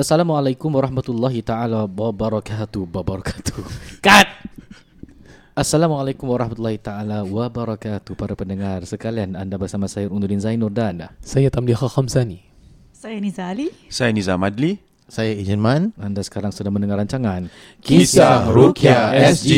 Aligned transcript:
Assalamualaikum 0.00 0.72
warahmatullahi 0.72 1.44
taala 1.44 1.84
wabarakatuh. 1.84 2.88
Wabarakatuh. 2.88 3.60
Cut. 4.00 4.28
Assalamualaikum 5.52 6.24
warahmatullahi 6.24 6.80
taala 6.80 7.20
wabarakatuh 7.20 8.16
para 8.16 8.32
pendengar 8.32 8.80
sekalian. 8.88 9.36
Anda 9.36 9.60
bersama 9.60 9.92
saya 9.92 10.08
Unuddin 10.08 10.40
Zainur 10.40 10.72
dan 10.72 11.12
Saya 11.20 11.52
Tamliha 11.52 11.84
Khamsani. 11.84 12.40
Saya 12.96 13.20
Niza 13.20 13.52
Ali. 13.52 13.68
Saya 13.92 14.08
Nizam 14.16 14.40
Adli. 14.40 14.80
Saya 15.04 15.36
Ijan 15.36 15.60
Man. 15.60 15.92
anda 16.00 16.24
sekarang 16.24 16.56
sedang 16.56 16.72
mendengar 16.72 16.96
rancangan 16.96 17.52
Kisah 17.84 18.48
Rukia 18.48 19.12
SG. 19.36 19.52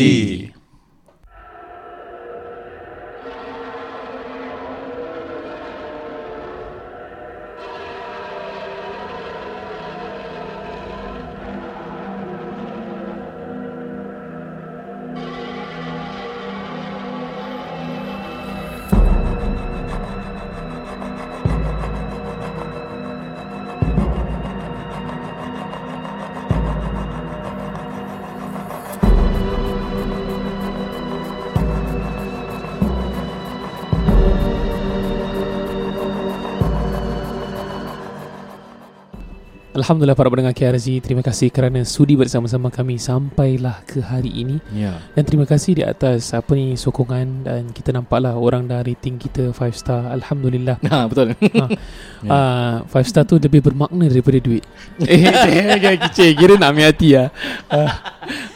Alhamdulillah 39.82 40.14
para 40.14 40.30
pendengar 40.30 40.54
KRZ 40.54 41.02
Terima 41.02 41.27
kasih 41.27 41.50
kerana 41.50 41.82
sudi 41.82 42.14
bersama-sama 42.14 42.70
kami 42.70 43.02
Sampailah 43.02 43.83
ke 43.83 43.98
hari 43.98 44.30
ini. 44.30 44.62
Ya. 44.70 44.94
Dan 45.19 45.27
terima 45.27 45.42
kasih 45.42 45.74
di 45.74 45.83
atas 45.83 46.30
Apa 46.30 46.55
ni 46.55 46.78
sokongan. 46.78 47.42
Dan 47.42 47.74
kita 47.74 47.91
nampaklah 47.91 48.39
Orang 48.39 48.70
dah 48.70 48.78
rating 48.86 49.19
kita 49.19 49.50
5 49.50 49.74
star. 49.74 50.06
Alhamdulillah. 50.14 50.78
Ha 50.86 51.11
betul. 51.11 51.34
ha. 51.34 51.66
Ya. 52.22 52.86
uh, 52.86 52.94
5 52.94 53.11
star 53.11 53.27
tu 53.27 53.42
lebih 53.42 53.58
bermakna 53.58 54.06
daripada 54.06 54.39
duit. 54.39 54.62
Eh 55.11 55.19
jangan 55.27 55.98
kecil. 56.06 56.30
Kira 56.39 56.55
nak 56.62 56.78
ambil 56.78 56.86
hati 56.86 57.08
lah 57.19 57.34
uh, 57.74 57.92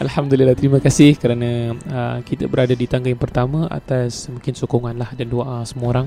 Alhamdulillah 0.07 0.55
Terima 0.55 0.79
kasih 0.79 1.19
kerana 1.19 1.75
uh, 1.75 2.17
Kita 2.23 2.47
berada 2.47 2.79
di 2.79 2.87
tangga 2.87 3.11
yang 3.11 3.19
pertama 3.19 3.67
Atas 3.67 4.31
mungkin 4.31 4.55
sokongan 4.55 4.95
lah 4.95 5.11
Dan 5.19 5.27
doa 5.27 5.67
semua 5.67 5.91
orang. 5.91 6.07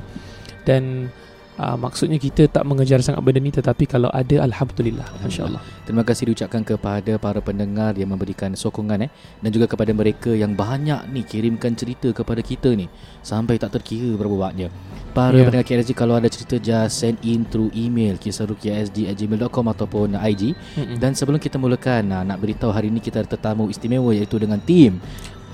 Dan 0.64 1.12
uh, 1.60 1.76
Maksudnya 1.76 2.16
kita 2.16 2.48
tak 2.48 2.64
mengejar 2.64 3.04
sangat 3.04 3.20
benda 3.22 3.44
ni 3.44 3.52
Tetapi 3.52 3.84
kalau 3.84 4.08
ada 4.10 4.40
Alhamdulillah 4.48 5.06
InsyaAllah 5.28 5.80
Terima 5.90 6.06
kasih 6.06 6.30
diucapkan 6.30 6.62
kepada 6.62 7.18
para 7.18 7.42
pendengar 7.42 7.98
yang 7.98 8.14
memberikan 8.14 8.54
sokongan 8.54 9.10
eh 9.10 9.12
dan 9.42 9.50
juga 9.50 9.66
kepada 9.66 9.90
mereka 9.90 10.30
yang 10.30 10.54
banyak 10.54 11.10
ni 11.10 11.26
kirimkan 11.26 11.74
cerita 11.74 12.14
kepada 12.14 12.46
kita 12.46 12.78
ni 12.78 12.86
sampai 13.26 13.58
tak 13.58 13.74
terkira 13.74 14.14
berapa 14.14 14.38
banyaknya. 14.38 14.70
Para 15.18 15.34
yeah. 15.34 15.50
pendengar 15.50 15.66
KRSG 15.66 15.98
kalau 15.98 16.14
ada 16.14 16.30
cerita 16.30 16.62
just 16.62 17.02
send 17.02 17.18
in 17.26 17.42
through 17.50 17.74
email 17.74 18.22
kisahrukiasd@gmail.com 18.22 19.66
ataupun 19.74 20.14
IG 20.14 20.54
Mm-mm. 20.54 21.02
dan 21.02 21.18
sebelum 21.18 21.42
kita 21.42 21.58
mulakan 21.58 22.06
nah, 22.06 22.22
nak 22.22 22.38
beritahu 22.38 22.70
hari 22.70 22.94
ini 22.94 23.02
kita 23.02 23.26
ada 23.26 23.30
tetamu 23.34 23.66
istimewa 23.74 24.14
iaitu 24.14 24.38
dengan 24.38 24.62
tim 24.62 25.02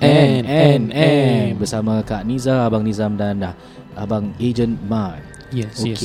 N, 0.04 0.44
N, 0.44 0.92
N. 0.92 1.56
bersama 1.56 2.04
Kak 2.04 2.28
Niza, 2.28 2.68
Abang 2.68 2.84
Nizam 2.84 3.16
dan 3.16 3.40
uh, 3.40 3.56
Abang 3.96 4.36
Agent 4.36 4.76
Man. 4.84 5.35
Yes, 5.54 5.78
Okey. 5.80 5.90
yes. 5.90 6.02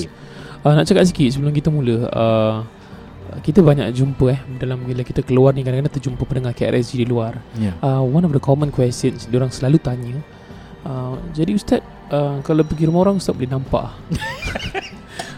Uh, 0.61 0.73
nak 0.77 0.85
cakap 0.85 1.03
sikit 1.09 1.29
sebelum 1.33 1.53
kita 1.53 1.73
mula 1.73 2.05
uh, 2.13 2.57
kita 3.41 3.63
banyak 3.63 3.95
jumpa 3.95 4.25
eh 4.29 4.41
dalam 4.59 4.83
bila 4.83 5.01
kita 5.01 5.23
keluar 5.23 5.55
ni 5.55 5.63
kadang-kadang 5.63 5.95
terjumpa 5.97 6.21
pendengar 6.27 6.53
KRSG 6.53 7.01
di 7.01 7.07
luar. 7.07 7.41
Ya. 7.57 7.73
Uh, 7.81 8.03
one 8.03 8.27
of 8.27 8.31
the 8.35 8.41
common 8.41 8.69
questions 8.69 9.25
dia 9.25 9.39
orang 9.41 9.49
selalu 9.49 9.81
tanya 9.81 10.19
uh, 10.85 11.15
jadi 11.31 11.55
ustaz 11.55 11.81
uh, 12.11 12.43
kalau 12.45 12.61
pergi 12.67 12.85
rumah 12.91 13.09
orang 13.09 13.17
ustaz 13.17 13.33
boleh 13.33 13.49
nampak? 13.49 13.89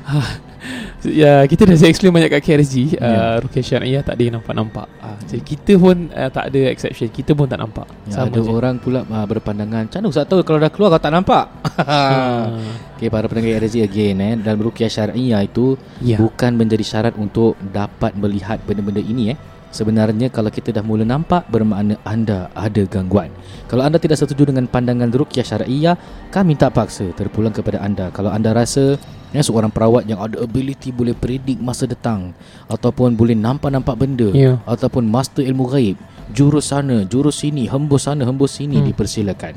Ya 1.04 1.44
kita 1.44 1.68
dah 1.68 1.76
explain 1.76 2.16
banyak 2.16 2.32
kat 2.32 2.42
KRSG 2.44 2.96
uh, 2.96 3.12
Ya. 3.14 3.22
Rukia 3.44 3.64
Syariah 3.64 4.02
tak 4.02 4.16
ada 4.16 4.24
yang 4.24 4.36
nampak-nampak. 4.40 4.88
Uh, 5.04 5.18
Jadi 5.28 5.44
kita 5.44 5.74
pun 5.76 6.08
uh, 6.10 6.30
tak 6.32 6.50
ada 6.50 6.60
exception. 6.72 7.08
Kita 7.12 7.36
pun 7.36 7.46
tak 7.46 7.60
nampak. 7.60 7.88
Ya, 8.08 8.24
ada 8.24 8.40
je. 8.40 8.48
orang 8.48 8.80
pula 8.80 9.04
uh, 9.04 9.26
berpandangan 9.28 9.92
Macam 9.92 10.00
mana 10.00 10.08
Ustaz 10.10 10.26
tahu 10.28 10.42
kalau 10.48 10.60
dah 10.64 10.72
keluar 10.72 10.90
kau 10.96 11.02
tak 11.04 11.14
nampak? 11.14 11.46
Ah, 11.84 12.54
Okay 12.96 13.10
para 13.10 13.26
pendengar 13.28 13.60
RZ 13.66 13.84
again 13.84 14.22
eh 14.22 14.34
Dalam 14.40 14.62
rukiah 14.62 14.88
syariah 14.88 15.42
itu 15.44 15.76
Ya. 16.00 16.16
Bukan 16.20 16.56
menjadi 16.56 16.86
syarat 16.86 17.14
untuk 17.20 17.60
dapat 17.60 18.16
melihat 18.16 18.62
benda-benda 18.64 19.04
ini 19.04 19.36
eh. 19.36 19.38
Sebenarnya 19.74 20.30
kalau 20.30 20.54
kita 20.54 20.70
dah 20.70 20.86
mula 20.86 21.02
nampak 21.02 21.50
Bermakna 21.50 21.98
anda 22.06 22.54
ada 22.54 22.86
gangguan. 22.86 23.34
Kalau 23.66 23.82
anda 23.84 23.98
tidak 23.98 24.22
setuju 24.22 24.54
dengan 24.54 24.70
pandangan 24.70 25.10
rukiah 25.10 25.44
syariah 25.44 25.98
Kami 26.30 26.54
tak 26.56 26.78
paksa 26.78 27.10
terpulang 27.18 27.52
kepada 27.52 27.82
anda. 27.82 28.14
Kalau 28.14 28.30
anda 28.30 28.54
rasa 28.54 29.02
ya, 29.34 29.42
Seorang 29.42 29.74
perawat 29.74 30.06
yang 30.06 30.22
ada 30.22 30.40
ability 30.40 30.94
Boleh 30.94 31.18
predik 31.18 31.58
masa 31.60 31.90
datang 31.90 32.32
Ataupun 32.70 33.18
boleh 33.18 33.34
nampak-nampak 33.34 33.98
benda 33.98 34.30
Ya. 34.32 34.62
Ataupun 34.64 35.04
master 35.04 35.44
ilmu 35.44 35.68
gaib 35.68 35.98
Jurus 36.32 36.72
sana, 36.72 37.04
jurus 37.04 37.44
sini 37.44 37.68
Hembus 37.68 38.08
sana, 38.08 38.24
hembus 38.24 38.62
sini 38.62 38.80
Hmm. 38.80 38.88
Dipersilakan 38.88 39.54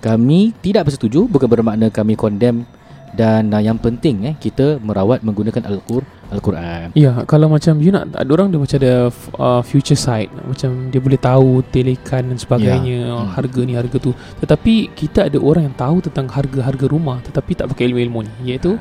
Kami 0.00 0.56
tidak 0.58 0.90
bersetuju 0.90 1.28
Bukan 1.28 1.46
bermakna 1.46 1.92
kami 1.92 2.16
condemn 2.16 2.66
dan 3.08 3.48
uh, 3.56 3.62
yang 3.62 3.80
penting 3.80 4.28
eh 4.28 4.34
kita 4.36 4.76
merawat 4.84 5.24
menggunakan 5.24 5.64
al-Qur 5.64 6.04
al-Quran. 6.28 6.92
Ya, 6.92 7.24
kalau 7.24 7.48
macam 7.48 7.80
you 7.80 7.88
nak 7.88 8.12
ada 8.12 8.28
orang 8.28 8.52
dia 8.52 8.60
macam 8.60 8.76
ada 8.76 8.94
uh, 9.40 9.62
future 9.64 9.96
sight, 9.96 10.28
macam 10.44 10.92
dia 10.92 11.00
boleh 11.00 11.16
tahu 11.16 11.64
telekan 11.72 12.28
dan 12.28 12.36
sebagainya, 12.36 12.84
Ya. 12.84 13.08
yeah. 13.08 13.16
Hmm. 13.24 13.32
harga 13.32 13.60
ni 13.64 13.72
harga 13.72 13.96
tu. 13.96 14.12
Tetapi 14.44 14.92
kita 14.92 15.32
ada 15.32 15.38
orang 15.40 15.72
yang 15.72 15.76
tahu 15.80 16.04
tentang 16.04 16.28
harga-harga 16.28 16.84
rumah 16.84 17.18
tetapi 17.24 17.56
tak 17.56 17.72
pakai 17.72 17.88
ilmu-ilmu 17.88 18.28
ni, 18.28 18.32
iaitu 18.52 18.76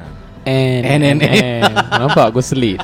N 0.48 0.82
N, 0.88 1.02
N, 1.04 1.20
N. 1.20 1.62
Nampak 1.92 2.32
aku 2.32 2.40
selit. 2.40 2.80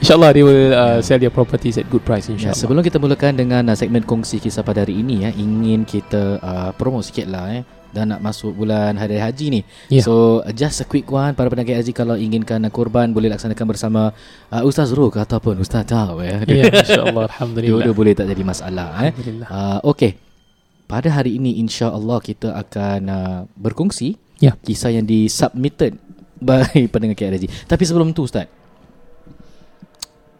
InsyaAllah 0.00 0.30
dia 0.32 0.44
will 0.46 0.72
uh, 0.72 0.98
sell 1.04 1.20
their 1.20 1.28
properties 1.28 1.76
at 1.76 1.84
good 1.92 2.00
price 2.00 2.24
Ya, 2.30 2.32
insyaAllah. 2.32 2.56
sebelum 2.56 2.80
kita 2.80 2.96
mulakan 2.96 3.36
dengan 3.36 3.68
uh, 3.68 3.76
segmen 3.76 4.00
kongsi 4.00 4.40
kisah 4.40 4.64
pada 4.64 4.80
hari 4.80 4.96
ini 4.96 5.28
ya, 5.28 5.30
ingin 5.36 5.84
kita 5.84 6.40
uh, 6.40 6.70
promo 6.72 7.04
sikit 7.04 7.28
lah 7.28 7.52
eh 7.52 7.62
dan 7.90 8.14
nak 8.14 8.22
masuk 8.22 8.54
bulan 8.54 8.94
hari 8.94 9.18
haji 9.18 9.46
ni. 9.50 9.60
Ya. 9.90 10.00
So 10.00 10.40
uh, 10.40 10.54
just 10.54 10.80
a 10.80 10.86
quick 10.86 11.10
one 11.10 11.34
para 11.34 11.50
pendengar 11.50 11.76
haji 11.76 11.92
kalau 11.92 12.14
inginkan 12.16 12.62
uh, 12.64 12.72
korban 12.72 13.10
boleh 13.10 13.28
laksanakan 13.28 13.66
bersama 13.66 14.14
uh, 14.48 14.62
Ustaz 14.64 14.94
Ruk 14.94 15.18
ataupun 15.18 15.58
Ustaz 15.60 15.84
Taw 15.90 16.16
ya. 16.22 16.38
Ya, 16.48 16.70
insyaAllah 16.86 17.28
Alhamdulillah. 17.28 17.84
Dua-dua 17.84 17.94
boleh 17.94 18.12
tak 18.16 18.30
jadi 18.30 18.42
masalah 18.46 19.10
eh. 19.10 19.12
Uh, 19.44 19.78
okay. 19.84 20.16
Pada 20.90 21.06
hari 21.12 21.38
ini 21.38 21.62
insya-Allah 21.62 22.18
kita 22.18 22.50
akan 22.56 23.00
uh, 23.06 23.38
berkongsi 23.54 24.18
Ya. 24.40 24.56
kisah 24.56 24.90
yang 24.90 25.04
disubmitted 25.04 26.00
by 26.40 26.64
pendengar 26.92 27.14
KRSG. 27.14 27.68
Tapi 27.68 27.82
sebelum 27.84 28.16
tu 28.16 28.24
Ustaz. 28.24 28.48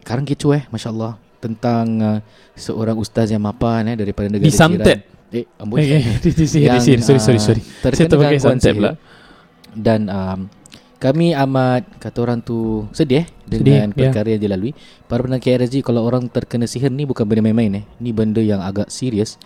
Sekarang 0.01 0.25
kecoh 0.25 0.57
eh 0.57 0.65
masya-Allah 0.73 1.21
tentang 1.41 1.85
uh, 2.01 2.19
seorang 2.53 2.97
ustaz 2.97 3.33
yang 3.33 3.41
mapan 3.41 3.93
eh 3.93 3.97
daripada 3.97 4.29
negara 4.29 4.45
Disantet. 4.45 5.05
jiran. 5.05 5.09
Eh, 5.31 5.45
amboi. 5.57 5.79
Okay, 5.79 5.99
okay. 6.03 6.31
Di 6.35 6.45
sini, 6.45 6.65
di 6.67 6.79
sini. 6.83 7.01
Sorry, 7.01 7.21
sorry, 7.23 7.39
sorry. 7.39 7.61
terkena 7.63 7.97
Saya 7.97 8.11
terpakai 8.11 8.39
santet 8.43 8.73
pula. 8.75 8.91
Dan 9.71 10.11
um, 10.11 10.39
kami 10.99 11.31
amat 11.31 11.87
kata 11.97 12.17
orang 12.19 12.43
tu 12.43 12.85
sedih 12.91 13.23
eh, 13.23 13.27
dengan 13.47 13.89
Sedih, 13.89 13.95
ya. 13.95 14.11
perkara 14.11 14.27
yang 14.35 14.41
dilalui. 14.43 14.71
Para 15.07 15.23
pendengar 15.23 15.41
KRSG 15.41 15.81
kalau 15.81 16.03
orang 16.03 16.27
terkena 16.27 16.67
sihir 16.67 16.91
ni 16.91 17.07
bukan 17.07 17.23
benda 17.23 17.41
main-main 17.41 17.81
eh. 17.81 17.85
Ni 18.03 18.11
benda 18.11 18.43
yang 18.43 18.59
agak 18.59 18.91
serius. 18.91 19.39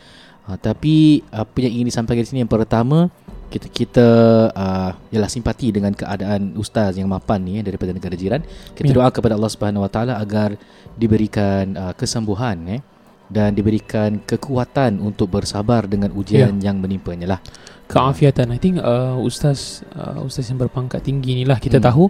Uh, 0.50 0.58
tapi 0.58 1.22
apa 1.30 1.54
yang 1.62 1.80
ingin 1.80 1.88
disampaikan 1.94 2.26
di 2.26 2.30
sini 2.34 2.40
yang 2.44 2.52
pertama 2.52 3.14
kita 3.46 3.68
kita 3.68 4.08
uh, 4.52 4.92
ialah 5.10 5.28
simpati 5.28 5.70
dengan 5.70 5.92
keadaan 5.92 6.54
ustaz 6.56 6.94
yang 6.94 7.08
mapan 7.08 7.40
ni 7.40 7.54
eh, 7.58 7.64
daripada 7.64 7.90
negara 7.90 8.14
jiran. 8.14 8.42
Kita 8.72 8.90
Ya. 8.90 8.96
doa 8.96 9.10
kepada 9.10 9.34
Allah 9.34 9.48
Subhanahu 9.48 9.84
Wa 9.84 9.92
Taala 9.92 10.14
agar 10.16 10.58
diberikan 10.96 11.64
uh, 11.74 11.94
kesembuhan 11.94 12.58
eh 12.70 12.82
dan 13.26 13.52
diberikan 13.52 14.22
kekuatan 14.22 14.98
untuk 15.00 15.34
bersabar 15.34 15.86
dengan 15.86 16.14
ujian 16.14 16.62
yang 16.62 16.78
menimpanya 16.78 17.36
lah. 17.36 17.42
keafiatan 17.86 18.50
I 18.50 18.58
think 18.58 18.82
uh, 18.82 19.14
ustaz 19.20 19.86
uh, 19.94 20.18
ustaz 20.22 20.50
yang 20.50 20.58
berpangkat 20.58 21.02
tinggi 21.02 21.38
ni 21.38 21.44
lah 21.46 21.58
kita 21.58 21.78
Hmm. 21.78 21.86
tahu 21.86 22.04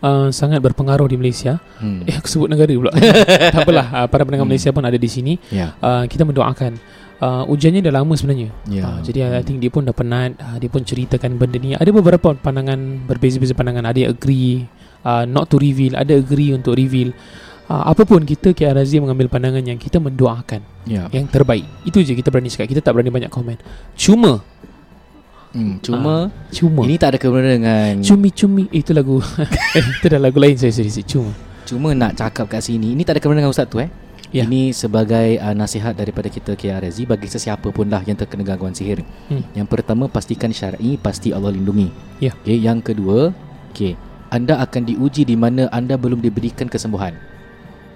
uh, 0.00 0.28
sangat 0.30 0.56
berpengaruh 0.58 1.04
di 1.04 1.16
Malaysia 1.16 1.60
Hmm. 1.76 2.00
eh 2.04 2.16
aku 2.16 2.24
sebut 2.26 2.48
negara 2.48 2.72
pula 2.72 2.92
tak 3.52 3.60
apalah 3.60 3.86
uh, 3.94 4.06
para 4.08 4.24
pendengar 4.24 4.44
Hmm. 4.44 4.56
Malaysia 4.56 4.72
pun 4.72 4.80
ada 4.82 4.96
di 4.96 5.04
sini 5.04 5.36
Ya. 5.52 5.76
uh, 5.78 6.08
kita 6.08 6.24
mendoakan 6.24 6.80
uh, 7.20 7.44
ujiannya 7.46 7.82
dah 7.82 7.94
lama 7.94 8.14
sebenarnya. 8.14 8.50
Ya. 8.66 8.82
uh, 8.86 8.98
jadi 9.02 9.38
I 9.38 9.42
think 9.44 9.62
dia 9.62 9.70
pun 9.70 9.86
dah 9.86 9.94
penat 9.94 10.38
uh, 10.38 10.56
dia 10.58 10.70
pun 10.70 10.82
ceritakan 10.82 11.38
benda 11.38 11.58
ni. 11.58 11.74
Ada 11.74 11.90
beberapa 11.90 12.34
pandangan 12.34 13.06
berbeza-beza 13.06 13.54
pandangan. 13.54 13.86
Ada 13.86 14.08
yang 14.08 14.10
agree 14.14 14.66
uh, 15.04 15.24
not 15.26 15.50
to 15.50 15.58
reveal. 15.58 15.98
Ada 15.98 16.18
agree 16.18 16.54
untuk 16.54 16.78
reveal. 16.78 17.14
Uh, 17.68 17.84
apapun 17.92 18.24
kita 18.24 18.56
KR 18.56 18.72
Razia 18.72 18.96
mengambil 18.96 19.28
pandangan 19.28 19.60
yang 19.60 19.76
kita 19.76 20.00
mendoakan. 20.00 20.64
Ya. 20.88 21.04
yang 21.12 21.28
terbaik. 21.28 21.68
Itu 21.84 22.00
je 22.00 22.16
kita 22.16 22.32
berani 22.32 22.48
cakap. 22.48 22.64
Kita 22.70 22.80
tak 22.80 22.96
berani 22.96 23.12
banyak 23.12 23.30
komen. 23.30 23.58
Cuma 23.94 24.40
Hmm, 25.48 25.80
cuma 25.80 26.28
Cuma. 26.52 26.84
ini 26.84 27.00
tak 27.00 27.16
ada 27.16 27.18
kena 27.24 27.40
dengan 27.40 28.04
Cumi-cumi. 28.04 28.68
Eh, 28.68 28.84
Itu 28.84 28.92
lagu. 28.92 29.16
Eh, 29.72 29.80
Itu 29.96 30.12
dah 30.12 30.20
lagu 30.20 30.36
lain 30.36 30.60
sorry, 30.60 30.76
sorry. 30.76 30.92
Cuma. 31.08 31.32
Cuma 31.64 31.88
nak 31.96 32.20
cakap 32.20 32.52
kat 32.52 32.60
sini. 32.60 32.92
Ini 32.92 33.00
tak 33.00 33.16
ada 33.16 33.20
kena 33.24 33.40
dengan 33.40 33.52
Ustaz 33.52 33.64
tu 33.64 33.80
eh 33.80 33.88
Ya. 34.28 34.44
Ini 34.44 34.76
sebagai 34.76 35.40
uh, 35.40 35.56
nasihat 35.56 35.96
daripada 35.96 36.28
kita 36.28 36.52
KRZ 36.52 37.08
Bagi 37.08 37.32
sesiapa 37.32 37.64
pun 37.72 37.88
lah 37.88 38.04
yang 38.04 38.12
terkena 38.12 38.44
gangguan 38.44 38.76
sihir 38.76 39.00
Hmm. 39.32 39.40
Yang 39.56 39.68
pertama 39.72 40.04
pastikan 40.04 40.52
syar'i 40.52 41.00
Pasti 41.00 41.32
Allah 41.32 41.48
lindungi 41.48 41.88
Ya. 42.20 42.36
okay, 42.36 42.60
Yang 42.60 42.92
kedua 42.92 43.32
okay, 43.72 43.96
Anda 44.28 44.60
akan 44.60 44.84
diuji 44.84 45.24
di 45.24 45.32
mana 45.32 45.72
anda 45.72 45.96
belum 45.96 46.20
diberikan 46.20 46.68
kesembuhan 46.68 47.16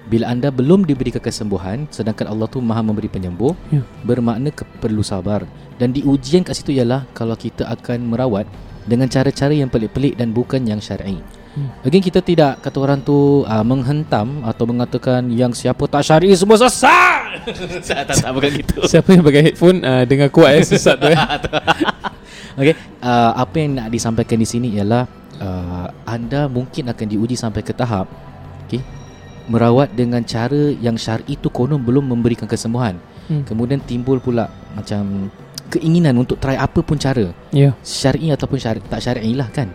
Bila 0.09 0.33
anda 0.33 0.49
belum 0.49 0.89
diberikan 0.89 1.21
kesembuhan 1.21 1.85
Sedangkan 1.93 2.25
Allah 2.33 2.49
tu 2.49 2.65
maha 2.65 2.81
memberi 2.81 3.13
penyembuh 3.13 3.53
Ya. 3.69 3.85
Bermakna 4.01 4.49
ke, 4.57 4.65
perlu 4.81 5.05
sabar 5.05 5.45
Dan 5.77 5.93
diujian 5.93 6.49
kat 6.49 6.57
situ 6.57 6.73
ialah 6.73 7.05
Kalau 7.13 7.37
kita 7.37 7.69
akan 7.69 8.09
merawat 8.09 8.49
Dengan 8.89 9.13
cara-cara 9.13 9.53
yang 9.53 9.69
pelik-pelik 9.69 10.17
dan 10.17 10.33
bukan 10.33 10.65
yang 10.65 10.81
syar'i 10.81 11.21
Hmm. 11.53 11.69
Again 11.85 12.01
kita 12.01 12.25
tidak 12.25 12.65
kata 12.65 12.79
orang 12.81 13.05
tu 13.05 13.45
uh, 13.45 13.65
menghentam 13.65 14.41
atau 14.41 14.65
mengatakan 14.65 15.29
yang 15.29 15.53
siapa 15.53 15.85
tak 15.85 16.01
syar'i 16.01 16.33
semua 16.33 16.57
sesat. 16.57 17.45
tak, 17.89 18.09
tak, 18.09 18.17
tak 18.17 18.31
bukan 18.33 18.51
gitu. 18.57 18.77
Siapa 18.89 19.09
yang 19.13 19.25
pakai 19.25 19.43
headphone 19.53 19.79
uh, 19.85 20.05
Dengar 20.05 20.29
kuat 20.29 20.53
eh 20.53 20.65
Sesat 20.65 21.01
tu 21.01 21.09
eh 21.11 21.17
Okey, 22.61 22.77
uh, 23.01 23.33
apa 23.33 23.55
yang 23.57 23.81
nak 23.81 23.89
disampaikan 23.89 24.37
di 24.37 24.45
sini 24.45 24.69
ialah 24.77 25.09
uh, 25.41 25.89
anda 26.05 26.45
mungkin 26.53 26.93
akan 26.93 27.07
diuji 27.09 27.33
sampai 27.33 27.65
ke 27.65 27.73
tahap 27.73 28.05
okey, 28.69 28.85
merawat 29.49 29.97
dengan 29.97 30.21
cara 30.21 30.71
yang 30.77 31.01
syar'i 31.01 31.41
tu 31.41 31.49
konon 31.49 31.81
belum 31.81 32.05
memberikan 32.13 32.45
kesembuhan. 32.45 33.01
Hmm. 33.33 33.49
Kemudian 33.49 33.81
timbul 33.81 34.21
pula 34.21 34.53
macam 34.77 35.33
keinginan 35.73 36.21
untuk 36.21 36.37
try 36.37 36.61
apa 36.61 36.85
pun 36.85 37.01
cara, 37.01 37.33
Ya 37.49 37.73
syar'i 37.81 38.29
ataupun 38.29 38.61
syar'i 38.61 38.85
tak 38.85 39.01
syar'i 39.01 39.33
lah 39.33 39.49
kan. 39.49 39.73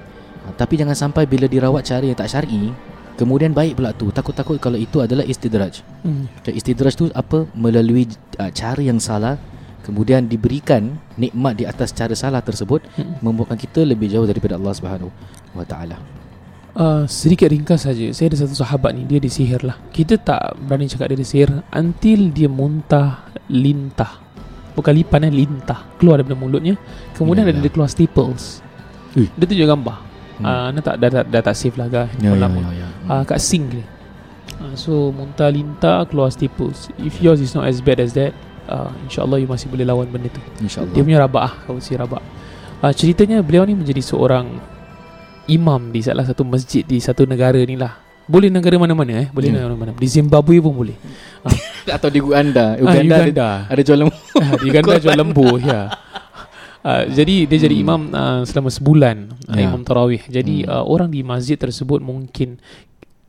Uh, 0.47 0.55
tapi 0.55 0.79
jangan 0.79 0.95
sampai 0.95 1.27
bila 1.27 1.45
dirawat 1.45 1.83
cara 1.83 2.07
yang 2.07 2.15
tak 2.15 2.31
syar'i, 2.31 2.71
kemudian 3.19 3.51
baik 3.51 3.75
pula 3.75 3.91
tu. 3.91 4.07
Takut-takut 4.09 4.55
kalau 4.57 4.79
itu 4.79 5.03
adalah 5.03 5.27
istidraj. 5.27 5.83
hmm. 6.01 6.47
Dan 6.47 6.51
istidraj 6.55 6.95
tu 6.95 7.11
apa? 7.11 7.43
Melalui 7.51 8.07
uh, 8.39 8.51
cara 8.51 8.79
yang 8.79 8.97
salah 8.97 9.35
kemudian 9.83 10.27
diberikan 10.27 10.99
nikmat 11.15 11.55
di 11.55 11.63
atas 11.63 11.95
cara 11.95 12.11
salah 12.11 12.43
tersebut 12.43 12.83
Hmm. 12.99 13.19
membuatkan 13.23 13.55
kita 13.55 13.87
lebih 13.87 14.07
jauh 14.07 14.27
daripada 14.27 14.59
Allah 14.59 14.75
Subhanahu 14.75 15.11
wa 15.55 15.63
taala. 15.63 15.95
Uh, 16.77 17.09
sedikit 17.09 17.49
ringkas 17.49 17.89
saja. 17.89 18.05
Saya 18.13 18.29
ada 18.29 18.37
satu 18.45 18.53
sahabat 18.53 18.93
ni 18.93 19.07
dia 19.07 19.17
disihir 19.17 19.65
lah. 19.65 19.81
Kita 19.89 20.13
tak 20.15 20.59
berani 20.61 20.85
cakap 20.85 21.09
dia 21.09 21.17
disihir 21.17 21.49
until 21.73 22.29
dia 22.29 22.45
muntah 22.45 23.25
lintah. 23.49 24.21
Bukan 24.77 24.93
lipan 24.93 25.25
eh 25.25 25.33
lintah 25.33 25.89
keluar 25.97 26.21
daripada 26.21 26.37
mulutnya. 26.37 26.77
Kemudian 27.17 27.49
Ya, 27.49 27.55
ada 27.55 27.57
ya. 27.57 27.65
dia 27.65 27.71
keluar 27.73 27.89
staples. 27.89 28.61
Ui. 29.17 29.25
Dia 29.33 29.45
tunjuk 29.49 29.65
gambar. 29.65 29.97
Hmm. 30.37 30.45
Uh, 30.73 30.81
tak 30.81 30.95
dah, 31.01 31.09
dah, 31.09 31.23
dah 31.25 31.41
tak 31.41 31.55
save 31.57 31.75
lah 31.75 31.87
kan. 31.89 32.07
Ya, 32.21 32.29
ya, 32.29 32.37
lama. 32.37 32.61
ya, 32.69 32.85
ya. 32.85 32.87
Uh, 33.09 33.23
kat 33.25 33.41
sink 33.41 33.73
dia. 33.73 33.85
Uh, 34.57 34.73
so 34.73 35.09
muntah 35.09 35.49
lintah 35.49 36.05
keluar 36.05 36.29
staples. 36.29 36.89
If 36.97 37.17
yours 37.19 37.41
is 37.41 37.53
not 37.53 37.65
as 37.65 37.81
bad 37.81 37.97
as 37.97 38.13
that, 38.13 38.33
uh, 38.65 38.93
insyaAllah 39.05 39.37
you 39.37 39.49
masih 39.49 39.65
boleh 39.67 39.85
lawan 39.85 40.05
benda 40.09 40.29
tu. 40.29 40.41
InsyaAllah. 40.61 40.93
Dia 40.93 41.01
punya 41.01 41.19
rabak 41.21 41.41
ah, 41.41 41.53
kau 41.65 41.77
si 41.77 41.93
rabak. 41.93 42.21
Uh, 42.77 42.93
ceritanya 42.93 43.41
beliau 43.41 43.65
ni 43.65 43.73
menjadi 43.73 44.01
seorang 44.01 44.45
imam 45.47 45.89
di 45.89 46.03
salah 46.03 46.27
satu 46.27 46.43
masjid 46.43 46.83
di 46.83 46.99
satu 46.99 47.25
negara 47.25 47.57
ni 47.63 47.73
lah. 47.73 47.97
Boleh 48.27 48.51
negara 48.51 48.75
mana-mana 48.75 49.23
eh, 49.23 49.27
boleh 49.31 49.47
Hmm. 49.47 49.55
negara 49.55 49.71
mana-mana. 49.71 49.95
Di 49.95 50.09
Zimbabwe 50.11 50.59
pun 50.59 50.75
boleh. 50.75 50.97
atau 51.95 52.11
di 52.11 52.19
Uganda. 52.19 52.75
Ah, 52.75 52.83
Uganda, 52.83 53.15
ada, 53.15 53.23
Uganda. 53.23 53.49
ada 53.71 53.81
jual 53.81 53.97
lembu. 54.03 54.17
Ah, 54.35 54.51
di 54.59 54.65
Uganda 54.67 54.95
jual 55.07 55.15
lembu 55.15 55.47
ya. 55.63 55.79
Uh, 56.87 57.03
jadi 57.11 57.43
dia 57.43 57.59
jadi 57.59 57.75
Hmm. 57.75 57.83
imam 57.83 58.01
uh, 58.09 58.41
selama 58.43 58.71
sebulan 58.71 59.17
uh, 59.45 59.59
Ya. 59.59 59.67
imam 59.67 59.83
tarawih. 59.83 60.23
Jadi 60.23 60.63
Hmm. 60.63 60.71
uh, 60.71 60.85
orang 60.85 61.11
di 61.11 61.19
masjid 61.19 61.59
tersebut 61.59 61.99
mungkin 61.99 62.63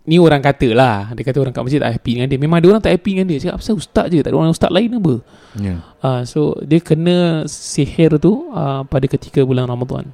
ni 0.04 0.16
orang 0.16 0.38
kata 0.38 0.72
lah 0.72 1.10
dia 1.10 1.20
kata 1.20 1.36
orang 1.36 1.50
kat 1.50 1.60
masjid 1.60 1.80
tak 1.82 1.92
happy 1.92 2.16
dengan 2.16 2.28
dia 2.28 2.38
memang 2.38 2.56
ada 2.56 2.66
orang 2.66 2.80
tak 2.80 2.94
happy 2.94 3.10
dengan 3.12 3.26
dia 3.26 3.42
cakap 3.42 3.60
apa 3.60 3.72
ustaz 3.74 4.06
je 4.08 4.22
tak 4.22 4.30
ada 4.30 4.38
orang 4.38 4.48
ustaz 4.48 4.70
lain 4.70 4.94
apa 4.94 5.14
Ya. 5.58 5.74
Uh, 5.98 6.22
so 6.22 6.40
dia 6.62 6.78
kena 6.78 7.16
sihir 7.44 8.16
tu 8.16 8.48
uh, 8.48 8.86
pada 8.86 9.04
ketika 9.04 9.42
bulan 9.42 9.66
Ramadan. 9.66 10.08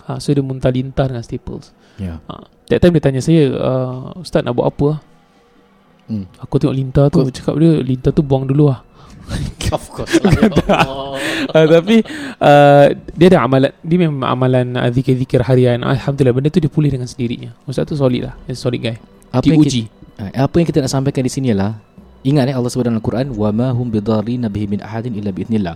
Uh, 0.00 0.16
so 0.16 0.30
dia 0.30 0.40
muntah 0.40 0.70
lintah 0.70 1.04
dengan 1.04 1.20
staples. 1.20 1.74
Ya. 1.96 2.22
Uh, 2.24 2.40
that 2.68 2.78
time 2.78 2.92
dia 2.92 3.02
tanya 3.02 3.18
saya, 3.18 3.48
uh, 3.50 4.16
Ustaz 4.16 4.40
nak 4.40 4.54
buat 4.54 4.68
apa? 4.68 4.88
Hmm. 6.04 6.24
Aku 6.38 6.56
tengok 6.56 6.72
lintah 6.72 7.08
tu, 7.08 7.18
Kau- 7.18 7.32
cakap 7.32 7.54
dia 7.56 7.80
lintah 7.80 8.12
tu 8.12 8.20
buang 8.20 8.44
dulu 8.44 8.68
lah. 8.68 8.84
Of 9.74 9.90
course. 9.90 10.14
lah. 10.22 11.18
uh, 11.50 11.66
tapi 11.66 12.06
uh, 12.38 12.86
dia 13.16 13.26
ada 13.32 13.42
amalan, 13.42 13.72
dia 13.82 13.98
memang 13.98 14.22
amalan 14.22 14.66
uh, 14.78 14.90
zikir-zikir 14.92 15.42
harian. 15.42 15.82
Alhamdulillah 15.82 16.34
benda 16.36 16.48
tu 16.52 16.62
dia 16.62 16.70
pulih 16.70 16.94
dengan 16.94 17.10
sendirinya. 17.10 17.50
Ustaz 17.66 17.88
tu 17.88 17.98
solid 17.98 18.30
lah, 18.30 18.34
dia 18.46 18.54
solid 18.54 18.78
guy. 18.78 18.96
apa 19.34 19.42
yang 19.50 19.64
kita. 19.66 19.90
Ah, 20.14 20.46
apa 20.46 20.54
yang 20.62 20.66
kita 20.70 20.78
nak 20.78 20.94
sampaikan 20.94 21.26
di 21.26 21.32
sini 21.32 21.50
ialah 21.50 21.74
ingat 22.22 22.46
eh 22.46 22.54
Allah 22.54 22.70
sebut 22.70 22.86
dalam 22.86 23.02
Al-Quran 23.02 23.34
wa 23.34 23.50
ma 23.50 23.68
hum 23.74 23.90
bidarrin 23.90 24.46
bihi 24.46 24.66
min 24.70 24.78
ahadin 24.78 25.10
illa 25.18 25.34
biidznillah. 25.34 25.74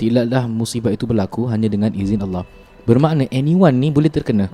Tidaklah 0.00 0.48
musibah 0.48 0.90
itu 0.90 1.04
berlaku 1.04 1.46
hanya 1.52 1.68
dengan 1.68 1.92
izin 1.92 2.24
Allah. 2.24 2.48
Bermakna 2.88 3.28
anyone 3.28 3.76
ni 3.76 3.88
boleh 3.92 4.08
terkena. 4.08 4.48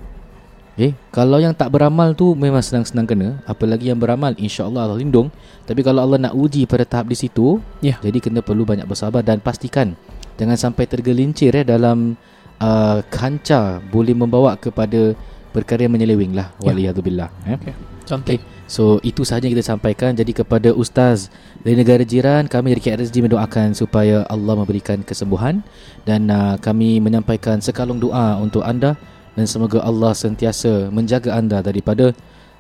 Eh, 0.81 0.97
kalau 1.12 1.37
yang 1.37 1.53
tak 1.53 1.69
beramal 1.69 2.17
tu 2.17 2.32
memang 2.32 2.65
senang-senang 2.65 3.05
kena, 3.05 3.29
apalagi 3.44 3.93
yang 3.93 4.00
beramal 4.00 4.32
insya-Allah 4.41 4.88
Allah 4.88 4.97
lindung. 4.97 5.29
Tapi 5.69 5.85
kalau 5.85 6.00
Allah 6.00 6.17
nak 6.17 6.32
uji 6.32 6.65
pada 6.65 6.88
tahap 6.88 7.12
di 7.12 7.21
situ, 7.21 7.61
Ya. 7.85 8.00
jadi 8.00 8.17
kena 8.17 8.41
perlu 8.41 8.65
banyak 8.65 8.88
bersabar 8.88 9.21
dan 9.21 9.44
pastikan 9.44 9.93
jangan 10.41 10.56
sampai 10.56 10.88
tergelincir 10.88 11.53
eh 11.53 11.69
dalam 11.69 12.17
uh, 12.65 13.05
kanca 13.12 13.77
boleh 13.93 14.17
membawa 14.17 14.56
kepada 14.56 15.12
perkara 15.53 15.85
yang 15.85 15.93
menyeleweng 15.93 16.32
lah 16.32 16.49
Ya. 16.65 16.73
waliyadzubillah 16.73 17.29
eh. 17.44 17.76
Cantik. 18.09 18.41
So 18.67 18.99
itu 19.06 19.23
sahaja 19.23 19.47
yang 19.47 19.55
kita 19.55 19.67
sampaikan 19.76 20.15
Jadi 20.19 20.35
kepada 20.35 20.75
Ustaz 20.75 21.31
dari 21.62 21.79
negara 21.79 22.03
jiran 22.03 22.50
Kami 22.50 22.75
dari 22.75 22.83
KRSG 22.83 23.23
mendoakan 23.23 23.71
supaya 23.75 24.26
Allah 24.26 24.55
memberikan 24.59 25.03
kesembuhan 25.06 25.62
Dan 26.03 26.26
uh, 26.26 26.59
kami 26.59 26.99
menyampaikan 26.99 27.62
sekalung 27.62 28.03
doa 28.03 28.35
untuk 28.43 28.67
anda 28.67 28.99
Dan 29.38 29.47
semoga 29.47 29.81
Allah 29.81 30.11
sentiasa 30.11 30.91
menjaga 30.91 31.35
anda 31.35 31.62
daripada 31.62 32.11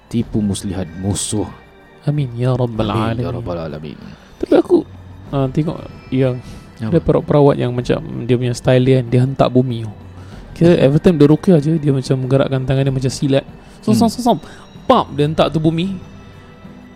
Tipu 0.06 0.38
muslihat 0.38 0.86
musuh 0.98 1.46
Amin 2.02 2.30
ya 2.34 2.54
rabbal 2.54 2.88
Amin, 2.88 3.02
alamin. 3.18 3.22
Ya 3.22 3.30
Rabbal 3.30 3.58
Alamin 3.60 3.98
Tapi 4.38 4.54
aku 4.56 4.78
uh, 5.30 5.46
tengok 5.50 5.76
yang 6.10 6.38
Apa? 6.80 6.96
Ada 6.96 6.98
perawat-perawat 6.98 7.56
yang 7.58 7.70
macam 7.70 8.00
Dia 8.24 8.34
punya 8.34 8.54
style 8.54 8.82
dia 8.82 8.94
kan 9.02 9.06
Dia 9.06 9.20
hentak 9.22 9.48
bumi. 9.52 9.84
Kira 10.56 10.80
every 10.80 10.98
time 10.98 11.20
dia 11.20 11.28
rukyah 11.28 11.58
je 11.58 11.76
Dia 11.76 11.92
macam 11.92 12.16
menggerakkan 12.24 12.64
tangan 12.64 12.88
dia 12.88 12.94
macam 12.94 13.12
silat 13.12 13.44
Som 13.84 13.92
som 13.92 14.08
Hmm. 14.08 14.22
som 14.22 14.36
Pam 14.88 15.12
Dia 15.12 15.28
hentak 15.28 15.52
tu 15.52 15.60
bumi 15.60 15.94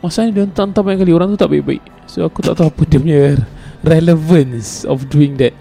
Masanya 0.00 0.30
dia 0.32 0.42
hentak-hentak 0.44 0.82
banyak 0.82 1.00
kali 1.04 1.12
Orang 1.12 1.28
tu 1.32 1.38
tak 1.38 1.52
baik-baik 1.52 1.82
So 2.08 2.24
aku 2.24 2.40
tak 2.40 2.56
tahu 2.56 2.72
apa 2.72 2.82
dia 2.84 2.98
punya 2.98 3.20
Relevance 3.84 4.88
of 4.88 5.04
doing 5.12 5.36
that. 5.36 5.52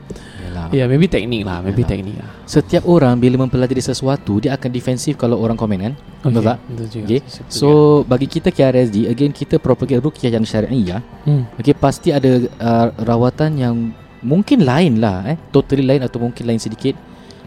Ya 0.73 0.83
yeah, 0.83 0.87
maybe 0.89 1.05
teknik 1.05 1.45
lah 1.45 1.61
Maybe 1.61 1.85
Yalah. 1.85 1.91
teknik 1.93 2.15
lah 2.17 2.29
Setiap 2.49 2.83
orang 2.89 3.21
bila 3.21 3.45
mempelajari 3.45 3.77
sesuatu 3.77 4.41
Dia 4.41 4.57
akan 4.57 4.73
defensif 4.73 5.21
kalau 5.21 5.37
orang 5.37 5.53
komen 5.53 5.77
kan 5.77 5.93
Betul 6.25 6.41
tak? 6.41 6.57
Betul 6.65 6.87
juga 6.89 7.05
Okay. 7.13 7.19
So 7.45 8.01
bagi 8.09 8.25
kita 8.25 8.49
KRSG 8.49 9.05
Again 9.05 9.29
kita 9.29 9.61
propagate 9.61 10.01
rukyah 10.01 10.33
yang 10.33 10.41
syariah 10.49 10.73
juga. 10.73 10.97
hmm. 11.29 11.61
Okay, 11.61 11.77
pasti 11.77 12.09
ada 12.09 12.41
uh, 12.57 12.87
rawatan 13.05 13.61
yang 13.61 13.75
mungkin 14.23 14.63
lain 14.63 15.03
lah 15.03 15.27
eh. 15.29 15.37
Totally 15.51 15.83
lain 15.83 16.01
atau 16.01 16.17
mungkin 16.17 16.47
lain 16.47 16.57
sedikit. 16.57 16.95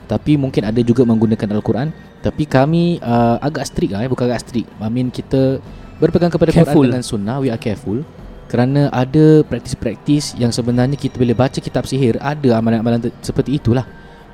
Tapi 0.06 0.38
mungkin 0.38 0.62
ada 0.62 0.78
juga 0.84 1.02
menggunakan 1.02 1.56
Al-Quran. 1.56 1.90
Tapi 2.22 2.44
kami 2.46 3.02
uh, 3.02 3.42
agak 3.42 3.66
strict 3.66 3.90
lah 3.96 4.06
eh. 4.06 4.10
Bukan 4.12 4.28
agak 4.28 4.44
strict. 4.46 4.68
I 4.78 4.86
mean 4.92 5.10
kita 5.10 5.58
berpegang 5.98 6.30
kepada 6.30 6.52
Careful. 6.52 6.84
Quran 6.84 6.94
dengan 6.94 7.02
sunnah. 7.02 7.36
We 7.42 7.48
are 7.50 7.58
careful. 7.58 8.04
Kerana 8.46 8.86
ada 8.88 9.42
praktis-praktis 9.42 10.34
yang 10.34 10.50
sebenarnya 10.50 10.94
kita 10.94 11.18
bila 11.18 11.34
baca 11.34 11.58
kitab 11.58 11.82
sihir 11.82 12.14
ada 12.18 12.54
amalan-amalan 12.54 13.02
te- 13.02 13.14
seperti 13.20 13.58
itulah. 13.58 13.82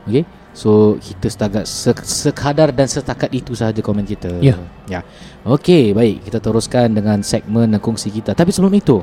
Okay. 0.05 0.29
So 0.53 1.01
kita 1.01 1.33
setakat 1.33 1.65
sek- 1.65 2.05
sekadar 2.05 2.69
dan 2.71 2.85
setakat 2.85 3.33
itu 3.33 3.57
sahaja 3.57 3.81
komen 3.81 4.05
kita. 4.05 4.37
Ya. 4.39 4.61
Ya. 4.85 5.01
Okey, 5.43 5.97
baik. 5.97 6.29
Kita 6.29 6.39
teruskan 6.39 6.93
dengan 6.93 7.25
segmen 7.25 7.67
dan 7.67 7.81
kongsi 7.81 8.13
kita. 8.13 8.37
Tapi 8.37 8.53
sebelum 8.53 8.73
itu, 8.73 9.01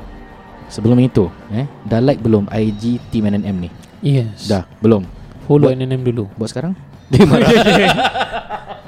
sebelum 0.70 0.94
itu, 1.00 1.26
eh, 1.50 1.66
dah 1.82 1.98
like 1.98 2.22
belum 2.22 2.46
IG 2.46 3.02
Team 3.10 3.26
NNM 3.26 3.56
ni? 3.58 3.70
Yes 4.00 4.46
Dah, 4.46 4.62
belum. 4.78 5.02
Follow 5.44 5.68
Buat- 5.68 5.76
NNM 5.76 6.00
dulu 6.06 6.24
Buat 6.38 6.54
sekarang? 6.54 6.72
Dia 7.10 7.26
marah. 7.26 7.50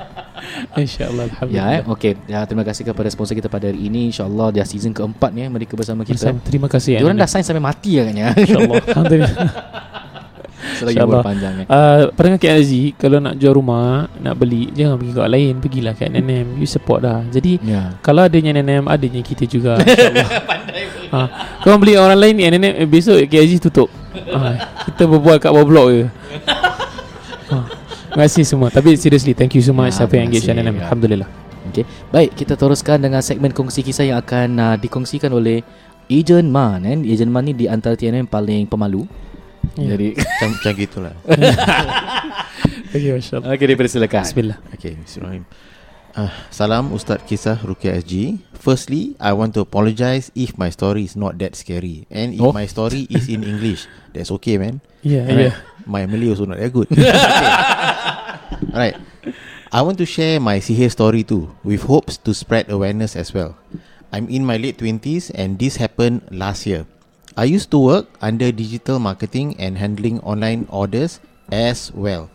InsyaAllah 0.83 1.25
ya, 1.27 1.31
Alhamdulillah 1.33 1.71
eh. 1.73 1.83
Okey. 1.93 2.13
Ya, 2.31 2.41
terima 2.47 2.65
kasih 2.67 2.83
kepada 2.87 3.09
sponsor 3.11 3.35
kita 3.35 3.49
pada 3.51 3.69
hari 3.71 3.81
ini. 3.89 4.11
InsyaAllah 4.11 4.49
dia 4.55 4.65
season 4.67 4.95
keempat 4.95 5.31
ni 5.35 5.47
eh, 5.47 5.51
mereka 5.51 5.75
bersama 5.75 6.03
kita. 6.07 6.33
Bersama. 6.33 6.39
Terima 6.47 6.69
kasih 6.71 6.99
Diorang 6.99 7.19
NNM. 7.19 7.25
dah 7.25 7.29
sign 7.31 7.45
sampai 7.45 7.63
mati 7.63 7.99
agaknya. 7.99 8.35
InsyaAllah 8.37 8.79
Alhamdulillah 8.93 9.33
Selagi 10.79 10.99
umur 11.03 11.27
panjang 11.27 11.55
eh. 11.63 11.67
Uh, 11.67 12.15
pendengar 12.15 12.39
KLZ 12.39 12.95
Kalau 12.95 13.19
nak 13.19 13.35
jual 13.35 13.51
rumah 13.51 14.07
Nak 14.23 14.35
beli 14.39 14.71
Jangan 14.71 14.95
pergi 14.95 15.13
kat 15.15 15.31
lain 15.31 15.55
Pergilah 15.59 15.93
kat 15.99 16.07
NNM 16.15 16.47
You 16.63 16.69
support 16.71 17.03
dah 17.03 17.27
Jadi 17.29 17.59
Ya. 17.67 17.99
Kalau 17.99 18.23
adanya 18.27 18.55
NNM 18.55 18.87
Adanya 18.87 19.21
kita 19.27 19.43
juga 19.47 19.83
InsyaAllah 19.83 20.29
ha, 21.11 21.19
Kau 21.67 21.75
beli 21.83 21.99
orang 21.99 22.19
lain 22.19 22.35
ni 22.39 22.47
NNM 22.47 22.79
eh, 22.79 22.87
Besok 22.87 23.19
KLZ 23.27 23.59
tutup 23.59 23.91
ha, 24.31 24.71
Kita 24.87 25.07
berbual 25.11 25.43
kat 25.43 25.51
bawah 25.51 25.67
blok 25.67 25.87
je 25.91 26.05
ha. 26.47 26.72
Terima 28.13 28.29
kasih 28.29 28.45
semua 28.45 28.69
Tapi 28.69 28.93
seriously 28.95 29.33
Thank 29.33 29.57
you 29.57 29.65
so 29.65 29.73
much 29.73 29.97
Ya, 29.97 30.05
Siapa 30.05 30.15
yang 30.15 30.29
engage 30.29 30.45
Ya. 30.45 30.53
Alhamdulillah 30.55 31.29
Okay. 31.63 31.87
Baik, 32.11 32.35
kita 32.35 32.59
teruskan 32.59 32.99
dengan 33.01 33.23
segmen 33.23 33.49
kongsi 33.49 33.81
kisah 33.81 34.05
yang 34.05 34.19
akan 34.19 34.49
uh, 34.59 34.75
dikongsikan 34.77 35.31
oleh 35.31 35.63
Ejen 36.05 36.51
Man. 36.51 36.83
Kan? 36.83 37.07
Ejen 37.07 37.31
Man 37.31 37.47
ni 37.47 37.55
di 37.55 37.71
antara 37.71 37.95
TNM 37.95 38.27
paling 38.27 38.67
pemalu. 38.67 39.07
Ya. 39.79 39.95
Jadi, 39.95 40.13
Macam, 40.21 40.49
macam 40.59 40.73
gitulah 40.75 41.15
Okay, 42.93 43.11
Masya 43.15 43.33
Allah. 43.41 43.55
okay, 43.55 43.67
dipersilakan. 43.71 44.23
Bismillah. 44.27 44.59
Okay 44.75 44.93
Bismillahirrahmanirrahim 45.01 46.19
uh, 46.19 46.33
Salam 46.51 46.91
Ustaz 46.93 47.23
Kisah 47.25 47.57
Rukia 47.63 47.95
SG 47.97 48.43
Firstly 48.59 49.15
I 49.17 49.33
want 49.33 49.55
to 49.55 49.63
apologize 49.63 50.29
If 50.35 50.59
my 50.59 50.69
story 50.69 51.07
is 51.07 51.15
not 51.15 51.39
that 51.41 51.55
scary 51.55 52.05
And 52.11 52.35
if 52.37 52.43
Oh. 52.43 52.51
my 52.53 52.67
story 52.67 53.07
is 53.09 53.31
in 53.31 53.47
English 53.47 53.87
That's 54.13 54.35
okay 54.37 54.59
man 54.59 54.83
Yeah, 55.01 55.25
yeah. 55.25 55.55
My 55.87 56.05
Malay 56.05 56.31
also 56.31 56.45
not 56.45 56.59
that 56.59 56.69
good 56.69 56.91
okay. 56.95 57.07
Alright 58.71 58.97
I 59.73 59.83
want 59.83 59.99
to 59.99 60.07
share 60.07 60.39
my 60.39 60.61
sihir 60.61 60.91
story 60.91 61.25
too 61.25 61.51
With 61.65 61.91
hopes 61.91 62.17
to 62.23 62.35
spread 62.35 62.71
awareness 62.71 63.17
as 63.17 63.35
well 63.35 63.57
I'm 64.13 64.29
in 64.29 64.45
my 64.47 64.57
late 64.57 64.79
20s 64.79 65.33
And 65.35 65.59
this 65.59 65.77
happened 65.77 66.23
last 66.31 66.67
year 66.67 66.87
I 67.35 67.45
used 67.45 67.71
to 67.71 67.79
work 67.79 68.13
under 68.21 68.53
digital 68.53 68.99
marketing 68.99 69.57
and 69.59 69.79
handling 69.79 70.21
online 70.21 70.69
orders 70.69 71.19
as 71.51 71.91
well. 71.95 72.29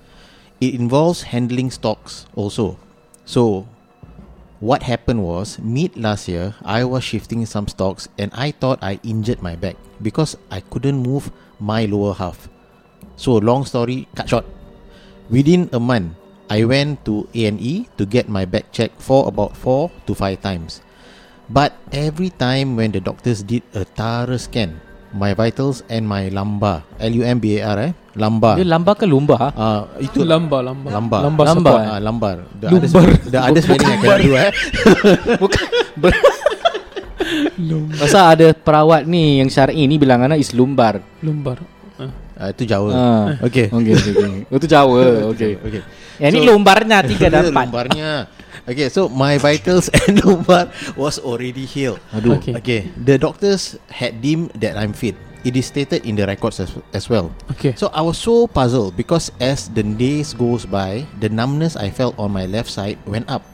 It 0.60 0.74
involves 0.74 1.22
handling 1.30 1.70
stocks 1.70 2.26
also. 2.34 2.80
So, 3.26 3.68
what 4.60 4.82
happened 4.82 5.22
was 5.22 5.60
mid 5.60 5.96
last 5.96 6.28
year, 6.28 6.56
I 6.66 6.84
was 6.84 7.04
shifting 7.04 7.46
some 7.46 7.68
stocks 7.68 8.10
and 8.18 8.32
I 8.34 8.50
thought 8.50 8.82
I 8.82 9.00
injured 9.04 9.44
my 9.44 9.56
back 9.56 9.76
because 10.02 10.36
I 10.50 10.62
couldn't 10.62 10.98
move 10.98 11.30
my 11.60 11.86
lower 11.86 12.16
half. 12.16 12.50
So, 13.18 13.38
long 13.38 13.66
story 13.66 14.08
cut 14.16 14.30
short. 14.30 14.46
Within 15.28 15.68
a 15.76 15.80
month, 15.80 16.16
I 16.48 16.64
went 16.64 17.04
to 17.04 17.28
A&E 17.36 17.92
to 18.00 18.04
get 18.08 18.32
my 18.32 18.48
back 18.48 18.72
checked 18.72 19.04
for 19.04 19.28
about 19.28 19.60
4 19.60 19.92
to 20.08 20.16
5 20.16 20.40
times. 20.40 20.80
But 21.48 21.76
every 21.92 22.32
time 22.32 22.76
when 22.76 22.92
the 22.96 23.04
doctors 23.04 23.44
did 23.44 23.64
a 23.76 23.84
thorough 23.84 24.40
scan, 24.40 24.80
my 25.12 25.32
vitals 25.36 25.84
and 25.88 26.08
my 26.08 26.28
lumbar, 26.32 26.84
L-U-M-B-A-R 27.00 27.80
eh, 27.80 27.92
lumbar. 28.16 28.56
Dia 28.60 28.68
lambar 28.68 28.96
ke 28.96 29.04
lumbar? 29.08 29.52
Uh, 29.56 29.88
Itu 30.00 30.24
lambar, 30.24 30.64
lambar. 30.64 30.92
Lambar. 30.92 31.22
Lambar. 31.24 31.46
Lambar. 31.48 31.56
support. 31.56 31.82
Ah, 31.84 32.00
lambar. 32.00 32.36
The 32.60 32.68
Lumbar. 32.72 33.04
Other, 33.04 33.32
the 33.32 33.40
other 33.40 33.62
spelling 33.64 33.88
I 33.88 33.98
cannot 34.00 34.20
do 34.24 34.32
eh. 34.36 34.52
Bukan. 35.44 35.66
Ber- 36.00 36.24
Pasal 38.00 38.24
ada 38.40 38.48
perawat 38.56 39.04
ni 39.04 39.44
yang 39.44 39.52
syar'i 39.52 39.84
ni 39.84 40.00
bilang 40.00 40.24
anak 40.24 40.40
is 40.40 40.56
lumbar. 40.56 41.04
Lumbar. 41.20 41.77
Ah. 42.38 42.48
Uh, 42.48 42.50
itu 42.54 42.64
Jawa. 42.70 42.90
Ah. 42.94 43.28
Okay. 43.42 43.68
Okey, 43.78 43.94
okey. 43.98 44.14
Okay. 44.14 44.58
Itu 44.62 44.66
Jawa. 44.70 45.02
Okey. 45.34 45.52
Okay. 45.58 45.82
Yang 46.22 46.32
ni 46.34 46.40
So- 46.40 46.48
lumbarnya 46.54 46.98
tiga 47.10 47.28
dan 47.34 47.50
empat. 47.50 47.66
Lumbarnya. 47.68 48.12
Okay, 48.68 48.92
so 48.92 49.08
my 49.08 49.40
vitals 49.40 49.88
and 50.06 50.20
lumbar 50.22 50.68
was 51.00 51.18
already 51.24 51.64
healed. 51.64 51.98
Aduh. 52.12 52.36
Okay. 52.38 52.54
Okay, 52.60 52.82
the 53.00 53.16
doctors 53.16 53.80
had 53.90 54.20
deemed 54.22 54.52
that 54.60 54.76
I'm 54.76 54.92
fit. 54.92 55.16
It 55.48 55.56
is 55.56 55.72
stated 55.72 56.04
in 56.04 56.20
the 56.20 56.28
records 56.28 56.60
as, 56.60 56.76
as 56.92 57.08
well. 57.08 57.32
Okay. 57.56 57.72
So 57.80 57.88
I 57.96 58.04
was 58.04 58.20
so 58.20 58.46
puzzled 58.52 59.00
because 59.00 59.32
as 59.40 59.72
the 59.72 59.82
days 59.82 60.36
goes 60.36 60.68
by, 60.68 61.08
the 61.24 61.32
numbness 61.32 61.80
I 61.80 61.88
felt 61.88 62.20
on 62.20 62.36
my 62.36 62.44
left 62.44 62.68
side 62.68 63.00
went 63.08 63.32
up. 63.32 63.46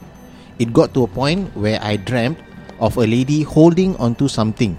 It 0.58 0.74
got 0.74 0.98
to 0.98 1.06
a 1.06 1.10
point 1.12 1.54
where 1.54 1.78
I 1.78 2.02
dreamt 2.02 2.42
of 2.82 2.98
a 2.98 3.06
lady 3.06 3.46
holding 3.46 3.94
onto 4.02 4.25
something, 4.25 4.74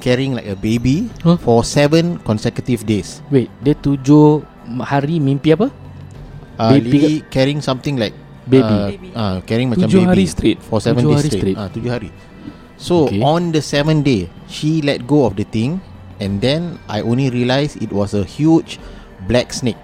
carrying 0.00 0.32
like 0.32 0.48
a 0.48 0.56
baby 0.56 1.12
Huh? 1.20 1.36
for 1.36 1.60
seven 1.62 2.16
consecutive 2.20 2.82
days. 2.82 3.20
Wait, 3.28 3.52
dia 3.60 3.76
tujuh 3.76 4.40
hari 4.80 5.20
mimpi 5.20 5.52
apa? 5.52 5.68
Uh, 6.56 6.76
Baby 6.76 6.88
lady 6.90 7.14
carrying 7.28 7.60
something 7.60 7.96
like 7.96 8.12
Baby. 8.44 9.06
Uh, 9.14 9.14
uh, 9.14 9.36
carrying 9.46 9.70
macam 9.70 9.86
Tujuh 9.86 10.02
baby 10.02 10.10
hari 10.10 10.24
straight. 10.26 10.58
for 10.58 10.82
seven 10.82 11.04
Tujuh 11.04 11.12
days 11.12 11.18
hari 11.20 11.28
straight. 11.30 11.42
straight. 11.54 11.56
Ah, 11.56 11.68
tujuh 11.70 11.90
hari. 11.92 12.10
So 12.76 13.06
Okay. 13.06 13.20
on 13.22 13.52
the 13.52 13.60
seventh 13.60 14.02
day, 14.02 14.26
she 14.46 14.80
let 14.80 15.04
go 15.04 15.22
of 15.22 15.36
the 15.36 15.44
thing, 15.44 15.78
and 16.18 16.40
then 16.40 16.80
I 16.84 17.00
only 17.00 17.28
realised 17.28 17.78
it 17.78 17.92
was 17.92 18.10
a 18.10 18.24
huge 18.24 18.80
black 19.24 19.52
snake, 19.52 19.78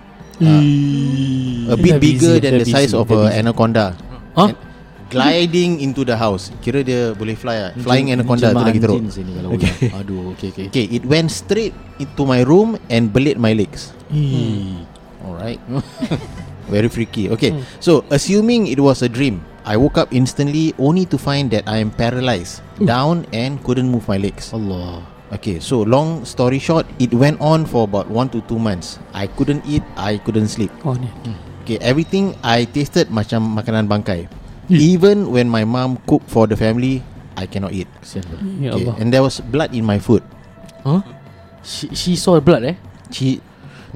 a 1.69 1.77
bit 1.77 2.01
bigger 2.01 2.37
busy, 2.37 2.43
than 2.43 2.53
the 2.59 2.67
size 2.67 2.91
busy, 2.91 2.99
of 2.99 3.07
dah 3.07 3.15
a 3.15 3.29
busy. 3.29 3.39
anaconda. 3.39 3.87
Huh? 4.35 4.51
And 4.51 4.57
gliding 5.11 5.79
into 5.81 6.03
the 6.03 6.17
house. 6.17 6.51
Kira 6.61 6.83
dia 6.83 7.15
boleh 7.15 7.39
fly 7.39 7.57
ah. 7.57 7.71
Flying 7.79 8.11
anaconda 8.13 8.51
tu 8.51 8.63
lagi 8.63 8.81
teruk. 8.83 9.01
sini 9.11 9.31
kalau 9.39 9.55
Okay. 9.55 9.71
okay. 9.71 9.91
Aduh, 9.95 10.35
okey 10.35 10.49
okey. 10.53 10.67
Okay, 10.71 10.85
it 10.91 11.05
went 11.07 11.31
straight 11.31 11.75
into 12.03 12.23
my 12.27 12.43
room 12.43 12.75
and 12.91 13.15
belit 13.15 13.39
my 13.39 13.55
legs. 13.55 13.95
Hmm. 14.11 14.87
Alright. 15.23 15.63
Very 16.73 16.91
freaky. 16.91 17.31
Okay, 17.31 17.55
so 17.79 18.03
assuming 18.11 18.67
it 18.67 18.83
was 18.83 18.99
a 19.03 19.11
dream, 19.11 19.39
I 19.63 19.79
woke 19.79 19.99
up 19.99 20.11
instantly 20.11 20.75
only 20.83 21.07
to 21.15 21.19
find 21.19 21.47
that 21.55 21.63
I 21.71 21.79
am 21.79 21.95
paralyzed, 21.95 22.63
down 22.83 23.23
and 23.31 23.63
couldn't 23.63 23.87
move 23.87 24.11
my 24.11 24.19
legs. 24.19 24.51
Allah. 24.51 25.03
Okay, 25.35 25.59
so 25.59 25.83
long 25.83 26.23
story 26.27 26.59
short, 26.59 26.87
it 26.99 27.11
went 27.15 27.39
on 27.43 27.67
for 27.67 27.87
about 27.87 28.07
one 28.11 28.31
to 28.31 28.43
two 28.47 28.59
months. 28.59 28.99
I 29.15 29.27
couldn't 29.27 29.63
eat, 29.67 29.83
I 29.99 30.19
couldn't 30.23 30.51
sleep. 30.51 30.71
Oh 30.87 30.95
ni. 30.95 31.07
Okay, 31.67 31.79
everything 31.83 32.35
I 32.47 32.63
tasted 32.67 33.11
macam 33.11 33.59
makanan 33.59 33.91
bangkai. 33.91 34.31
Even 34.71 35.31
when 35.31 35.47
my 35.47 35.63
mom 35.63 35.99
cooked 36.07 36.27
for 36.27 36.47
the 36.51 36.59
family, 36.59 37.03
I 37.39 37.47
cannot 37.47 37.71
eat. 37.77 37.87
Dia. 38.03 38.23
Ya 38.59 38.71
Okay, 38.75 38.87
Allah. 38.91 38.95
and 38.99 39.09
there 39.13 39.23
was 39.23 39.39
blood 39.39 39.71
in 39.77 39.85
my 39.87 40.01
food. 40.01 40.25
Huh? 40.83 41.03
She, 41.63 41.91
she 41.95 42.13
saw 42.17 42.39
blood 42.41 42.65
eh? 42.65 42.77
She, 43.11 43.39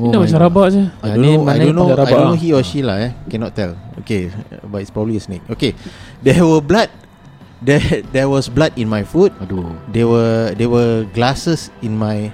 Ini 0.01 0.17
my 0.17 0.25
macam 0.25 0.39
rabak 0.41 0.67
je. 0.73 0.83
I 1.05 1.13
don't 1.13 1.21
know. 1.21 1.45
I 1.51 1.57
don't 1.61 1.77
know. 1.77 1.89
I 1.93 2.09
don't 2.09 2.25
know 2.33 2.33
lah. 2.33 2.41
he 2.41 2.55
or 2.57 2.63
she 2.65 2.81
lah. 2.81 2.97
Eh, 3.05 3.13
cannot 3.29 3.53
tell. 3.53 3.77
Okay, 4.01 4.33
but 4.71 4.81
it's 4.81 4.89
probably 4.93 5.19
a 5.19 5.23
snake. 5.23 5.45
Okay, 5.51 5.75
there 6.25 6.41
were 6.47 6.63
blood. 6.63 6.89
There, 7.61 8.01
there 8.17 8.25
was 8.25 8.49
blood 8.49 8.73
in 8.81 8.89
my 8.89 9.05
food. 9.05 9.37
Aduh. 9.37 9.77
There 9.93 10.09
were, 10.09 10.57
there 10.57 10.73
were 10.73 11.05
glasses 11.13 11.69
in 11.85 11.93
my 11.93 12.33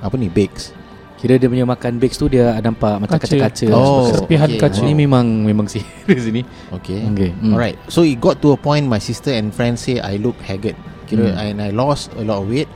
apa 0.00 0.16
ni 0.16 0.32
bakes. 0.32 0.72
Kira 1.20 1.36
dia 1.36 1.52
punya 1.52 1.68
makan 1.68 2.00
bakes 2.00 2.16
tu 2.16 2.32
dia 2.32 2.56
nampak 2.58 2.96
macam 2.96 3.20
Kaca. 3.20 3.28
kaca-kaca. 3.28 3.66
Oh, 3.76 4.08
serpihan 4.08 4.48
okay. 4.48 4.56
kaca. 4.56 4.80
Ini 4.80 4.96
memang 4.96 5.44
memang 5.44 5.68
serius 5.68 6.24
ini. 6.32 6.40
Okay. 6.80 7.04
Okay. 7.12 7.30
Mm. 7.36 7.52
Alright. 7.52 7.76
So 7.92 8.00
it 8.02 8.16
got 8.18 8.40
to 8.40 8.56
a 8.56 8.58
point 8.58 8.88
my 8.88 8.96
sister 8.96 9.28
and 9.36 9.52
friends 9.52 9.84
say 9.84 10.00
I 10.00 10.16
look 10.16 10.40
haggard. 10.40 10.80
Kira 11.04 11.30
Hmm. 11.30 11.36
and 11.36 11.56
I 11.60 11.70
lost 11.76 12.16
a 12.16 12.24
lot 12.24 12.40
of 12.40 12.48
weight. 12.48 12.72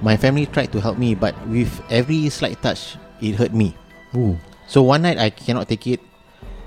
My 0.00 0.16
family 0.16 0.48
tried 0.48 0.72
to 0.72 0.80
help 0.80 0.96
me, 0.96 1.12
but 1.14 1.36
with 1.46 1.70
every 1.86 2.26
slight 2.26 2.58
touch, 2.58 2.96
it 3.20 3.36
hurt 3.36 3.52
me. 3.52 3.76
Ooh. 4.16 4.40
So 4.64 4.80
one 4.80 5.04
night 5.04 5.20
I 5.20 5.28
cannot 5.28 5.68
take 5.68 5.84
it 5.84 6.00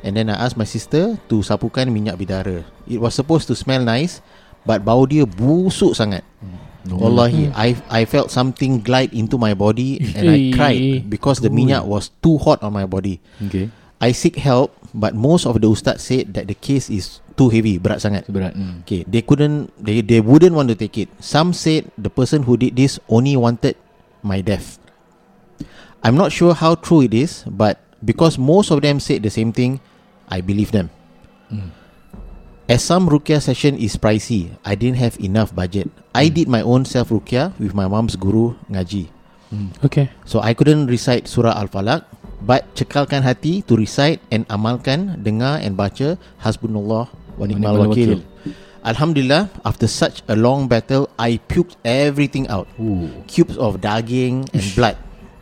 And 0.06 0.14
then 0.14 0.30
I 0.30 0.38
asked 0.38 0.54
my 0.54 0.68
sister 0.68 1.18
To 1.34 1.42
sapukan 1.42 1.90
minyak 1.90 2.22
bidara 2.22 2.62
It 2.86 3.02
was 3.02 3.18
supposed 3.18 3.50
to 3.50 3.58
smell 3.58 3.82
nice 3.82 4.22
But 4.62 4.86
bau 4.86 5.10
dia 5.10 5.26
busuk 5.26 5.98
sangat 5.98 6.22
No. 6.86 7.02
Wallahi 7.02 7.50
I 7.58 7.74
I 7.90 8.06
felt 8.06 8.30
something 8.30 8.86
glide 8.86 9.10
into 9.10 9.42
my 9.42 9.58
body 9.58 9.98
And 10.14 10.30
I 10.30 10.38
cried 10.58 11.10
Because 11.10 11.42
the 11.42 11.50
minyak 11.50 11.86
was 11.86 12.14
too 12.22 12.38
hot 12.38 12.62
on 12.62 12.74
my 12.78 12.86
body 12.86 13.18
Okay. 13.50 13.74
I 13.98 14.14
seek 14.14 14.38
help 14.38 14.78
But 14.94 15.18
most 15.18 15.50
of 15.50 15.58
the 15.58 15.66
ustaz 15.66 16.06
said 16.06 16.38
That 16.38 16.46
the 16.46 16.54
case 16.54 16.94
is 16.94 17.26
too 17.36 17.52
heavy 17.52 17.78
Berat 17.78 18.00
sangat 18.00 18.26
Berat. 18.32 18.56
Hmm. 18.56 18.82
Okay, 18.88 19.04
they 19.06 19.22
couldn't, 19.22 19.70
they 19.78 20.00
they 20.00 20.24
wouldn't 20.24 20.56
want 20.56 20.72
to 20.72 20.76
take 20.80 20.96
it. 20.98 21.12
Some 21.20 21.52
said 21.52 21.92
the 22.00 22.10
person 22.10 22.48
who 22.48 22.56
did 22.56 22.80
this 22.80 22.98
only 23.12 23.36
wanted 23.36 23.76
my 24.24 24.40
death. 24.40 24.80
I'm 26.02 26.16
not 26.16 26.32
sure 26.32 26.56
how 26.56 26.80
true 26.80 27.04
it 27.04 27.14
is, 27.14 27.44
but 27.46 27.84
because 28.02 28.40
most 28.40 28.72
of 28.72 28.82
them 28.82 29.04
said 29.04 29.22
the 29.22 29.30
same 29.34 29.52
thing, 29.52 29.84
I 30.32 30.40
believe 30.42 30.72
them. 30.72 30.90
Mm. 31.52 31.70
As 32.66 32.82
some 32.82 33.06
rukia 33.06 33.38
session 33.38 33.78
is 33.78 33.94
pricey, 33.94 34.50
I 34.66 34.74
didn't 34.74 34.98
have 34.98 35.22
enough 35.22 35.54
budget. 35.54 35.86
I 36.18 36.34
did 36.34 36.50
my 36.50 36.66
own 36.66 36.82
self 36.82 37.14
rukia 37.14 37.54
with 37.62 37.78
my 37.78 37.86
mom's 37.86 38.18
guru 38.18 38.58
ngaji. 38.74 39.14
Okay. 39.86 40.10
So 40.26 40.42
I 40.42 40.58
couldn't 40.58 40.90
recite 40.90 41.30
surah 41.30 41.54
Al-Falaq, 41.54 42.10
but 42.42 42.66
cekalkan 42.74 43.22
hati 43.22 43.62
to 43.70 43.78
recite 43.78 44.18
and 44.34 44.50
amalkan, 44.50 45.22
dengar 45.22 45.62
and 45.62 45.78
baca 45.78 46.18
Hasbunallah 46.42 47.06
wa 47.38 47.46
ni'mal 47.46 47.86
wakil. 47.86 48.26
Alhamdulillah, 48.86 49.50
after 49.66 49.86
such 49.90 50.22
a 50.30 50.38
long 50.38 50.66
battle, 50.66 51.10
I 51.18 51.42
puked 51.50 51.74
everything 51.86 52.46
out. 52.50 52.70
Ooh. 52.78 53.10
Cubes 53.26 53.58
of 53.58 53.82
daging 53.82 54.46
and 54.54 54.66
blood. 54.78 54.98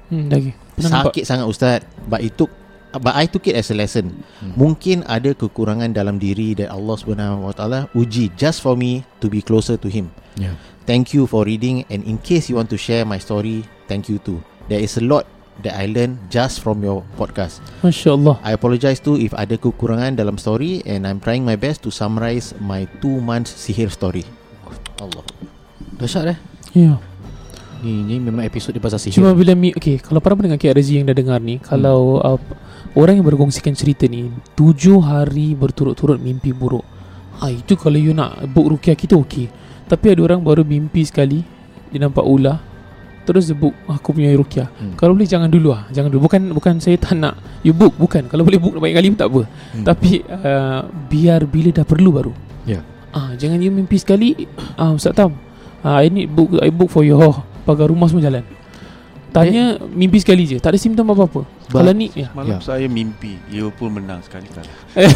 Hmm, 0.07 0.31
nampak? 0.31 1.11
Sakit 1.11 1.23
sangat 1.27 1.45
ustaz, 1.51 1.79
but 2.07 2.23
it 2.23 2.39
took 2.39 2.51
but 3.01 3.15
I 3.17 3.25
took 3.25 3.47
it 3.49 3.55
as 3.57 3.71
a 3.71 3.77
lesson. 3.77 4.23
Hmm. 4.41 4.53
Mungkin 4.53 4.97
ada 5.09 5.33
kekurangan 5.33 5.93
dalam 5.93 6.21
diri 6.21 6.53
that 6.61 6.69
Allah 6.69 6.95
Subhanahu 6.97 7.49
Wa 7.49 7.53
Taala 7.55 7.79
uji 7.97 8.29
just 8.37 8.61
for 8.61 8.77
me 8.77 9.01
to 9.23 9.29
be 9.31 9.41
closer 9.41 9.79
to 9.79 9.89
him. 9.89 10.13
Yeah. 10.37 10.57
Thank 10.83 11.15
you 11.15 11.25
for 11.25 11.47
reading 11.47 11.87
and 11.87 12.03
in 12.03 12.19
case 12.19 12.51
you 12.51 12.59
want 12.59 12.67
to 12.75 12.79
share 12.79 13.07
my 13.07 13.17
story, 13.17 13.63
thank 13.87 14.11
you 14.11 14.19
too. 14.19 14.43
There 14.67 14.83
is 14.83 14.99
a 14.99 15.05
lot 15.05 15.25
that 15.61 15.77
I 15.77 15.85
learned 15.85 16.33
just 16.33 16.59
from 16.59 16.81
your 16.81 17.05
podcast. 17.15 17.61
Masya 17.85 18.17
Allah. 18.17 18.35
I 18.41 18.57
apologize 18.57 18.99
too 18.99 19.15
if 19.15 19.31
ada 19.37 19.55
kekurangan 19.55 20.17
dalam 20.17 20.41
story 20.41 20.81
and 20.89 21.05
I'm 21.05 21.21
trying 21.21 21.45
my 21.45 21.55
best 21.55 21.85
to 21.85 21.93
summarize 21.93 22.57
my 22.57 22.89
two 22.99 23.21
months 23.21 23.53
sihir 23.53 23.93
story. 23.93 24.25
Allah. 24.97 25.21
Dahsyat 26.01 26.33
eh. 26.33 26.37
Ya. 26.73 26.97
Ni, 27.83 27.99
ni 27.99 28.15
memang 28.15 28.47
episod 28.47 28.71
dia 28.71 28.79
pasal 28.79 28.95
sihir. 28.95 29.19
Cuma 29.19 29.35
bila 29.35 29.51
mi 29.53 29.75
Okay 29.75 29.99
Kalau 29.99 30.23
para 30.23 30.39
pendengar 30.39 30.55
KRZ 30.55 31.03
yang 31.03 31.05
dah 31.05 31.11
dengar 31.11 31.43
ni 31.43 31.59
Kalau 31.59 32.23
uh, 32.23 32.39
Orang 32.95 33.19
yang 33.19 33.27
berkongsikan 33.27 33.75
cerita 33.75 34.07
ni 34.07 34.31
Tujuh 34.55 35.03
hari 35.03 35.51
berturut-turut 35.51 36.15
mimpi 36.15 36.55
buruk. 36.55 36.87
Ha, 37.43 37.51
Itu 37.51 37.75
kalau 37.75 37.99
you 37.99 38.15
nak 38.15 38.47
book 38.55 38.71
rukiah 38.71 38.95
kita 38.95 39.19
okey. 39.19 39.51
Tapi 39.83 40.05
ada 40.15 40.23
orang 40.23 40.39
baru 40.39 40.63
mimpi 40.63 41.03
sekali 41.03 41.43
Dia 41.91 42.07
nampak 42.07 42.23
ular 42.23 42.63
Terus 43.27 43.51
dia 43.51 43.55
book 43.55 43.75
aku 43.87 44.15
punya 44.15 44.31
rukiah 44.31 44.71
Hmm. 44.79 44.95
Kalau 44.95 45.11
boleh 45.15 45.27
jangan 45.27 45.51
dulu 45.51 45.75
lah 45.75 45.83
Jangan 45.91 46.07
dulu. 46.07 46.31
Bukan 46.31 46.55
bukan 46.55 46.73
saya 46.79 46.95
tak 46.95 47.19
nak 47.19 47.35
You 47.67 47.75
book 47.75 47.99
Bukan. 47.99 48.31
Kalau 48.31 48.47
boleh 48.47 48.63
book 48.63 48.79
banyak 48.79 48.95
kali 48.95 49.07
pun 49.11 49.19
tak 49.19 49.29
apa. 49.29 49.41
Hmm. 49.75 49.83
Tapi 49.83 50.11
uh, 50.23 50.81
Biar 51.11 51.43
bila 51.43 51.69
dah 51.75 51.83
perlu 51.83 52.09
baru. 52.15 52.33
Ya. 52.63 52.79
Ah, 53.11 53.35
Jangan 53.35 53.59
you 53.59 53.69
mimpi 53.69 53.99
sekali 53.99 54.47
ah, 54.79 54.95
Ustaz 54.95 55.13
Tam. 55.13 55.35
Ah, 55.83 55.99
I 55.99 56.07
need 56.07 56.31
book 56.31 56.55
I 56.63 56.71
book 56.71 56.87
for 56.87 57.03
your 57.03 57.19
Pagar 57.63 57.87
rumah 57.87 58.05
semua 58.05 58.21
jalan. 58.21 58.43
Tanya 59.29 59.63
mimpi 59.87 60.19
sekali 60.19 60.45
je. 60.45 60.57
Tak 60.57 60.71
ada 60.71 60.77
simptom 60.77 61.07
apa-apa. 61.07 61.41
Ba- 61.67 61.81
Kalau 61.81 61.89
ni 61.91 62.13
ya. 62.13 62.29
Malam 62.31 62.53
Ya. 62.53 62.57
saya 62.61 62.85
mimpi 62.85 63.41
Liverpool 63.47 63.89
menang 63.89 64.21
sekali 64.21 64.45
kalah 64.47 64.69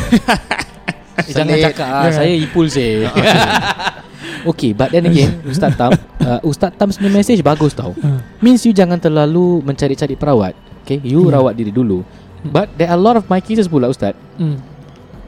Eh, 1.17 1.33
jangan 1.33 1.57
cakap 1.59 1.89
ah, 1.89 2.13
Saya 2.13 2.29
ipul 2.31 2.69
saya 2.69 3.09
Okay. 4.49 4.71
But 4.71 4.89
then 4.89 5.05
again 5.05 5.41
Ustaz 5.43 5.73
Tam 5.73 5.89
uh, 6.19 6.39
Ustaz 6.41 6.73
Tam 6.73 6.87
punya 6.87 7.09
message 7.11 7.41
bagus 7.41 7.73
tau. 7.73 7.93
Ah. 7.99 8.21
Means 8.37 8.61
you 8.61 8.71
jangan 8.71 8.97
terlalu 8.97 9.61
Mencari-cari 9.61 10.13
perawat. 10.13 10.53
Okay 10.81 10.97
You 10.99 11.25
Hmm. 11.25 11.33
rawat 11.33 11.53
diri 11.53 11.69
dulu. 11.69 12.05
But 12.43 12.69
there 12.73 12.87
are 12.87 12.95
a 12.95 13.01
lot 13.01 13.17
of 13.17 13.25
my 13.25 13.37
cases 13.37 13.65
pula 13.65 13.85
Ustaz. 13.85 14.13
Hmm. 14.35 14.61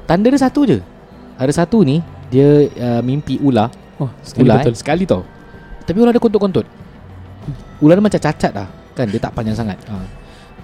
Tanda 0.05 0.29
dia 0.29 0.38
satu 0.39 0.61
je. 0.63 0.77
Ada 1.35 1.57
satu 1.59 1.81
ni 1.81 2.01
Dia 2.27 2.45
uh, 2.67 3.01
mimpi 3.01 3.38
ular. 3.38 3.69
Oh 3.97 4.09
sekali 4.21 4.45
Ular 4.45 4.61
betul. 4.61 4.73
eh, 4.73 4.77
Sekali 4.77 5.03
tau. 5.03 5.21
Tapi 5.83 5.97
ular 5.99 6.09
dia 6.09 6.21
kontut-kontut 6.21 6.65
Ular 7.79 7.95
dia 7.95 8.03
macam 8.03 8.21
cacat 8.21 8.51
lah 8.51 8.67
Kan 9.00 9.07
dia 9.07 9.19
tak 9.24 9.31
panjang 9.31 9.55
sangat. 9.55 9.79
Ha. 9.88 9.95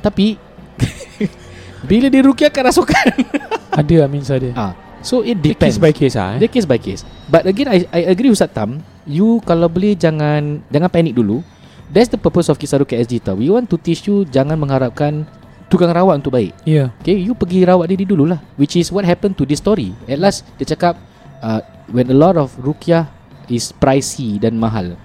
Tapi 0.03 0.35
Bila 1.89 2.09
dia 2.09 2.21
rukiahkan 2.25 2.63
rasukan. 2.67 3.07
Ada 3.79 4.07
Amin 4.07 4.23
ada. 4.25 4.49
Ha. 4.55 4.65
So 5.05 5.21
it 5.21 5.39
Dia 5.39 5.53
depends. 5.53 5.77
Case 5.77 5.81
by 5.83 5.93
case 5.93 6.15
lah 6.17 6.27
eh. 6.35 6.39
Dia 6.41 6.49
case 6.49 6.67
by 6.67 6.79
case. 6.81 7.01
But 7.29 7.45
again 7.45 7.69
I, 7.69 7.85
I 7.93 8.01
agree 8.09 8.33
Ustaz 8.33 8.49
Tam 8.51 8.81
You 9.05 9.43
kalau 9.45 9.69
boleh 9.69 9.93
jangan 9.93 10.65
Jangan 10.73 10.89
panik 10.89 11.13
dulu. 11.13 11.45
That's 11.93 12.09
the 12.09 12.17
purpose 12.17 12.49
of 12.49 12.57
Kisah 12.57 12.81
Rukiah 12.81 13.05
SG 13.05 13.21
tau. 13.21 13.37
We 13.37 13.53
want 13.53 13.69
to 13.69 13.77
teach 13.77 14.09
you 14.09 14.25
Jangan 14.25 14.57
mengharapkan 14.57 15.29
Tukang 15.69 15.93
rawat 15.93 16.21
untuk 16.21 16.33
baik. 16.33 16.55
Ya. 16.65 16.89
Okay 17.03 17.21
you 17.21 17.37
pergi 17.37 17.67
rawat 17.67 17.91
diri 17.91 18.07
dululah 18.07 18.41
Which 18.57 18.79
is 18.79 18.89
what 18.89 19.05
happened 19.05 19.37
to 19.37 19.45
this 19.45 19.61
story. 19.61 19.93
At 20.09 20.17
last 20.17 20.47
dia 20.57 20.65
cakap 20.65 20.97
uh, 21.45 21.61
When 21.93 22.09
a 22.09 22.17
lot 22.17 22.39
of 22.39 22.55
rukiah 22.57 23.11
Is 23.45 23.69
pricey 23.69 24.41
dan 24.41 24.57
mahal. 24.57 24.97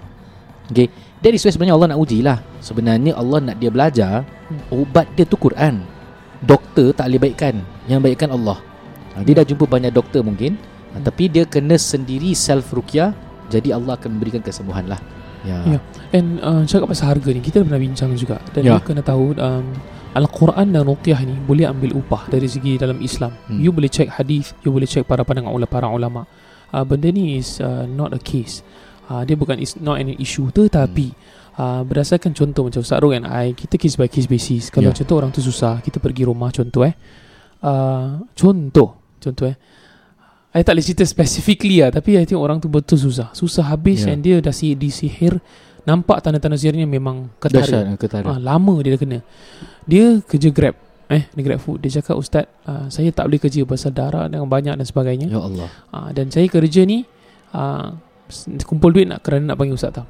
Okay 0.73 0.89
That 1.21 1.37
is 1.37 1.45
why 1.45 1.53
sebenarnya 1.53 1.75
Allah 1.77 1.89
nak 1.93 1.99
uji 2.01 2.19
lah 2.25 2.41
Sebenarnya 2.65 3.13
Allah 3.13 3.39
nak 3.45 3.55
dia 3.61 3.69
belajar 3.69 4.25
Ubat 4.73 5.05
dia 5.13 5.23
tu 5.23 5.37
Quran. 5.37 5.85
Doktor 6.41 6.97
tak 6.97 7.13
boleh 7.13 7.21
baikkan 7.29 7.61
Yang 7.85 7.99
baikkan 8.09 8.29
Allah. 8.33 8.57
Ha, 9.13 9.21
Dia 9.21 9.37
dah 9.37 9.45
jumpa 9.45 9.69
banyak 9.69 9.93
doktor 9.93 10.25
mungkin 10.25 10.57
ha, 10.91 10.97
Tapi 10.97 11.29
dia 11.29 11.45
kena 11.45 11.77
sendiri 11.77 12.33
self 12.33 12.73
rukiah 12.73 13.13
Jadi 13.53 13.69
Allah 13.69 14.01
akan 14.01 14.17
memberikan 14.17 14.41
kesembuhan 14.41 14.89
lah. 14.89 14.97
Ya, 15.45 15.77
Ya. 15.77 15.79
And 16.13 16.41
uh, 16.41 16.65
cakap 16.65 16.89
pasal 16.89 17.13
harga 17.13 17.29
ni 17.29 17.41
Kita 17.41 17.61
dah 17.61 17.65
pernah 17.69 17.81
bincang 17.81 18.17
juga. 18.17 18.41
Dan 18.57 18.65
Ya. 18.65 18.77
you 18.77 18.81
kena 18.81 19.05
tahu 19.05 19.37
um, 19.37 19.65
Al-Quran 20.17 20.73
dan 20.73 20.83
Ruqyah 20.89 21.21
ni 21.21 21.37
Boleh 21.45 21.69
ambil 21.69 22.01
upah 22.01 22.33
Dari 22.33 22.49
segi 22.49 22.81
dalam 22.81 22.97
Islam. 22.97 23.29
Hmm. 23.45 23.61
You 23.61 23.69
boleh 23.69 23.93
check 23.93 24.09
hadis 24.09 24.57
You 24.65 24.73
boleh 24.73 24.89
check 24.89 25.05
para 25.05 25.21
pandangan 25.21 25.53
Para 25.69 25.85
ulama. 25.85 26.25
Uh, 26.73 26.81
Benda 26.81 27.13
ni 27.13 27.37
is 27.37 27.61
uh, 27.61 27.85
not 27.85 28.09
a 28.09 28.21
case 28.21 28.65
uh, 29.11 29.21
Dia 29.27 29.35
bukan 29.35 29.59
is 29.59 29.75
not 29.75 29.99
an 29.99 30.15
issue 30.15 30.47
Tetapi 30.47 31.11
uh, 31.59 31.83
Berdasarkan 31.83 32.31
contoh 32.31 32.63
Macam 32.63 32.79
Ustaz 32.79 33.03
Ruk 33.03 33.11
and 33.11 33.27
I 33.27 33.51
Kita 33.51 33.75
case 33.75 33.99
by 33.99 34.07
case 34.07 34.31
basis. 34.31 34.71
Kalau 34.71 34.89
Ya. 34.89 34.95
contoh 34.95 35.19
orang 35.19 35.35
tu 35.35 35.43
susah 35.43 35.83
Kita 35.83 35.99
pergi 35.99 36.23
rumah 36.23 36.47
contoh 36.49 36.87
eh. 36.87 36.95
Uh, 37.59 38.23
Contoh 38.31 38.95
Contoh 39.19 39.51
eh. 39.51 39.55
I 40.51 40.63
tak 40.63 40.75
boleh 40.75 40.83
cerita 40.83 41.03
specifically 41.03 41.79
lah 41.79 41.91
Tapi 41.91 42.15
I 42.15 42.23
tengok 42.23 42.43
orang 42.43 42.59
tu 42.59 42.67
betul 42.67 42.99
susah. 42.99 43.31
Susah 43.31 43.67
habis 43.67 44.03
Ya. 44.07 44.15
And 44.15 44.23
dia 44.23 44.39
dah 44.39 44.55
si, 44.55 44.71
disihir 44.73 45.39
Nampak 45.81 46.21
tanda-tanda 46.21 46.61
sihirnya 46.61 46.85
memang 46.85 47.33
ketara. 47.41 47.97
Ketara. 47.97 48.37
Ah, 48.37 48.37
Lama 48.37 48.77
dia 48.85 48.93
dah 48.93 49.01
kena. 49.01 49.19
Dia 49.89 50.21
kerja 50.21 50.53
grab 50.53 50.77
Eh, 51.09 51.25
dia 51.27 51.41
grab 51.43 51.59
food. 51.59 51.81
Dia 51.81 51.99
cakap 51.99 52.15
Ustaz 52.15 52.45
uh, 52.69 52.85
Saya 52.87 53.09
tak 53.11 53.27
boleh 53.27 53.41
kerja 53.41 53.65
Pasal 53.65 53.91
darah 53.91 54.29
yang 54.29 54.45
banyak 54.45 54.77
dan 54.77 54.85
sebagainya. 54.85 55.27
Ya 55.27 55.41
Allah. 55.41 55.67
Uh, 55.89 56.09
Dan 56.13 56.29
saya 56.29 56.45
kerja 56.47 56.85
ni 56.85 57.03
uh, 57.57 57.97
Kumpul 58.61 58.91
duit 58.91 59.05
nak 59.05 59.19
Kerana 59.19 59.51
nak 59.51 59.57
panggil 59.57 59.75
Ustaz 59.75 59.93
Tam 59.93 60.07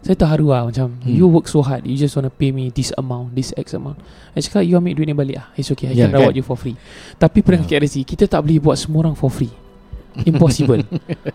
Saya 0.00 0.14
terharu 0.14 0.50
lah 0.50 0.66
Macam 0.66 0.96
Hmm. 0.98 1.08
You 1.08 1.26
work 1.26 1.46
so 1.46 1.60
hard 1.60 1.84
You 1.84 1.94
just 1.94 2.12
want 2.12 2.24
to 2.24 2.32
pay 2.32 2.50
me 2.50 2.68
This 2.68 2.90
amount 2.92 3.32
This 3.32 3.52
X 3.52 3.72
amount. 3.72 4.00
I 4.32 4.40
cakap 4.40 4.62
You 4.62 4.76
ambil 4.76 4.94
duit 4.94 5.06
ni 5.06 5.12
balik 5.12 5.36
lah 5.36 5.46
It's 5.54 5.68
okay 5.68 5.88
I 5.88 5.94
Ya, 5.94 6.06
can 6.06 6.16
rawat 6.16 6.32
kan? 6.32 6.36
you 6.36 6.42
for 6.42 6.54
free. 6.54 6.74
Tapi 7.14 7.38
pernah 7.40 7.62
Ya. 7.62 7.78
KRC 7.78 8.02
Kita 8.02 8.26
tak 8.26 8.40
boleh 8.40 8.58
buat 8.58 8.74
semua 8.74 9.02
orang 9.02 9.14
for 9.14 9.28
free. 9.28 9.52
Impossible. 10.22 10.84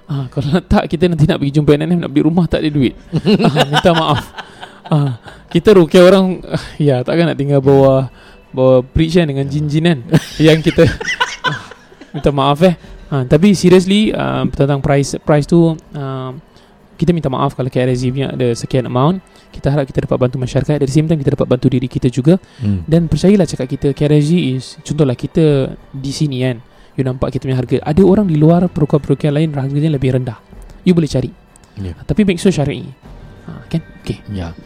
Ah, 0.06 0.30
Kalau 0.30 0.54
nak 0.54 0.66
tak 0.66 0.86
Kita 0.86 1.06
nanti 1.06 1.26
nak 1.26 1.38
pergi 1.38 1.54
jumpa 1.54 1.76
NNM 1.76 2.00
Nak 2.00 2.10
beli 2.10 2.24
rumah 2.24 2.46
tak 2.46 2.62
ada 2.62 2.70
duit. 2.70 2.94
Ah, 3.44 3.66
Minta 3.66 3.92
maaf. 3.92 4.22
Ah, 4.86 5.20
Kita 5.48 5.74
rukiah 5.74 6.04
orang 6.04 6.40
ah, 6.44 6.62
Ya 6.78 7.02
takkan 7.02 7.28
nak 7.28 7.36
tinggal 7.36 7.60
bawah 7.60 8.08
Bawa 8.50 8.80
preach 8.82 9.16
kan 9.16 9.28
Dengan 9.28 9.44
jin-jin 9.46 9.84
kan 9.84 10.00
Yang 10.38 10.72
kita 10.72 10.84
ah, 11.50 11.58
Minta 12.14 12.32
maaf 12.32 12.62
eh 12.64 12.76
ah, 13.14 13.24
Tapi 13.26 13.54
seriously 13.58 14.12
uh, 14.12 14.46
Tentang 14.52 14.80
price 14.80 15.20
Price 15.22 15.48
tu 15.48 15.74
uh, 15.74 16.32
Kita 16.98 17.12
minta 17.12 17.28
maaf 17.28 17.54
Kalau 17.54 17.70
KRZ 17.70 18.02
punya 18.10 18.34
ada 18.34 18.48
sekian 18.58 18.90
amount. 18.90 19.22
Kita 19.54 19.70
harap 19.70 19.86
kita 19.86 20.06
dapat 20.06 20.18
bantu 20.18 20.42
masyarakat. 20.42 20.82
At 20.82 20.86
the 20.86 20.90
same 20.90 21.06
time 21.06 21.22
kita 21.22 21.38
dapat 21.38 21.46
bantu 21.46 21.70
diri 21.70 21.86
kita 21.86 22.10
juga. 22.10 22.42
Hmm. 22.58 22.82
Dan 22.90 23.06
percayalah 23.06 23.46
cakap 23.46 23.70
kita 23.70 23.88
KRZ 23.94 24.30
is 24.34 24.66
Contohlah 24.82 25.14
kita 25.14 25.78
Di 25.94 26.10
sini 26.10 26.42
kan. 26.42 26.58
You 26.98 27.06
nampak 27.06 27.38
kita 27.38 27.46
punya 27.46 27.58
harga. 27.62 27.78
Ada 27.86 28.02
orang 28.02 28.26
di 28.26 28.38
luar 28.42 28.66
Perukian-perukian 28.66 29.30
lain 29.30 29.54
Harganya 29.54 29.94
lebih 29.94 30.18
rendah. 30.18 30.42
You 30.82 30.98
boleh 30.98 31.06
cari. 31.06 31.30
Ya. 31.78 31.94
Tapi 32.02 32.26
make 32.26 32.42
sure 32.42 32.50
syar'i 32.50 32.90
ha, 33.46 33.62
Kan? 33.70 33.82
Okay. 34.02 34.18
Ya. 34.34 34.58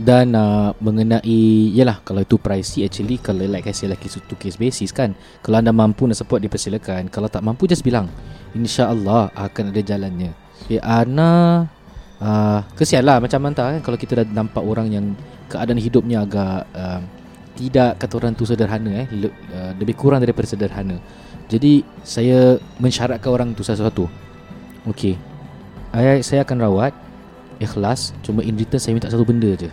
Dan 0.00 0.32
uh, 0.32 0.72
mengenai 0.80 1.76
Yalah 1.76 2.00
Kalau 2.00 2.24
itu 2.24 2.40
pricey 2.40 2.88
Actually 2.88 3.20
Kalau 3.20 3.44
like 3.44 3.68
I 3.68 3.76
say 3.76 3.84
Like 3.84 4.00
to 4.08 4.34
case 4.40 4.56
basis 4.56 4.96
kan? 4.96 5.12
Kalau 5.44 5.60
anda 5.60 5.76
mampu 5.76 6.08
nak 6.08 6.16
support 6.16 6.40
Dipersilakan. 6.40 7.12
Kalau 7.12 7.28
tak 7.28 7.44
mampu 7.44 7.68
Just 7.68 7.84
bilang. 7.84 8.08
InsyaAllah 8.56 9.36
Akan 9.36 9.68
ada 9.68 9.80
jalannya. 9.84 10.32
Okay 10.64 10.80
Ana 10.80 11.68
uh, 12.16 12.60
Kesian 12.72 13.04
lah 13.04 13.20
Macam 13.20 13.44
mantah 13.44 13.76
kan? 13.76 13.80
Kalau 13.84 14.00
kita 14.00 14.24
dah 14.24 14.26
nampak 14.26 14.64
orang 14.64 14.88
yang 14.88 15.06
Keadaan 15.52 15.76
hidupnya 15.76 16.24
agak 16.24 16.64
uh, 16.72 17.04
Tidak 17.60 18.00
Kata 18.00 18.12
orang 18.16 18.32
tu 18.32 18.48
sederhana 18.48 19.04
eh? 19.04 19.06
Uh, 19.52 19.76
Lebih 19.76 20.00
kurang 20.00 20.24
daripada 20.24 20.48
sederhana. 20.48 20.96
Jadi 21.52 21.84
Saya 22.08 22.56
Mensyaratkan 22.80 23.28
orang 23.28 23.52
tu 23.52 23.60
sesuatu. 23.60 24.08
Okay 24.88 25.20
I, 25.92 26.24
Saya 26.24 26.40
akan 26.48 26.56
rawat. 26.56 26.96
Ikhlas. 27.60 28.16
Cuma 28.24 28.40
in 28.40 28.56
return 28.56 28.80
Saya 28.80 28.96
minta 28.96 29.12
satu 29.12 29.28
benda 29.28 29.52
je 29.52 29.68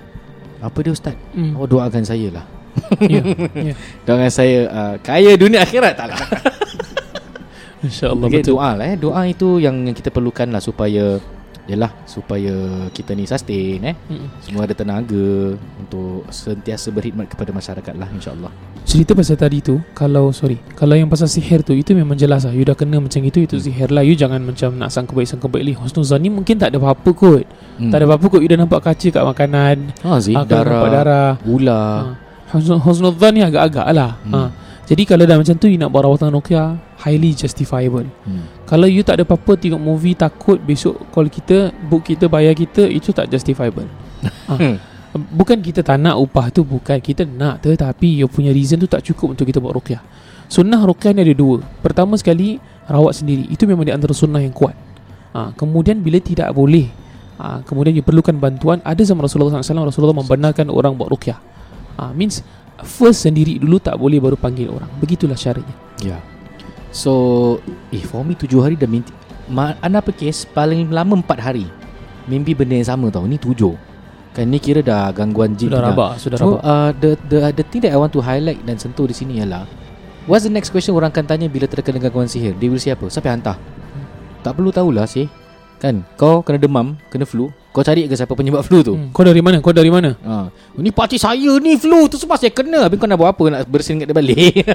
Apa 0.62 0.78
dia 0.82 0.92
ustaz? 0.94 1.16
mm. 1.38 1.54
Oh 1.58 1.66
doakan 1.70 2.04
saya 2.04 2.28
lah. 2.34 2.46
Ya 3.10 3.22
Ya. 3.54 3.74
Doakan 4.06 4.30
saya 4.30 4.60
uh, 4.70 4.94
Kaya 5.02 5.34
dunia 5.34 5.66
akhirat 5.66 5.98
tak 5.98 6.14
lah. 6.14 6.20
InsyaAllah 7.86 8.28
okay, 8.30 8.42
betul. 8.42 8.58
Doa 8.58 8.70
lah 8.78 8.86
eh. 8.90 8.96
Doa 8.98 9.22
itu 9.26 9.58
yang, 9.62 9.86
yang 9.86 9.94
kita 9.98 10.10
perlukan 10.10 10.50
lah 10.50 10.62
Supaya 10.62 11.22
Yalah 11.68 11.92
Supaya 12.08 12.88
kita 12.92 13.16
ni 13.16 13.28
sustain 13.28 13.80
eh. 13.84 13.96
Mm. 14.08 14.28
Semua 14.44 14.64
ada 14.68 14.76
tenaga 14.76 15.56
Untuk 15.80 16.28
sentiasa 16.32 16.92
berkhidmat 16.92 17.28
kepada 17.32 17.52
masyarakat 17.52 17.94
lah 17.96 18.08
InsyaAllah. 18.12 18.52
Cerita 18.88 19.12
pasal 19.12 19.36
tadi 19.36 19.60
tu 19.60 19.80
Kalau 19.92 20.32
sorry 20.32 20.60
Kalau 20.76 20.96
yang 20.96 21.12
pasal 21.12 21.28
sihir 21.28 21.62
tu 21.62 21.76
Itu 21.76 21.92
memang 21.92 22.16
jelas 22.16 22.48
lah. 22.48 22.56
You 22.56 22.64
dah 22.64 22.76
kena 22.76 23.04
macam 23.04 23.20
itu 23.20 23.44
Itu 23.44 23.60
sihir 23.60 23.92
lah. 23.92 24.02
You 24.02 24.16
jangan 24.16 24.40
macam 24.44 24.80
Nak 24.80 24.90
sangka 24.90 25.12
baik-sangka 25.12 25.52
baik 25.52 25.78
Husnuzan 25.78 26.24
ni 26.24 26.30
mungkin 26.32 26.58
tak 26.58 26.74
ada 26.74 26.80
apa-apa 26.82 27.10
kot. 27.14 27.44
Hmm. 27.78 27.92
Tak 27.92 27.98
ada 28.02 28.06
apa-apa 28.10 28.26
kot. 28.32 28.40
You 28.42 28.50
dah 28.50 28.60
nampak 28.60 28.82
kaca 28.82 29.08
kat 29.12 29.24
makanan 29.24 29.76
ha, 30.04 30.18
ah, 30.18 30.46
darah, 30.46 30.84
darah. 30.90 31.32
Gula. 31.44 31.84
Ha. 31.84 32.56
Husnul, 32.56 32.80
Husnuzan 32.80 33.32
ni 33.36 33.42
agak-agak 33.44 33.88
lah. 33.92 34.12
Hmm. 34.24 34.34
ha. 34.34 34.67
Jadi 34.88 35.04
kalau 35.04 35.28
dah 35.28 35.36
macam 35.36 35.56
tu 35.60 35.68
You 35.68 35.76
nak 35.76 35.92
buat 35.92 36.08
rawatan 36.08 36.32
ruqyah 36.32 36.80
Highly 37.04 37.36
justifiable 37.36 38.08
hmm. 38.08 38.64
Kalau 38.64 38.88
you 38.88 39.04
tak 39.04 39.20
ada 39.20 39.24
apa-apa 39.28 39.60
Tengok 39.60 39.82
movie 39.84 40.16
takut 40.16 40.58
Besok 40.64 41.12
call 41.12 41.28
kita 41.28 41.76
Book 41.92 42.08
kita 42.08 42.32
bayar 42.32 42.56
kita 42.56 42.88
Itu 42.88 43.12
tak 43.12 43.28
justifiable 43.28 43.86
ha. 44.48 44.56
Bukan 45.40 45.60
kita 45.60 45.84
tak 45.84 46.00
nak 46.00 46.16
upah 46.16 46.48
tu 46.56 46.64
Bukan 46.64 47.04
Kita 47.04 47.28
nak 47.28 47.68
Tetapi 47.68 48.24
you 48.24 48.32
punya 48.32 48.56
reason 48.56 48.80
tu 48.80 48.88
tak 48.88 49.04
cukup 49.04 49.36
Untuk 49.36 49.46
kita 49.52 49.60
buat 49.60 49.76
ruqyah 49.76 50.00
Sunnah 50.48 50.80
ruqyah 50.80 51.12
ni 51.12 51.28
ada 51.28 51.36
dua 51.36 51.60
Pertama 51.84 52.16
sekali 52.16 52.56
Rawat 52.88 53.20
sendiri 53.20 53.44
Itu 53.52 53.68
memang 53.68 53.84
di 53.84 53.92
antara 53.92 54.16
sunnah 54.16 54.40
yang 54.40 54.56
kuat 54.56 54.74
ha. 55.36 55.52
Kemudian 55.52 56.00
bila 56.00 56.24
tidak 56.24 56.48
boleh 56.56 56.88
ha. 57.36 57.60
Kemudian 57.68 57.92
you 57.92 58.06
perlukan 58.08 58.40
bantuan 58.40 58.80
Ada 58.88 59.04
zaman 59.04 59.28
Rasulullah 59.28 59.60
SAW 59.60 59.92
Rasulullah 59.92 60.16
membenarkan 60.16 60.72
orang 60.72 60.96
buat 60.96 61.12
ruqyah 61.12 61.40
ha. 62.00 62.16
Means 62.16 62.40
First 62.86 63.26
sendiri 63.26 63.58
dulu 63.58 63.82
tak 63.82 63.98
boleh 63.98 64.22
Baru 64.22 64.38
panggil 64.38 64.70
orang 64.70 64.90
Begitulah 65.02 65.38
syaratnya 65.38 65.74
Ya. 66.02 66.22
So, 66.94 67.12
eh 67.94 68.02
for 68.02 68.22
me 68.26 68.34
tujuh 68.34 68.62
hari 68.62 68.78
dah 68.78 68.90
mimpi. 68.90 69.12
Ma, 69.48 69.76
Ana 69.82 70.00
apa 70.00 70.12
kes 70.12 70.46
paling 70.50 70.90
lama 70.90 71.20
empat 71.20 71.40
hari. 71.42 71.66
Mimpi 72.26 72.54
benda 72.54 72.78
yang 72.78 72.88
sama 72.88 73.08
tau. 73.10 73.26
Ni 73.26 73.40
tujuh. 73.40 73.76
Kan 74.34 74.54
ni 74.54 74.62
kira 74.62 74.86
dah 74.86 75.10
gangguan 75.10 75.58
jin. 75.58 75.74
Sudah 75.74 75.82
dah. 75.82 75.90
rabak 75.94 76.12
Sudah 76.22 76.38
So, 76.38 76.46
rabak 76.58 76.62
uh, 76.64 76.92
the 76.98 77.12
the 77.28 77.38
the 77.54 77.66
thing 77.66 77.82
that 77.86 77.94
I 77.94 78.00
want 78.00 78.14
to 78.14 78.22
highlight 78.22 78.62
dan 78.62 78.78
sentuh 78.78 79.10
di 79.10 79.16
sini 79.16 79.42
ialah 79.42 79.66
What's 80.28 80.44
the 80.44 80.52
next 80.52 80.76
question 80.76 80.92
orang 80.92 81.16
akan 81.16 81.24
tanya 81.24 81.48
bila 81.48 81.72
terkena 81.72 82.04
gangguan 82.04 82.28
sihir? 82.28 82.52
Dia 82.60 82.68
will 82.68 82.84
say 82.84 82.92
apa? 82.92 83.08
Siapa 83.08 83.32
yang 83.32 83.40
hantar? 83.40 83.58
tak 84.44 84.56
perlu 84.56 84.72
tahulah 84.72 85.04
sih. 85.08 85.28
Kan, 85.78 86.02
kau 86.18 86.42
kena 86.42 86.58
demam, 86.58 86.98
kena 87.14 87.22
flu, 87.22 87.54
kau 87.70 87.86
cari 87.86 88.10
ke 88.10 88.18
siapa 88.18 88.34
penyebab 88.34 88.66
flu 88.66 88.82
tu. 88.82 88.98
Hmm. 88.98 89.14
Kau 89.14 89.22
dari 89.22 89.46
mana? 89.46 89.62
Kau 89.62 89.70
dari 89.70 89.94
mana? 89.94 90.18
Ha. 90.26 90.50
Ni 90.74 90.90
pakcik 90.90 91.22
saya 91.22 91.54
ni 91.62 91.78
flu 91.78 92.10
tu 92.10 92.18
sebab 92.18 92.34
saya 92.34 92.50
kena. 92.50 92.90
Habis 92.90 92.98
kau 92.98 93.06
nak 93.06 93.22
buat 93.22 93.30
apa 93.30 93.44
nak 93.46 93.62
bersin 93.70 94.02
kat 94.02 94.10
dia 94.10 94.18
balik? 94.18 94.54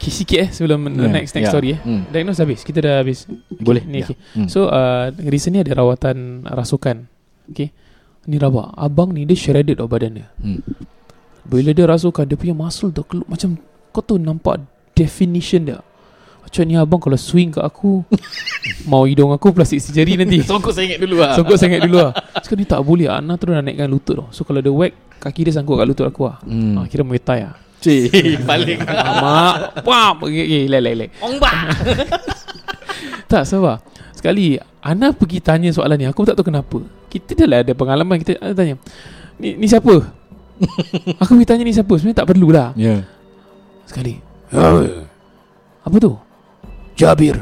Okay, 0.00 0.12
sikit 0.12 0.38
eh 0.38 0.48
sebelum 0.48 0.86
Ya, 0.86 1.08
next 1.08 1.32
next 1.34 1.48
ya. 1.48 1.52
story 1.52 1.68
eh. 1.74 1.80
Hmm. 1.82 2.06
Diagnose 2.08 2.38
habis. 2.38 2.60
Kita 2.62 2.78
dah 2.78 2.94
habis. 3.02 3.26
Boleh. 3.50 3.82
Ni 3.82 4.00
Ya. 4.00 4.06
okay. 4.06 4.16
Hmm. 4.32 4.46
So 4.46 4.68
uh, 4.68 5.10
recent 5.24 5.56
ni 5.56 5.60
ada 5.60 5.74
rawatan 5.74 6.46
rasukan. 6.46 7.10
Okay. 7.50 7.74
Ni 8.24 8.38
rabak. 8.38 8.70
Abang 8.76 9.10
ni 9.10 9.26
dia 9.26 9.34
shredded 9.34 9.76
tau 9.76 9.90
badan 9.90 10.22
dia. 10.22 10.26
Hmm. 10.38 10.62
Bila 11.42 11.74
dia 11.74 11.84
rasukan 11.84 12.22
dia 12.22 12.38
punya 12.38 12.54
muscle 12.54 12.92
tu 12.92 13.02
keluar 13.02 13.26
macam 13.26 13.58
kau 13.90 14.00
tu 14.00 14.14
nampak 14.14 14.62
definition 14.94 15.66
dia. 15.66 15.80
Macam 16.50 16.64
ni 16.66 16.74
abang 16.74 16.98
kalau 16.98 17.14
swing 17.14 17.54
kat 17.54 17.62
aku 17.62 18.02
Mau 18.90 19.06
hidung 19.06 19.30
aku 19.30 19.54
plastik 19.54 19.78
sejari 19.78 20.18
nanti 20.18 20.42
Songkok 20.50 20.74
ingat 20.74 20.98
dulu 20.98 21.22
lah. 21.22 21.32
Songkok 21.32 21.54
sangat 21.54 21.78
dulu 21.80 21.96
lah 21.96 22.10
Sekarang 22.36 22.58
ni 22.58 22.66
tak 22.66 22.80
boleh 22.82 23.06
Ana 23.06 23.38
terus 23.38 23.54
nak 23.54 23.64
naikkan 23.64 23.86
lutut 23.86 24.14
tau 24.16 24.26
So 24.28 24.42
kalau 24.42 24.58
dia 24.58 24.68
whack 24.68 24.92
Kaki 25.16 25.46
dia 25.46 25.52
sangkut 25.52 25.78
kat 25.78 25.86
lutut 25.86 26.04
aku 26.04 26.26
lah 26.26 26.42
Hmm. 26.42 26.74
ah, 26.74 26.84
Kira 26.84 27.00
Muay 27.00 27.16
Thai 27.16 27.46
lah 27.46 27.54
Cik, 27.78 28.10
paling. 28.50 28.82
Mak 28.82 29.54
Pam 29.80 30.14
Okay, 30.20 30.66
lek 30.66 30.80
lek 30.80 30.94
lek 30.96 31.10
Ombak. 31.20 31.54
Tak 33.24 33.46
sabar 33.46 33.78
Sekali 34.12 34.58
Ana 34.80 35.14
pergi 35.14 35.38
tanya 35.38 35.70
soalan 35.70 35.96
ni 35.96 36.04
Aku 36.04 36.20
pun 36.20 36.26
tak 36.26 36.34
tahu 36.34 36.50
kenapa 36.50 36.82
Kita 37.06 37.32
dah 37.32 37.46
lah 37.46 37.58
ada 37.62 37.72
pengalaman 37.72 38.18
Kita 38.18 38.36
Ana 38.36 38.52
tanya 38.52 38.74
Ni, 39.38 39.54
ni 39.54 39.64
siapa? 39.64 40.18
aku 41.16 41.30
pergi 41.32 41.46
tanya 41.46 41.62
ni 41.62 41.70
siapa 41.70 41.94
Sebenarnya 41.94 42.18
tak 42.18 42.28
perlulah 42.28 42.74
Ya. 42.74 43.06
Sekali 43.86 44.18
Apa 45.80 45.96
tu? 45.96 46.12
Jabir 47.00 47.36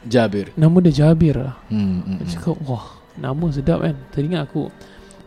Jabir. 0.00 0.46
Nama 0.56 0.76
dia 0.80 0.92
Jabir 1.04 1.36
lah 1.36 1.54
Hmm. 1.68 2.00
hmm, 2.00 2.16
hmm. 2.24 2.28
cakap 2.30 2.56
Wah 2.64 2.86
Nama 3.20 3.44
sedap 3.52 3.84
kan 3.84 3.94
Teringat 4.14 4.48
aku 4.48 4.72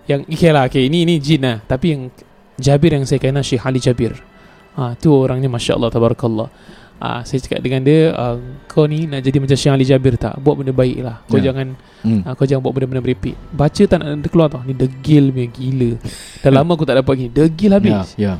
Yang 0.10 0.21
Okay 0.32 0.49
lah 0.49 0.63
okay, 0.65 0.84
Ini 0.89 0.97
ini 1.06 1.15
jin 1.19 1.43
lah 1.43 1.62
Tapi 1.62 1.86
yang 1.93 2.01
Jabir 2.58 2.95
yang 2.95 3.06
saya 3.06 3.21
kenal 3.21 3.45
Syekh 3.45 3.62
Ali 3.62 3.77
Jabir 3.77 4.17
ha, 4.73 4.97
Tu 4.97 5.13
orangnya 5.13 5.45
Masya 5.45 5.77
Allah 5.77 5.93
Tabarakallah 5.93 6.49
ha, 6.97 7.21
Saya 7.21 7.38
cakap 7.38 7.62
dengan 7.62 7.86
dia 7.86 8.17
uh, 8.17 8.38
Kau 8.65 8.89
ni 8.89 9.06
nak 9.06 9.21
jadi 9.21 9.38
macam 9.38 9.53
Syekh 9.53 9.73
Ali 9.75 9.86
Jabir 9.86 10.17
tak 10.17 10.41
Buat 10.41 10.63
benda 10.63 10.73
baik 10.73 10.97
lah 11.03 11.21
Kau 11.27 11.38
Ya. 11.38 11.51
jangan 11.53 11.77
Hmm. 12.03 12.19
ha, 12.25 12.34
Kau 12.34 12.43
jangan 12.43 12.60
buat 12.65 12.73
benda-benda 12.73 12.99
merepek 12.99 13.38
Baca 13.53 13.84
tak 13.86 13.95
nak 13.95 14.27
keluar 14.27 14.49
tau 14.49 14.60
Ni 14.65 14.73
degil 14.73 15.29
punya 15.29 15.47
gila 15.47 15.91
Dah 16.41 16.51
lama 16.51 16.71
aku 16.73 16.84
tak 16.84 16.97
dapat 16.97 17.13
gini 17.15 17.29
Degil 17.29 17.69
Ya, 17.69 17.77
habis 17.77 18.10
ya. 18.17 18.34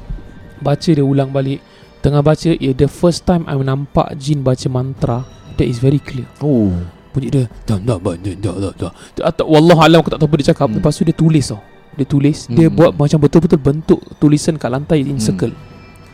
Baca 0.60 0.89
dia 0.89 1.06
ulang 1.06 1.30
balik 1.30 1.62
Tengah 2.04 2.20
baca 2.20 2.50
yeah, 2.52 2.76
The 2.76 2.92
first 2.92 3.24
time 3.24 3.48
I 3.48 3.56
nampak 3.56 4.20
jin 4.20 4.44
baca 4.44 4.68
mantra 4.68 5.24
That 5.56 5.66
is 5.66 5.80
very 5.80 6.04
clear 6.04 6.28
Oh. 6.44 6.76
Bunyi 7.16 7.32
dia 7.32 7.46
Dah 7.63 7.80
dah 7.80 7.96
dah 7.96 8.16
dah 8.20 8.56
dah 8.60 8.74
dah 8.76 8.92
Atau 9.24 9.48
Wallah 9.48 9.80
alam 9.80 10.04
aku 10.04 10.12
tak 10.12 10.20
tahu 10.20 10.28
apa 10.28 10.36
dia 10.38 10.48
cakap 10.52 10.68
Hmm. 10.68 10.84
Lepas 10.84 11.00
tu 11.00 11.08
dia 11.08 11.16
tulis 11.16 11.46
tau 11.48 11.63
Dia 11.96 12.04
tulis 12.04 12.38
Dia 12.52 12.68
Hmm. 12.68 12.76
buat 12.76 12.92
macam 12.92 13.18
betul-betul 13.22 13.62
bentuk 13.62 14.00
Tulisan 14.20 14.60
kat 14.60 14.68
lantai 14.68 15.00
in 15.06 15.16
Hmm. 15.16 15.24
circle 15.24 15.54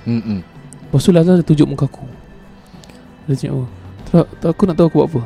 Hmm. 0.05 0.21
hmm. 0.21 0.39
Lepas 0.85 1.01
tu 1.01 1.09
Lazar 1.09 1.33
dia 1.39 1.45
tunjuk 1.47 1.65
muka 1.65 1.89
aku 1.89 2.05
Dia 3.25 3.33
tunjuk 3.33 3.53
oh, 3.55 3.67
tak, 4.11 4.25
tak, 4.37 4.49
Aku 4.53 4.61
nak 4.67 4.75
tahu 4.77 4.85
aku 4.91 4.97
buat 5.01 5.09
apa 5.09 5.21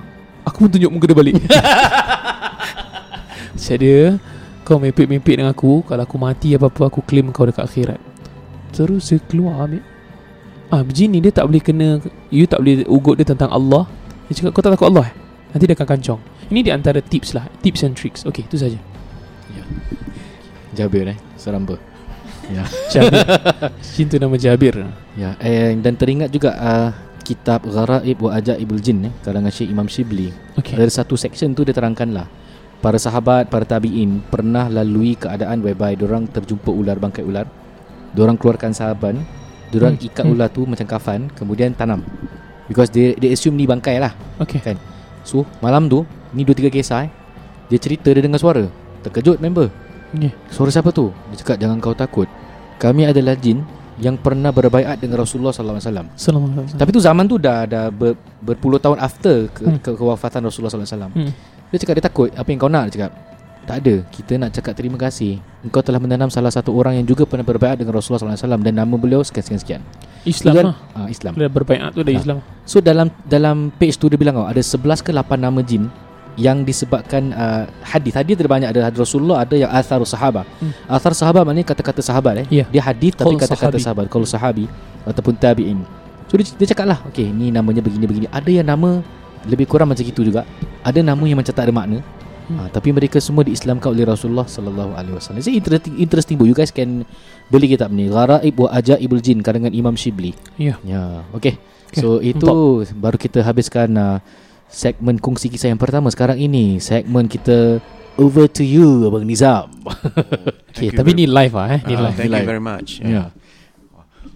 Aku 0.48 0.58
pun 0.64 0.70
tunjuk 0.72 0.92
muka 0.92 1.06
dia 1.08 1.18
balik 1.18 1.36
Cakap 3.60 3.78
dia 3.80 4.02
Kau 4.64 4.80
mepek-mepek 4.80 5.36
dengan 5.36 5.52
aku 5.52 5.84
Kalau 5.84 6.04
aku 6.04 6.16
mati 6.16 6.56
apa-apa 6.56 6.88
Aku 6.88 7.04
claim 7.04 7.30
kau 7.32 7.44
dekat 7.44 7.68
akhirat 7.68 8.00
Terus 8.72 9.12
dia 9.12 9.20
keluar 9.20 9.68
ambil 9.68 9.84
Ah, 10.74 10.82
jin 10.90 11.14
ni 11.14 11.22
dia 11.22 11.30
tak 11.30 11.46
boleh 11.46 11.62
kena 11.62 12.02
You 12.34 12.50
tak 12.50 12.66
boleh 12.66 12.82
ugut 12.90 13.22
dia 13.22 13.30
tentang 13.30 13.54
Allah 13.54 13.86
Dia 14.26 14.42
cakap 14.42 14.58
kau 14.58 14.66
tak 14.66 14.74
takut 14.74 14.90
Allah 14.90 15.06
eh? 15.06 15.14
Nanti 15.54 15.70
dia 15.70 15.78
akan 15.78 15.86
kancong 15.86 16.18
Ini 16.50 16.66
di 16.66 16.72
antara 16.74 16.98
tips 16.98 17.38
lah 17.38 17.46
Tips 17.62 17.86
and 17.86 17.94
tricks 17.94 18.26
Okay 18.26 18.42
itu 18.42 18.58
saja 18.58 18.82
Jabir 20.74 21.06
eh. 21.14 21.18
Seramba. 21.38 21.78
Ya. 22.50 22.66
Jabir 22.90 23.22
Jin 23.94 24.10
tu 24.10 24.18
nama 24.18 24.34
Jabir 24.34 24.82
Ya, 25.14 25.38
and, 25.38 25.86
dan 25.86 25.94
teringat 25.94 26.34
juga 26.34 26.58
uh, 26.58 26.90
kitab 27.22 27.70
Gharaib 27.70 28.18
wa 28.18 28.34
Ajaibul 28.34 28.82
Jin 28.82 29.06
eh, 29.08 29.14
karangan 29.22 29.54
Syekh 29.54 29.70
Imam 29.70 29.86
Shibli. 29.86 30.34
Okay 30.58 30.74
Dari 30.74 30.90
satu 30.90 31.14
section 31.14 31.54
tu 31.54 31.62
dia 31.62 31.78
terangkan 31.78 32.10
lah 32.10 32.26
para 32.84 33.00
sahabat, 33.00 33.48
para 33.48 33.64
tabi'in 33.64 34.20
pernah 34.28 34.68
lalui 34.68 35.16
keadaan 35.16 35.64
whereby 35.64 35.96
orang 36.04 36.28
terjumpa 36.28 36.68
ular 36.68 37.00
bangkai 37.00 37.24
ular. 37.24 37.48
Diorang 38.12 38.36
keluarkan 38.36 38.76
sahaban, 38.76 39.24
diorang 39.74 39.98
Hmm, 39.98 40.06
ikat 40.06 40.24
hmm. 40.24 40.34
ular 40.38 40.48
tu 40.48 40.62
macam 40.64 40.86
kafan, 40.86 41.34
kemudian 41.34 41.74
tanam. 41.74 42.06
Because 42.70 42.94
they 42.94 43.18
they 43.18 43.34
assume 43.34 43.58
ni 43.58 43.66
bangkai 43.66 43.98
lah. 43.98 44.14
Okay 44.38 44.62
Kan? 44.62 44.78
So, 45.26 45.44
malam 45.60 45.90
tu, 45.90 46.06
ni 46.32 46.46
dua 46.46 46.54
tiga 46.54 46.70
kisah 46.70 47.08
eh. 47.08 47.12
Dia 47.68 47.80
cerita 47.80 48.08
dia 48.08 48.22
dengar 48.22 48.38
suara. 48.38 48.68
Terkejut 49.02 49.42
member. 49.42 49.68
okay. 50.14 50.32
Suara 50.48 50.70
siapa 50.70 50.94
tu? 50.94 51.10
Dia 51.32 51.42
cakap 51.42 51.58
jangan 51.58 51.82
kau 51.82 51.92
takut. 51.92 52.30
Kami 52.78 53.08
adalah 53.08 53.34
jin 53.34 53.64
yang 53.98 54.18
pernah 54.18 54.50
berbaiat 54.50 54.98
dengan 54.98 55.22
Rasulullah 55.22 55.54
sallallahu 55.54 55.80
alaihi 55.80 55.90
wasallam. 55.90 56.08
Tapi 56.76 56.90
tu 56.92 57.00
zaman 57.00 57.24
tu 57.24 57.36
dah 57.38 57.64
dah 57.64 57.88
ber, 57.88 58.14
berpuluh 58.42 58.78
tahun 58.78 59.00
after 59.00 59.48
ke, 59.50 59.64
Hmm. 59.64 59.80
ke 59.80 59.92
kewafatan 59.94 60.44
Rasulullah 60.44 60.72
sallallahu 60.72 60.92
alaihi 60.92 61.08
wasallam. 61.08 61.12
hmm. 61.14 61.70
Dia 61.70 61.78
cakap 61.80 61.94
dia 61.98 62.06
takut. 62.06 62.30
Apa 62.34 62.48
yang 62.48 62.60
kau 62.60 62.70
nak? 62.70 62.84
Dia 62.90 62.94
cakap 63.00 63.12
tak 63.64 63.78
ada. 63.84 63.96
Kita 64.12 64.36
nak 64.36 64.52
cakap 64.52 64.74
terima 64.76 65.00
kasih. 65.00 65.40
Engkau 65.64 65.80
telah 65.80 66.00
menanam 66.00 66.28
salah 66.28 66.52
satu 66.52 66.76
orang 66.76 67.00
yang 67.00 67.08
juga 67.08 67.24
pernah 67.24 67.48
berbaiat 67.48 67.80
dengan 67.80 67.96
Rasulullah 67.96 68.20
sallallahu 68.20 68.36
alaihi 68.36 68.48
wasallam 68.52 68.64
dan 68.68 68.74
nama 68.76 68.96
beliau 69.00 69.22
sekian 69.24 69.44
sekian 69.44 69.62
sekian. 69.64 69.82
Islam 70.24 70.54
lah 70.72 70.76
Ah, 70.96 71.08
Islam. 71.08 71.32
Bila 71.36 71.48
berbaikat 71.52 71.92
tu 71.96 72.04
dah 72.04 72.12
Ah. 72.12 72.20
Islam 72.20 72.38
So 72.64 72.78
dalam 72.80 73.08
dalam 73.28 73.72
page 73.76 73.96
tu 74.00 74.08
dia 74.12 74.20
bilang 74.20 74.40
tau 74.40 74.48
ada 74.48 74.60
11 74.60 75.04
ke 75.04 75.12
8 75.16 75.40
nama 75.40 75.60
jin 75.64 75.88
yang 76.36 76.66
disebabkan 76.66 77.30
uh, 77.36 77.64
hadis. 77.86 78.12
Hadis 78.18 78.36
ada 78.40 78.50
banyak 78.50 78.70
ada 78.74 78.80
hadis 78.90 79.00
Rasulullah, 79.00 79.46
ada 79.46 79.54
yang 79.54 79.70
athar 79.70 80.02
sahabat. 80.04 80.44
Hmm. 80.58 80.74
Athar 80.90 81.14
sahabat 81.14 81.46
maknanya 81.46 81.68
kata-kata 81.72 82.02
sahabat 82.02 82.44
eh. 82.44 82.48
Ya. 82.50 82.66
Dia 82.68 82.82
hadis 82.84 83.14
tapi 83.14 83.38
kata-kata 83.38 83.78
sahabat, 83.78 84.10
kalau 84.10 84.26
sahabi 84.26 84.66
ataupun 85.06 85.38
tabi'in. 85.38 85.84
So 86.32 86.40
dia, 86.42 86.50
dia 86.58 86.68
cakap 86.74 86.90
lah 86.90 87.00
Okay 87.14 87.30
ni 87.30 87.54
namanya 87.54 87.84
begini-begini 87.86 88.26
Ada 88.34 88.50
yang 88.50 88.66
nama 88.66 89.06
Lebih 89.46 89.70
kurang 89.70 89.94
macam 89.94 90.02
itu 90.02 90.26
juga 90.26 90.48
Ada 90.82 91.06
nama 91.06 91.22
yang 91.30 91.38
macam 91.38 91.54
tak 91.54 91.70
ada 91.70 91.74
makna 91.76 92.02
Hmm. 92.48 92.58
ha, 92.60 92.62
Tapi 92.72 92.90
mereka 92.92 93.18
semua 93.24 93.48
diislamkan 93.48 93.94
oleh 93.94 94.04
Rasulullah 94.04 94.48
Sallallahu 94.48 94.94
alaihi 94.98 95.16
wasallam. 95.16 95.40
It's 95.40 95.52
interesting, 95.52 95.96
interesting 96.00 96.36
book? 96.36 96.48
You 96.50 96.58
guys 96.58 96.72
can 96.74 97.08
Beli 97.52 97.72
kitab 97.72 97.92
ni. 97.92 98.08
Gharaib 98.08 98.56
wa 98.56 98.70
Ajaibul 98.72 99.20
Jin 99.24 99.44
Karangan 99.44 99.72
Imam 99.76 99.96
Shibli. 99.96 100.36
Ya. 100.60 100.80
Ya 100.84 101.24
Okay, 101.36 101.60
Okay, 101.92 102.02
So 102.02 102.20
itu 102.24 102.84
Baru 102.98 103.16
kita 103.20 103.44
habiskan 103.44 103.94
uh, 103.96 104.18
Segmen 104.68 105.22
kongsi 105.22 105.54
kisah 105.54 105.70
yang 105.70 105.80
pertama 105.80 106.10
Sekarang 106.10 106.40
ini. 106.40 106.82
Segmen 106.82 107.30
kita 107.30 107.80
Over 108.18 108.46
to 108.46 108.62
you 108.62 109.08
Abang 109.10 109.26
Nizam. 109.26 109.72
Okay, 110.74 110.90
tapi 110.90 111.14
ni 111.14 111.30
live 111.30 111.54
ah 111.54 111.78
eh, 111.78 111.82
ni 111.86 111.94
Ah, 111.94 112.10
live. 112.10 112.18
Thank 112.18 112.34
live. 112.34 112.42
you 112.42 112.50
very 112.50 112.64
much. 112.64 112.98
Ya. 112.98 113.30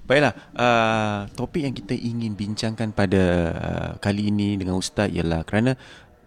Baiklah, 0.08 0.34
uh, 0.56 1.28
topik 1.36 1.68
yang 1.68 1.76
kita 1.76 1.92
ingin 1.92 2.32
bincangkan 2.32 2.96
pada 2.96 3.24
uh, 3.52 3.92
kali 4.00 4.32
ini 4.32 4.56
dengan 4.56 4.80
Ustaz 4.80 5.12
ialah 5.12 5.44
kerana 5.44 5.76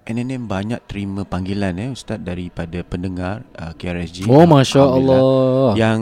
NNM 0.03 0.45
banyak 0.45 0.81
terima 0.85 1.23
panggilan 1.23 1.77
eh 1.77 1.89
Ustaz 1.89 2.19
daripada 2.19 2.81
pendengar 2.83 3.45
uh, 3.55 3.73
KRSG. 3.73 4.27
Oh 4.27 4.45
Masya 4.45 4.81
Alhamdulillah. 4.81 5.21
Allah 5.21 5.73
Yang 5.77 6.01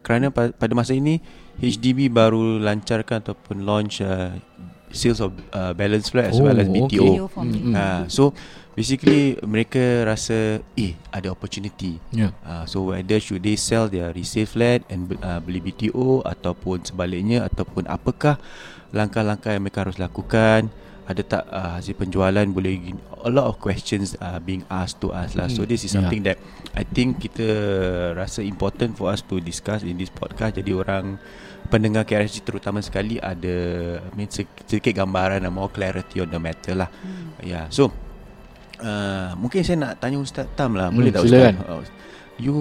kerana 0.00 0.26
pa- 0.28 0.50
pada 0.50 0.72
masa 0.72 0.92
ini 0.92 1.20
HDB 1.58 2.08
baru 2.08 2.56
lancarkan 2.56 3.20
ataupun 3.20 3.62
launch 3.62 4.00
uh, 4.00 4.32
sales 4.90 5.20
of 5.20 5.30
uh, 5.52 5.70
balance 5.70 6.08
flat 6.08 6.32
as 6.32 6.38
well 6.38 6.56
as 6.56 6.66
Oh, 6.66 6.74
BTO. 6.74 7.04
okay. 7.28 7.36
Mm-mm. 7.36 7.74
Uh, 7.74 8.02
so 8.08 8.32
basically 8.72 9.36
mereka 9.44 10.02
rasa 10.02 10.58
eh 10.74 10.96
ada 11.10 11.28
opportunity. 11.28 12.00
Ya 12.10 12.32
Uh, 12.40 12.64
so 12.64 12.88
whether 12.88 13.20
should 13.20 13.44
they 13.44 13.54
sell 13.54 13.86
their 13.86 14.10
resale 14.10 14.48
flat 14.48 14.82
and 14.88 15.10
uh, 15.20 15.38
beli 15.38 15.60
BTO 15.60 16.24
ataupun 16.24 16.82
sebaliknya 16.82 17.44
ataupun 17.44 17.84
apakah 17.86 18.40
langkah-langkah 18.90 19.52
yang 19.52 19.62
mereka 19.62 19.84
harus 19.84 20.00
lakukan 20.00 20.66
ada 21.10 21.22
tak 21.26 21.42
uh, 21.50 21.74
hasil 21.74 21.98
penjualan 21.98 22.46
boleh 22.46 22.78
gini- 22.78 23.02
a 23.20 23.28
lot 23.28 23.50
of 23.50 23.58
questions 23.58 24.14
are 24.22 24.38
being 24.38 24.62
asked 24.70 25.02
to 25.02 25.10
us 25.10 25.34
lah. 25.34 25.50
So 25.50 25.66
Hmm, 25.66 25.68
this 25.68 25.82
is 25.82 25.90
yeah. 25.90 25.98
something 25.98 26.22
that 26.22 26.38
I 26.72 26.86
think 26.86 27.18
kita 27.18 27.46
rasa 28.14 28.46
important 28.46 28.94
for 28.94 29.10
us 29.10 29.20
to 29.26 29.42
discuss 29.42 29.82
in 29.82 29.98
this 29.98 30.08
podcast. 30.08 30.56
Jadi 30.56 30.70
orang 30.70 31.18
pendengar 31.66 32.06
KRSG 32.06 32.46
terutama 32.46 32.78
sekali 32.80 33.18
ada 33.18 33.56
I 33.98 34.12
mean, 34.14 34.30
sedikit 34.30 34.94
gambaran 34.94 35.42
and 35.42 35.50
more 35.50 35.68
clarity 35.68 36.22
on 36.22 36.30
the 36.30 36.38
matter 36.38 36.78
lah. 36.78 36.88
Hmm. 36.88 37.34
yeah. 37.42 37.66
So 37.68 37.90
uh, 38.78 39.34
mungkin 39.34 39.66
saya 39.66 39.76
nak 39.82 39.98
tanya 39.98 40.22
Ustaz 40.22 40.46
Tam 40.54 40.78
lah. 40.78 40.88
Hmm, 40.88 40.96
boleh 40.96 41.10
tak 41.10 41.26
silakan. 41.26 41.54
Ustaz. 41.58 41.70
Oh, 41.74 41.82
You 42.40 42.56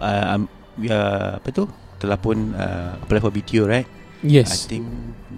uh, 0.00 0.26
um, 0.32 0.48
uh, 0.88 1.36
Apa 1.36 1.48
tu? 1.52 1.68
Telah 2.00 2.16
pun 2.16 2.56
uh, 2.56 2.96
Apply 3.02 3.20
for 3.20 3.28
BTO 3.28 3.68
right 3.68 3.97
I 4.18 4.42
Yes. 4.42 4.66
think 4.66 4.82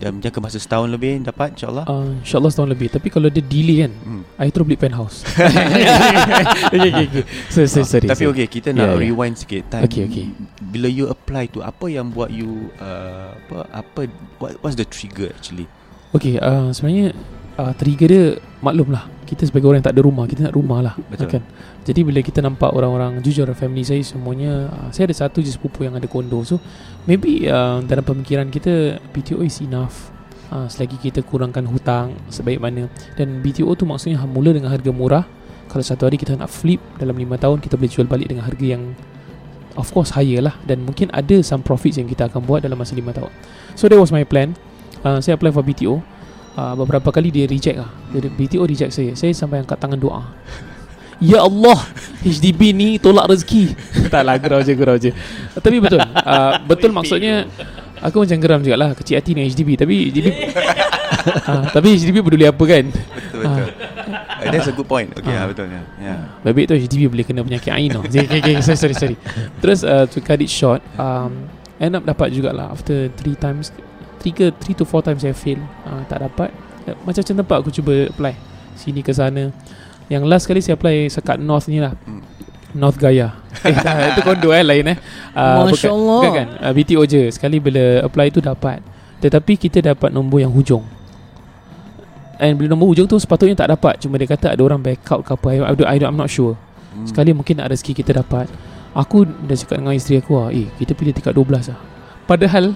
Dah 0.01 0.09
menjangka 0.09 0.41
masa 0.41 0.57
setahun 0.57 0.89
lebih 0.89 1.21
Dapat 1.21 1.53
insyaAllah 1.53 1.85
Uh, 1.85 2.17
InsyaAllah 2.25 2.49
setahun 2.49 2.71
lebih 2.73 2.89
Tapi 2.89 3.09
kalau 3.13 3.29
dia 3.29 3.45
delay 3.45 3.85
kan 3.85 3.93
hmm. 3.93 4.23
I 4.41 4.49
terus 4.49 4.65
beli 4.65 4.81
penthouse 4.81 5.21
okay, 6.73 6.89
okay, 6.89 7.05
okay. 7.05 7.25
So, 7.53 7.69
so, 7.69 7.85
sorry, 7.85 8.09
Tapi 8.09 8.25
sorry. 8.25 8.33
okay 8.33 8.47
Kita 8.49 8.73
nak 8.73 8.81
Yeah, 8.81 8.93
yeah. 8.97 9.05
rewind 9.05 9.37
sikit 9.37 9.69
time, 9.69 9.85
Okay, 9.85 10.09
okay. 10.09 10.27
Bila 10.57 10.89
you 10.89 11.13
apply 11.13 11.53
tu 11.53 11.61
Apa 11.61 11.93
yang 11.93 12.09
buat 12.09 12.33
you 12.33 12.73
uh, 12.81 13.37
Apa 13.37 13.69
Apa 13.85 14.01
what, 14.41 14.57
What's 14.65 14.81
the 14.81 14.89
trigger 14.89 15.29
actually 15.37 15.69
Okay 16.17 16.41
uh, 16.41 16.73
Sebenarnya 16.73 17.13
uh, 17.61 17.73
trigger 17.77 18.09
dia 18.09 18.25
maklum 18.65 18.89
lah 18.93 19.05
kita 19.25 19.47
sebagai 19.47 19.71
orang 19.71 19.79
yang 19.79 19.87
tak 19.87 19.95
ada 19.95 20.03
rumah 20.03 20.25
kita 20.27 20.41
nak 20.51 20.55
rumah 20.59 20.79
lah 20.83 20.95
Betul. 21.07 21.39
kan 21.39 21.43
jadi 21.81 22.05
bila 22.05 22.21
kita 22.21 22.45
nampak 22.45 22.77
orang-orang 22.77 23.25
jujur 23.25 23.49
family 23.57 23.81
saya 23.81 24.05
semuanya 24.05 24.69
uh, 24.69 24.89
saya 24.93 25.09
ada 25.09 25.17
satu 25.17 25.41
je 25.41 25.49
sepupu 25.49 25.89
yang 25.89 25.97
ada 25.97 26.05
kondo 26.05 26.45
so 26.45 26.61
maybe 27.09 27.49
uh, 27.49 27.81
dalam 27.85 28.05
pemikiran 28.05 28.53
kita 28.53 29.01
BTO 29.15 29.41
is 29.45 29.61
enough. 29.65 30.13
Uh, 30.51 30.67
selagi 30.67 30.99
kita 30.99 31.23
kurangkan 31.23 31.63
hutang 31.63 32.19
sebaik 32.27 32.59
mana. 32.59 32.91
Dan 33.15 33.39
BTO 33.39 33.71
tu 33.79 33.87
maksudnya 33.87 34.19
mula 34.27 34.51
dengan 34.51 34.75
harga 34.75 34.91
murah. 34.91 35.25
Kalau 35.71 35.85
satu 35.87 36.11
hari 36.11 36.19
kita 36.19 36.35
nak 36.35 36.51
flip 36.51 36.83
dalam 36.99 37.15
5 37.15 37.39
tahun 37.39 37.59
kita 37.63 37.79
boleh 37.79 37.91
jual 37.95 38.07
balik 38.11 38.27
dengan 38.27 38.43
harga 38.43 38.67
yang 38.67 38.99
of 39.79 39.87
course 39.95 40.11
higher 40.11 40.43
lah. 40.43 40.59
Dan 40.67 40.83
mungkin 40.83 41.07
ada 41.15 41.39
some 41.47 41.63
profits 41.63 42.03
yang 42.03 42.11
kita 42.11 42.27
akan 42.27 42.43
buat 42.43 42.67
dalam 42.67 42.75
masa 42.75 42.99
5 42.99 43.07
tahun. 43.15 43.33
So 43.79 43.87
that 43.87 43.95
was 43.95 44.11
my 44.11 44.27
plan. 44.27 44.59
Uh, 45.07 45.23
saya 45.23 45.39
apply 45.39 45.55
for 45.55 45.63
BTO 45.63 46.03
uh, 46.59 46.75
beberapa 46.75 47.15
kali 47.15 47.31
dia 47.31 47.47
reject 47.47 47.79
lah. 47.79 47.91
BTO 48.11 48.67
reject 48.67 48.91
saya. 48.91 49.15
Saya 49.15 49.31
sampai 49.31 49.63
angkat 49.63 49.79
tangan 49.79 50.03
doa 50.03 50.35
Ya 51.21 51.45
Allah 51.45 51.79
HDB 52.25 52.73
ni 52.73 52.89
tolak 52.97 53.29
rezeki 53.29 53.77
Tak 54.09 54.25
lah 54.25 54.41
gurau 54.41 54.61
je 54.65 54.73
gurau 54.73 54.97
je 54.97 55.13
Tapi 55.61 55.77
betul 55.77 56.01
uh, 56.01 56.57
Betul 56.65 56.97
maksudnya 56.97 57.45
Aku 58.01 58.25
macam 58.25 58.41
geram 58.41 58.61
juga 58.65 58.81
lah 58.81 58.97
Kecil 58.97 59.21
hati 59.21 59.37
dengan 59.37 59.53
HDB 59.53 59.77
Tapi 59.77 59.95
HDB 60.09 60.27
uh, 60.33 61.65
Tapi 61.77 61.89
HDB 62.01 62.25
peduli 62.25 62.49
apa 62.49 62.65
kan 62.65 62.85
Betul 62.89 63.41
betul. 63.45 63.69
Uh, 64.41 64.49
that's 64.49 64.69
a 64.69 64.75
good 64.75 64.89
point. 64.89 65.13
Okay, 65.13 65.37
Ah. 65.37 65.45
ah. 65.45 65.47
betul 65.53 65.69
ya. 65.69 65.83
Yeah. 66.01 66.21
Baik 66.41 66.73
tu 66.73 66.75
HDB 66.75 67.13
boleh 67.13 67.25
kena 67.29 67.45
penyakit 67.45 67.71
ain 67.71 67.93
tau 67.93 68.01
okay, 68.01 68.25
okay, 68.25 68.41
okay, 68.41 68.55
sorry, 68.65 68.81
sorry, 68.81 68.97
sorry. 68.97 69.17
Terus 69.61 69.85
uh, 69.85 70.09
to 70.09 70.19
cut 70.25 70.41
it 70.41 70.49
short 70.49 70.81
um, 70.97 71.47
End 71.77 71.97
up 71.97 72.05
dapat 72.09 72.33
jugalah 72.33 72.73
After 72.73 73.13
3 73.13 73.37
times 73.37 73.73
3 74.25 74.33
ke 74.33 74.47
3 74.53 74.81
to 74.81 74.85
4 74.89 75.07
times 75.13 75.21
saya 75.25 75.37
fail 75.37 75.61
uh, 75.85 76.03
Tak 76.09 76.25
dapat 76.25 76.49
uh, 76.89 76.97
Macam-macam 77.05 77.35
tempat 77.45 77.57
aku 77.61 77.71
cuba 77.73 78.09
apply 78.09 78.35
Sini 78.77 79.05
ke 79.05 79.13
sana 79.13 79.53
Yang 80.11 80.23
last 80.27 80.45
kali 80.51 80.59
saya 80.59 80.75
apply 80.75 81.07
Sekat 81.07 81.39
North 81.39 81.71
ni 81.71 81.79
lah. 81.79 81.95
Hmm. 82.05 82.21
North 82.75 82.99
Gaya. 82.99 83.35
Eh, 83.67 83.75
dah, 83.75 84.15
Itu 84.15 84.23
kondo 84.23 84.55
eh 84.55 84.63
lain 84.63 84.95
eh. 84.95 84.99
Uh, 85.35 85.67
Masya 85.71 85.91
bukan, 85.91 85.95
Allah. 85.95 86.21
bukan 86.23 86.33
kan 86.35 86.49
uh, 86.67 86.73
BTO 86.75 87.03
je. 87.07 87.23
Sekali 87.31 87.63
bila 87.63 88.07
apply 88.07 88.31
tu 88.35 88.43
dapat. 88.43 88.83
Tetapi 89.23 89.53
kita 89.59 89.79
dapat 89.83 90.11
nombor 90.11 90.43
yang 90.43 90.51
hujung. 90.51 90.83
And 92.41 92.57
bila 92.57 92.73
nombor 92.73 92.95
hujung 92.95 93.07
tu 93.07 93.19
Sepatutnya 93.19 93.55
tak 93.55 93.71
dapat. 93.71 94.03
Cuma 94.03 94.19
dia 94.19 94.27
kata 94.27 94.55
ada 94.55 94.63
orang 94.63 94.83
back 94.83 95.07
out 95.11 95.23
ke 95.23 95.31
apa. 95.35 95.47
I, 95.51 95.59
I, 95.63 95.99
I, 95.99 95.99
I'm 96.03 96.19
not 96.19 96.31
sure. 96.31 96.59
Hmm. 96.95 97.07
Sekali 97.07 97.31
mungkin 97.31 97.59
nak 97.63 97.71
rezeki 97.71 98.03
kita 98.03 98.19
dapat. 98.23 98.51
Aku 98.91 99.23
dah 99.23 99.55
cakap 99.55 99.79
dengan 99.79 99.95
isteri 99.95 100.19
aku 100.19 100.35
ah, 100.35 100.51
Eh 100.51 100.67
kita 100.83 100.99
pilih 100.99 101.15
tingkat 101.15 101.31
12 101.31 101.71
lah. 101.71 101.79
Padahal 102.27 102.75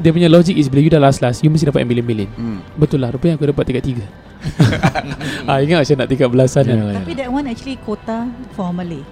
Dia 0.00 0.10
punya 0.10 0.26
logic 0.26 0.56
is 0.56 0.66
Bila 0.66 0.80
you 0.80 0.88
dah 0.88 0.98
last-last 0.98 1.44
You 1.44 1.52
mesti 1.52 1.68
dapat 1.68 1.84
yang 1.84 1.90
bilin-bilin 1.92 2.28
Hmm. 2.34 2.58
Betul 2.74 3.04
lah 3.04 3.12
Rupanya 3.12 3.36
aku 3.36 3.46
dapat 3.46 3.64
tingkat 3.68 3.84
3 3.84 4.00
ah, 5.52 5.60
Ingat 5.60 5.84
macam 5.84 5.96
nak 6.00 6.08
tingkat 6.08 6.28
belasan 6.32 6.62
kan 6.64 6.76
Ya. 6.80 6.96
Tapi 6.96 7.12
that 7.14 7.28
one 7.28 7.44
actually 7.44 7.76
quota 7.76 8.24
for 8.56 8.72
Malay. 8.72 9.04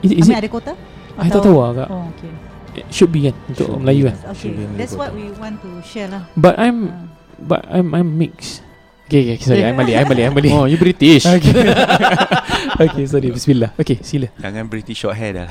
Is, 0.00 0.14
I 0.14 0.22
is 0.22 0.26
mean 0.30 0.38
it 0.38 0.42
ada 0.46 0.48
quota? 0.48 0.72
I 1.18 1.26
tak 1.26 1.42
tahu 1.42 1.58
lah 1.58 1.70
kak 1.74 1.88
Oh 1.90 2.06
okay. 2.14 2.30
It 2.78 2.84
Should 2.94 3.10
be 3.10 3.26
kan 3.26 3.34
Untuk 3.50 3.66
Should 3.66 3.80
Melayu 3.82 4.02
be. 4.06 4.08
kan 4.14 4.16
Okay. 4.38 4.52
That's 4.78 4.94
what 4.94 5.10
we 5.10 5.34
want 5.34 5.58
to 5.66 5.82
share 5.82 6.06
lah. 6.06 6.30
But 6.38 6.54
I'm 6.56 6.78
Ah. 6.88 7.10
But 7.38 7.66
I'm 7.70 7.94
I'm 7.94 8.18
mixed 8.18 8.66
Okay, 9.08 9.24
okay, 9.24 9.40
sorry, 9.40 9.64
I'm 9.64 9.72
Malay, 9.72 9.96
I'm 9.96 10.04
Malay, 10.04 10.28
I'm 10.28 10.36
Malay. 10.36 10.52
Oh 10.58 10.68
you 10.68 10.76
British 10.76 11.24
Okay. 11.40 11.54
okay, 12.76 13.04
sorry, 13.08 13.32
bismillah. 13.32 13.72
Okay, 13.80 13.96
sila. 14.04 14.28
Jangan 14.36 14.68
British 14.68 15.00
short 15.00 15.16
hair 15.16 15.32
dah. 15.32 15.48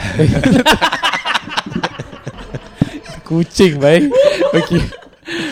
Kucing, 3.27 3.75
baik. 3.83 4.07
Okay. 4.55 4.81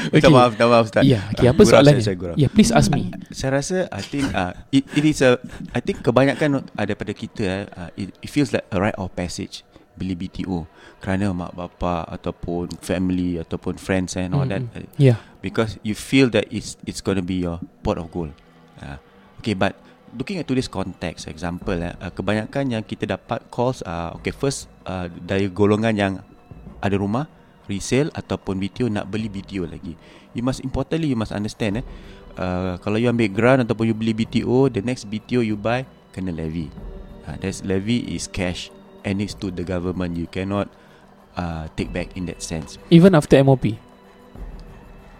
Minta 0.07 0.31
maaf, 0.31 0.55
minta 0.55 0.65
maaf 0.71 0.87
Ustaz. 0.87 1.03
Ya, 1.03 1.27
okay, 1.35 1.51
apa 1.51 1.59
Gurau 1.59 1.75
soalannya? 1.75 1.99
saya, 1.99 2.15
saya. 2.15 2.39
Ya, 2.39 2.47
please 2.47 2.71
ask 2.71 2.87
me. 2.87 3.11
Saya 3.35 3.59
rasa 3.59 3.91
I 3.91 3.99
think 3.99 4.31
uh, 4.31 4.55
it, 4.71 4.87
it 4.95 5.03
is 5.03 5.19
a 5.19 5.35
I 5.75 5.83
think 5.83 5.99
kebanyakan 5.99 6.63
uh, 6.63 6.83
daripada 6.87 7.11
kita 7.11 7.43
eh, 7.43 7.63
uh, 7.75 7.91
it, 7.99 8.15
it 8.23 8.29
feels 8.31 8.55
like 8.55 8.63
a 8.71 8.79
rite 8.79 8.95
of 8.95 9.11
passage 9.11 9.67
beli 9.95 10.15
BTO 10.15 10.67
kerana 10.99 11.31
mak 11.35 11.55
bapa 11.55 12.07
ataupun 12.07 12.71
family 12.79 13.35
ataupun 13.39 13.75
friends 13.75 14.15
and 14.15 14.31
all 14.31 14.47
that 14.47 14.63
Mm-mm. 14.63 14.87
uh, 14.87 14.95
Yeah. 14.95 15.19
because 15.43 15.75
you 15.83 15.95
feel 15.95 16.31
that 16.31 16.47
it's 16.47 16.79
it's 16.87 17.03
going 17.03 17.19
to 17.19 17.25
be 17.25 17.43
your 17.43 17.59
pot 17.83 17.99
of 17.99 18.07
gold. 18.11 18.31
Uh, 18.79 18.95
okay, 19.43 19.55
but 19.55 19.75
looking 20.15 20.39
at 20.39 20.47
today's 20.47 20.71
context, 20.71 21.27
example, 21.27 21.75
eh, 21.75 21.91
uh, 21.99 22.11
kebanyakan 22.15 22.71
yang 22.79 22.83
kita 22.87 23.07
dapat 23.07 23.43
calls, 23.51 23.83
uh, 23.83 24.15
okay, 24.15 24.31
first 24.31 24.71
uh, 24.87 25.11
dari 25.11 25.51
golongan 25.51 25.95
yang 25.95 26.13
ada 26.79 26.95
rumah, 26.95 27.27
resale 27.65 28.09
ataupun 28.13 28.57
BTO 28.61 28.89
nak 28.89 29.09
beli 29.09 29.29
BTO 29.29 29.65
lagi. 29.69 29.97
You 30.35 30.43
must 30.43 30.61
importantly 30.61 31.11
you 31.11 31.19
must 31.19 31.31
understand 31.31 31.81
eh, 31.81 31.85
uh, 32.37 32.75
kalau 32.83 32.99
you 32.99 33.07
ambil 33.07 33.31
grant 33.31 33.59
ataupun 33.63 33.91
you 33.91 33.95
beli 33.95 34.13
BTO, 34.15 34.71
the 34.71 34.83
next 34.83 35.07
BTO 35.07 35.41
you 35.41 35.55
buy 35.55 35.87
kena 36.11 36.31
levy. 36.31 36.71
Uh, 37.25 37.35
that's 37.41 37.65
levy 37.65 38.05
is 38.05 38.29
cash 38.29 38.69
and 39.01 39.21
it's 39.21 39.33
to 39.33 39.49
the 39.49 39.65
government. 39.65 40.17
You 40.17 40.29
cannot 40.29 40.69
uh, 41.35 41.67
take 41.73 41.91
back 41.91 42.13
in 42.13 42.25
that 42.29 42.41
sense. 42.41 42.77
Even 42.89 43.15
after 43.15 43.39
MOP. 43.41 43.84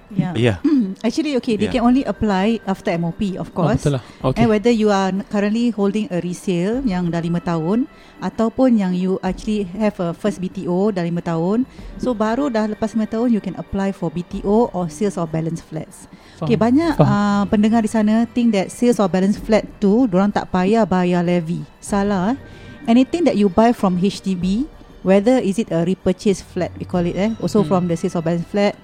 Yeah. 0.09 0.33
Yeah. 0.37 0.57
Actually, 1.05 1.33
okay, 1.37 1.55
they 1.55 1.65
Yeah. 1.65 1.81
can 1.81 1.83
only 1.83 2.03
apply 2.03 2.61
after 2.63 2.93
MOP, 2.93 3.35
of 3.35 3.49
Oh, 3.51 3.55
course. 3.57 3.81
betul 3.81 3.97
lah. 3.97 4.03
Okay. 4.21 4.37
And 4.37 4.47
whether 4.47 4.69
you 4.69 4.89
are 4.89 5.09
currently 5.27 5.69
holding 5.69 6.05
a 6.09 6.21
resale 6.21 6.85
yang 6.85 7.09
dah 7.09 7.19
5 7.19 7.41
tahun 7.41 7.89
ataupun 8.19 8.77
yang 8.77 8.93
you 8.93 9.17
actually 9.21 9.65
have 9.75 9.97
a 9.97 10.13
first 10.13 10.37
BTO 10.37 10.93
dah 10.93 11.01
5 11.01 11.19
tahun. 11.21 11.65
So 11.97 12.13
baru 12.13 12.47
dah 12.47 12.69
lepas 12.69 12.93
5 12.93 13.05
tahun 13.07 13.33
you 13.33 13.41
can 13.41 13.57
apply 13.57 13.91
for 13.91 14.07
BTO 14.09 14.69
or 14.71 14.87
sales 14.87 15.17
of 15.17 15.33
balance 15.33 15.59
flats. 15.59 16.05
Faham. 16.37 16.45
Okay, 16.47 16.57
banyak 16.59 16.93
Faham. 16.95 17.09
uh, 17.09 17.43
pendengar 17.47 17.81
di 17.81 17.89
sana 17.89 18.27
think 18.29 18.53
that 18.53 18.69
sales 18.69 18.99
of 18.99 19.09
balance 19.09 19.39
flat 19.39 19.65
tu 19.79 20.05
orang 20.05 20.29
tak 20.29 20.51
payah 20.51 20.83
bayar 20.83 21.23
levy. 21.23 21.63
Salah. 21.79 22.33
Eh? 22.33 22.37
Anything 22.85 23.25
that 23.25 23.33
you 23.33 23.49
buy 23.49 23.73
from 23.73 23.97
HDB, 23.97 24.69
whether 25.01 25.41
is 25.41 25.57
it 25.57 25.73
a 25.73 25.81
repurchase 25.81 26.45
flat, 26.45 26.69
we 26.77 26.85
call 26.85 27.01
it 27.01 27.17
eh, 27.17 27.33
also 27.41 27.65
Hmm. 27.65 27.67
from 27.67 27.81
the 27.89 27.97
sales 27.97 28.13
of 28.13 28.21
balance 28.21 28.45
flat, 28.45 28.77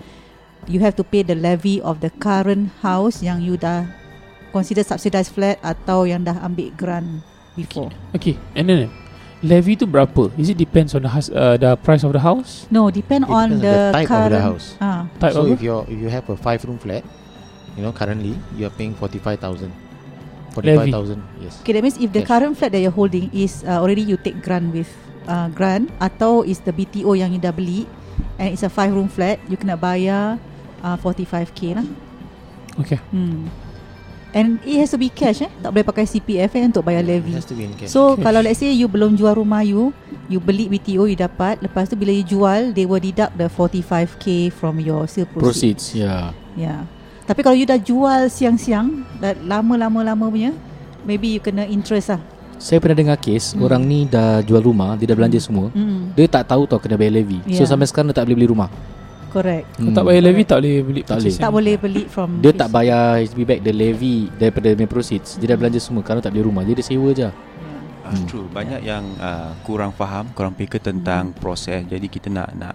you 0.68 0.80
have 0.82 0.94
to 0.96 1.04
pay 1.04 1.24
the 1.24 1.34
levy 1.34 1.82
of 1.82 2.00
the 2.02 2.10
current 2.20 2.70
house 2.82 3.22
yang 3.22 3.42
you 3.42 3.58
dah 3.58 3.86
consider 4.52 4.84
subsidized 4.84 5.32
flat 5.32 5.58
atau 5.64 6.04
yang 6.04 6.22
dah 6.22 6.38
ambil 6.44 6.70
grant 6.76 7.24
before. 7.56 7.90
Okay. 8.12 8.36
And 8.54 8.68
then 8.68 8.80
levy 9.42 9.80
tu 9.80 9.88
berapa? 9.88 10.30
Is 10.38 10.52
it 10.52 10.60
depends 10.60 10.94
on 10.94 11.08
the 11.08 11.12
house, 11.12 11.32
uh, 11.32 11.56
the 11.56 11.74
price 11.80 12.04
of 12.04 12.12
the 12.14 12.22
house? 12.22 12.68
No, 12.70 12.92
depend 12.92 13.26
It 13.26 13.34
on 13.34 13.58
depends 13.58 13.64
on 13.64 13.66
the, 13.66 13.78
the 13.80 13.96
type 13.96 14.06
of 14.06 14.12
current 14.12 14.34
the 14.36 14.42
house. 14.44 14.66
Ah, 14.84 15.02
Type 15.18 15.34
so 15.34 15.42
apa? 15.48 15.54
if 15.56 15.60
you 15.64 15.74
if 15.88 15.98
you 15.98 16.10
have 16.12 16.26
a 16.28 16.38
five 16.38 16.60
room 16.68 16.78
flat, 16.78 17.02
you 17.74 17.82
know 17.82 17.96
currently 17.96 18.36
you 18.60 18.68
are 18.68 18.76
paying 18.76 18.94
forty 18.94 19.18
five 19.18 19.40
thousand. 19.40 19.72
Forty 20.52 20.68
Levy. 20.68 20.92
five 20.92 20.94
thousand. 21.00 21.20
Yes. 21.40 21.64
okay, 21.64 21.72
that 21.72 21.82
means 21.82 21.96
if 21.96 22.12
the 22.12 22.22
Yes. 22.22 22.28
current 22.28 22.54
flat 22.60 22.76
that 22.76 22.84
you're 22.84 22.92
holding 22.94 23.32
is 23.32 23.64
uh, 23.64 23.80
already 23.80 24.04
you 24.04 24.20
take 24.20 24.44
grant 24.44 24.76
with 24.76 24.92
uh, 25.24 25.48
grant 25.48 25.88
atau 25.98 26.44
is 26.44 26.60
the 26.68 26.76
BTO 26.76 27.16
yang 27.16 27.32
you 27.32 27.40
dah 27.40 27.56
beli 27.56 27.88
and 28.36 28.52
it's 28.52 28.62
a 28.62 28.68
five 28.68 28.92
room 28.92 29.08
flat, 29.08 29.40
you 29.48 29.56
kena 29.56 29.80
bayar 29.80 30.36
uh, 30.84 30.98
45k 30.98 31.78
lah. 31.78 31.88
Okay. 32.78 33.00
Hmm. 33.12 33.48
And 34.32 34.64
it 34.64 34.80
has 34.80 34.96
to 34.96 35.00
be 35.00 35.12
cash 35.12 35.44
eh. 35.44 35.52
Tak 35.60 35.76
boleh 35.76 35.84
pakai 35.84 36.08
CPF 36.08 36.56
eh 36.56 36.64
untuk 36.64 36.88
bayar 36.88 37.04
levy. 37.04 37.36
It 37.36 37.44
has 37.44 37.48
to 37.52 37.56
be 37.56 37.68
in 37.68 37.76
cash. 37.76 37.92
So 37.92 38.16
Cash. 38.16 38.24
kalau 38.24 38.40
let's 38.40 38.64
say 38.64 38.72
you 38.72 38.88
belum 38.88 39.20
jual 39.20 39.36
rumah 39.36 39.60
you, 39.60 39.92
you 40.32 40.40
beli 40.40 40.72
BTO 40.72 41.04
you 41.04 41.20
dapat, 41.20 41.60
lepas 41.60 41.92
tu 41.92 42.00
bila 42.00 42.16
you 42.16 42.24
jual, 42.24 42.72
they 42.72 42.88
will 42.88 43.04
deduct 43.04 43.36
the 43.36 43.52
45k 43.52 44.56
from 44.56 44.80
your 44.80 45.04
sale 45.04 45.28
proceeds. 45.28 45.92
Proceeds 45.92 46.00
Ya 46.00 46.32
Yeah. 46.56 46.88
Tapi 47.28 47.44
kalau 47.44 47.56
you 47.60 47.68
dah 47.68 47.80
jual 47.80 48.28
siang-siang, 48.28 49.04
dah 49.20 49.36
lama-lama-lama 49.44 50.28
punya, 50.28 50.52
maybe 51.04 51.36
you 51.36 51.44
kena 51.44 51.68
interest 51.68 52.16
lah. 52.16 52.22
Saya 52.62 52.78
pernah 52.78 52.94
dengar 52.94 53.18
kes 53.18 53.58
Hmm. 53.58 53.66
Orang 53.66 53.84
ni 53.90 54.06
dah 54.06 54.38
jual 54.46 54.62
rumah 54.62 54.94
Dia 54.94 55.10
dah 55.10 55.18
belanja 55.18 55.42
semua 55.42 55.74
Hmm. 55.74 56.14
Dia 56.14 56.30
tak 56.30 56.46
tahu 56.46 56.70
tau 56.70 56.78
kena 56.78 56.94
bayar 56.94 57.18
levy 57.18 57.42
So 57.50 57.66
Yeah. 57.66 57.70
sampai 57.74 57.90
sekarang 57.90 58.14
dia 58.14 58.22
tak 58.22 58.30
boleh 58.30 58.38
beli 58.38 58.54
rumah 58.54 58.70
Correct. 59.32 59.66
Kalau 59.80 59.92
tak 59.96 60.04
bayar 60.12 60.22
levy 60.28 60.44
tak 60.44 60.60
boleh 60.60 60.78
beli 60.84 61.02
Tak 61.08 61.18
boleh. 61.24 61.34
Tak 61.40 61.52
boleh 61.56 61.76
beli 61.80 62.04
from 62.12 62.30
Dia 62.44 62.52
tak 62.52 62.68
bayar 62.68 63.16
HDB 63.24 63.40
back 63.48 63.60
The 63.64 63.72
levy 63.72 64.28
Daripada 64.36 64.68
main 64.76 64.92
proceeds 64.92 65.40
Dia 65.40 65.56
dah 65.56 65.58
belanja 65.58 65.80
semua 65.80 66.04
Kalau 66.04 66.20
tak 66.20 66.36
beli 66.36 66.44
rumah 66.44 66.68
Dia 66.68 66.76
dia 66.76 66.84
sewa 66.84 67.16
je 67.16 67.32
Yeah. 67.32 68.18
Uh, 68.18 68.26
true. 68.28 68.48
Banyak 68.50 68.82
yang 68.82 69.06
uh, 69.22 69.54
kurang 69.62 69.94
faham, 69.94 70.28
kurang 70.34 70.58
fikir 70.58 70.82
tentang 70.82 71.32
proses. 71.38 71.86
Jadi 71.86 72.10
kita 72.10 72.28
nak 72.34 72.50
nak 72.58 72.74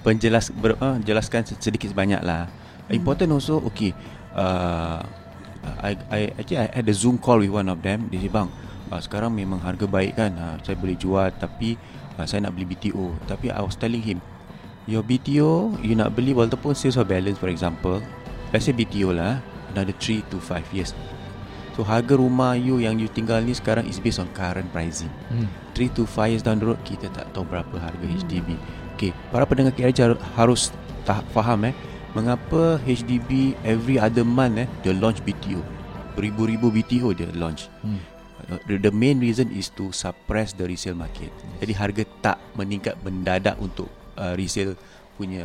penjelas 0.00 0.48
ber, 0.54 0.78
uh, 0.80 0.96
jelaskan 1.02 1.44
sedikit 1.44 1.90
sebanyak 1.90 2.22
lah. 2.22 2.48
Hmm. 2.88 2.96
Important 2.96 3.34
also, 3.34 3.60
okay. 3.66 3.92
Uh, 4.32 5.02
I, 5.84 5.92
I 6.08 6.20
actually 6.40 6.56
I 6.56 6.72
had 6.72 6.88
a 6.88 6.96
Zoom 6.96 7.20
call 7.20 7.42
with 7.42 7.52
one 7.52 7.68
of 7.68 7.84
them. 7.84 8.08
Dia 8.08 8.24
cakap, 8.24 8.32
bang, 8.32 8.48
uh, 8.94 9.00
sekarang 9.02 9.30
memang 9.34 9.60
harga 9.60 9.84
baik 9.84 10.16
kan. 10.16 10.32
Uh, 10.38 10.56
saya 10.64 10.78
boleh 10.78 10.96
jual 10.96 11.28
tapi 11.36 11.76
uh, 12.16 12.24
saya 12.24 12.48
nak 12.48 12.56
beli 12.56 12.70
BTO. 12.72 13.12
Tapi 13.28 13.52
I 13.52 13.60
was 13.60 13.76
telling 13.76 14.00
him, 14.00 14.24
your 14.84 15.02
BTO 15.02 15.80
you 15.80 15.92
nak 15.92 16.14
beli 16.14 16.32
walaupun 16.32 16.72
sales 16.72 16.96
of 16.96 17.08
balance 17.08 17.36
for 17.36 17.48
example. 17.48 18.00
Let's 18.50 18.66
say 18.66 18.74
BTO 18.74 19.14
lah, 19.14 19.38
another 19.70 19.94
3 19.94 20.26
to 20.28 20.36
5 20.38 20.74
years. 20.74 20.90
So 21.78 21.86
harga 21.86 22.18
rumah 22.18 22.58
you 22.58 22.82
yang 22.82 22.98
you 22.98 23.06
tinggal 23.06 23.40
ni 23.40 23.54
sekarang 23.54 23.86
is 23.86 24.02
based 24.02 24.18
on 24.18 24.26
current 24.34 24.66
pricing. 24.70 25.10
hmm. 25.30 25.46
3 25.72 25.86
to 25.94 26.02
5 26.04 26.34
years 26.34 26.42
down 26.42 26.58
the 26.58 26.66
road 26.66 26.80
kita 26.82 27.06
tak 27.14 27.30
tahu 27.30 27.46
berapa 27.46 27.78
harga 27.78 28.04
HDB. 28.04 28.58
Okay, 28.98 29.16
para 29.30 29.46
pendengar 29.46 29.72
KRJ 29.72 29.98
har- 30.12 30.22
harus 30.36 30.74
tak 31.08 31.24
faham 31.32 31.64
eh 31.64 31.74
mengapa 32.10 32.76
HDB 32.82 33.54
every 33.62 33.96
other 33.96 34.26
month 34.26 34.60
eh 34.60 34.68
dia 34.82 34.92
launch 34.92 35.22
BTO. 35.22 35.62
beribu-ribu 36.10 36.68
BTO 36.68 37.14
dia 37.14 37.30
launch. 37.32 37.70
Hmm. 37.80 38.02
The, 38.66 38.82
the 38.82 38.90
main 38.90 39.22
reason 39.22 39.54
is 39.54 39.70
to 39.78 39.94
suppress 39.94 40.50
the 40.52 40.66
resale 40.66 40.98
market. 40.98 41.30
Jadi 41.62 41.70
harga 41.70 42.02
tak 42.18 42.36
meningkat 42.58 42.98
mendadak 43.06 43.54
untuk 43.62 43.86
uh, 44.20 44.36
resale 44.36 44.76
punya 45.16 45.44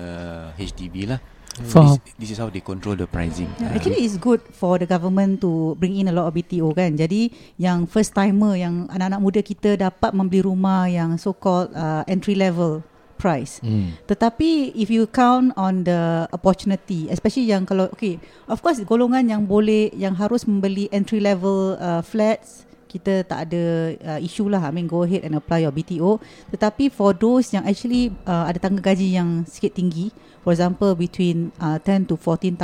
HDB 0.59 1.07
lah. 1.07 1.19
Faham. 1.63 1.95
This, 2.03 2.13
this 2.19 2.29
is 2.35 2.37
how 2.43 2.51
they 2.51 2.59
control 2.59 2.99
the 2.99 3.07
pricing. 3.07 3.47
Yeah, 3.55 3.79
actually 3.79 4.03
it's 4.03 4.19
good 4.19 4.43
for 4.51 4.75
the 4.75 4.83
government 4.83 5.39
to 5.39 5.79
bring 5.79 5.95
in 5.95 6.11
a 6.11 6.15
lot 6.15 6.27
of 6.27 6.35
BTO 6.35 6.75
kan. 6.75 6.99
Jadi 6.99 7.31
yang 7.55 7.87
first 7.87 8.11
timer 8.11 8.59
yang 8.59 8.91
anak-anak 8.91 9.21
muda 9.23 9.39
kita 9.39 9.79
dapat 9.79 10.11
membeli 10.11 10.43
rumah 10.43 10.91
yang 10.91 11.15
so 11.15 11.31
called 11.31 11.71
uh, 11.71 12.03
entry 12.11 12.35
level 12.35 12.83
price. 13.15 13.63
Hmm. 13.63 13.95
Tetapi 14.03 14.75
if 14.75 14.91
you 14.91 15.07
count 15.07 15.55
on 15.55 15.87
the 15.87 16.27
opportunity, 16.35 17.07
especially 17.07 17.47
yang 17.47 17.63
kalau 17.63 17.87
okay, 17.95 18.19
of 18.51 18.59
course 18.59 18.83
golongan 18.83 19.31
yang 19.31 19.47
boleh 19.47 19.95
yang 19.95 20.19
harus 20.19 20.43
membeli 20.43 20.91
entry 20.91 21.23
level 21.23 21.79
uh, 21.79 22.03
flats 22.03 22.67
kita 22.85 23.25
tak 23.25 23.49
ada 23.49 23.63
uh, 23.97 24.19
issue 24.21 24.47
lah 24.47 24.61
I 24.61 24.71
mean 24.71 24.85
go 24.85 25.03
ahead 25.03 25.25
and 25.25 25.35
apply 25.35 25.63
your 25.63 25.71
BTO 25.71 26.21
tetapi 26.49 26.87
for 26.87 27.11
those 27.11 27.51
yang 27.51 27.65
actually 27.65 28.13
uh, 28.23 28.45
ada 28.45 28.57
tangga 28.57 28.79
gaji 28.81 29.13
yang 29.13 29.43
sikit 29.43 29.73
tinggi 29.73 30.13
for 30.41 30.53
example 30.53 30.93
between 30.93 31.49
uh, 31.57 31.75
10 31.81 32.07
to 32.07 32.15
14,000 32.15 32.55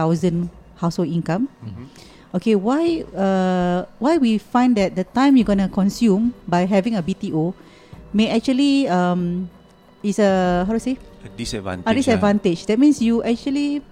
household 0.77 1.09
income 1.09 1.49
Mhm. 1.61 1.85
okay 2.31 2.55
why 2.55 3.03
uh, 3.11 3.83
why 3.97 4.15
we 4.15 4.37
find 4.37 4.73
that 4.73 4.93
the 4.93 5.03
time 5.03 5.35
you're 5.35 5.45
going 5.45 5.59
to 5.59 5.67
consume 5.67 6.31
by 6.45 6.63
having 6.63 6.95
a 6.95 7.03
BTO 7.03 7.51
may 8.11 8.29
actually 8.29 8.87
um, 8.87 9.49
is 10.01 10.17
a 10.17 10.63
how 10.63 10.73
to 10.73 10.81
say 10.81 10.95
A 11.21 11.29
disadvantage. 11.29 11.85
a 11.85 11.91
disadvantage. 11.93 12.59
That 12.65 12.81
means 12.81 12.97
you 12.97 13.21
actually 13.21 13.85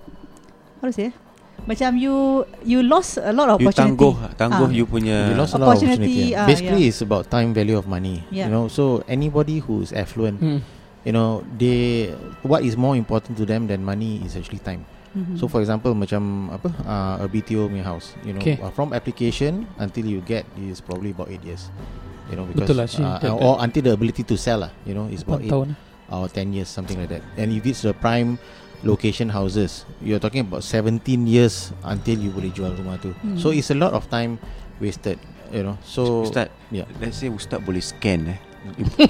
how 0.82 0.90
to 0.90 0.94
say? 0.94 1.14
Macam 1.70 1.94
you 1.96 2.16
you 2.66 2.82
lost 2.82 3.22
a 3.22 3.30
lot 3.30 3.46
of 3.46 3.62
lah. 3.62 3.62
You 3.62 3.70
opportunity. 3.70 3.94
tangguh, 3.94 4.14
tangguh 4.34 4.68
Ah. 4.68 4.74
you 4.74 4.86
punya 4.90 5.18
You 5.30 5.38
lost 5.38 5.54
a 5.54 5.62
lot 5.62 5.70
of 5.70 5.78
Opportunity, 5.78 6.34
opportunity. 6.34 6.34
ah, 6.34 6.48
Basically, 6.50 6.82
yeah. 6.82 6.90
it's 6.90 7.02
about 7.06 7.30
time 7.30 7.54
value 7.54 7.78
of 7.78 7.86
money. 7.86 8.26
Yeah. 8.34 8.50
You 8.50 8.58
know, 8.58 8.66
so 8.68 9.06
anybody 9.06 9.62
who's 9.62 9.94
affluent, 9.94 10.42
Hmm. 10.42 10.66
you 11.06 11.14
know, 11.14 11.46
they 11.46 12.10
what 12.42 12.66
is 12.66 12.74
more 12.74 12.98
important 12.98 13.38
to 13.38 13.46
them 13.46 13.70
than 13.70 13.86
money 13.86 14.18
is 14.26 14.34
actually 14.34 14.66
time. 14.66 14.82
Mhm. 15.14 15.38
So 15.38 15.46
for 15.46 15.62
example 15.62 15.94
macam 15.94 16.50
apa 16.50 16.70
uh, 16.82 17.16
a 17.22 17.28
BTO 17.30 17.70
punya 17.70 17.86
house, 17.86 18.18
you 18.26 18.34
know, 18.34 18.42
Okay. 18.42 18.58
uh, 18.58 18.74
from 18.74 18.90
application 18.90 19.70
until 19.78 20.10
you 20.10 20.26
get 20.26 20.50
is 20.58 20.82
probably 20.82 21.14
about 21.14 21.30
8 21.30 21.46
years. 21.46 21.70
You 22.30 22.38
know 22.38 22.46
because 22.46 22.66
Betul 22.66 22.78
lah, 22.78 22.90
uh, 22.90 23.18
That- 23.22 23.38
or 23.38 23.58
until 23.58 23.86
the 23.86 23.94
ability 23.94 24.26
to 24.26 24.38
sell 24.38 24.66
lah, 24.66 24.74
you 24.86 24.94
know, 24.94 25.06
is 25.06 25.22
about 25.22 25.42
8 25.42 25.50
tahun 25.50 25.68
or 26.10 26.26
10 26.26 26.50
years 26.50 26.66
something 26.66 26.98
like 26.98 27.10
that. 27.10 27.22
And 27.38 27.54
if 27.54 27.62
it's 27.62 27.82
the 27.82 27.94
prime 27.94 28.38
location 28.84 29.30
houses, 29.30 29.84
you're 30.00 30.20
talking 30.20 30.42
about 30.48 30.64
17 30.64 31.04
years 31.28 31.72
until 31.84 32.16
you 32.20 32.32
boleh 32.32 32.52
jual 32.54 32.72
rumah 32.76 32.96
tu. 33.00 33.12
Hmm. 33.20 33.36
So 33.36 33.52
it's 33.52 33.70
a 33.72 33.78
lot 33.78 33.92
of 33.92 34.08
time 34.08 34.40
wasted, 34.80 35.20
you 35.52 35.64
know. 35.68 35.76
So 35.84 36.24
Ustaz, 36.24 36.48
yeah. 36.72 36.88
let's 37.04 37.20
say 37.20 37.28
Ustaz 37.28 37.60
boleh 37.60 37.84
scan 37.84 38.36
eh. 38.36 38.40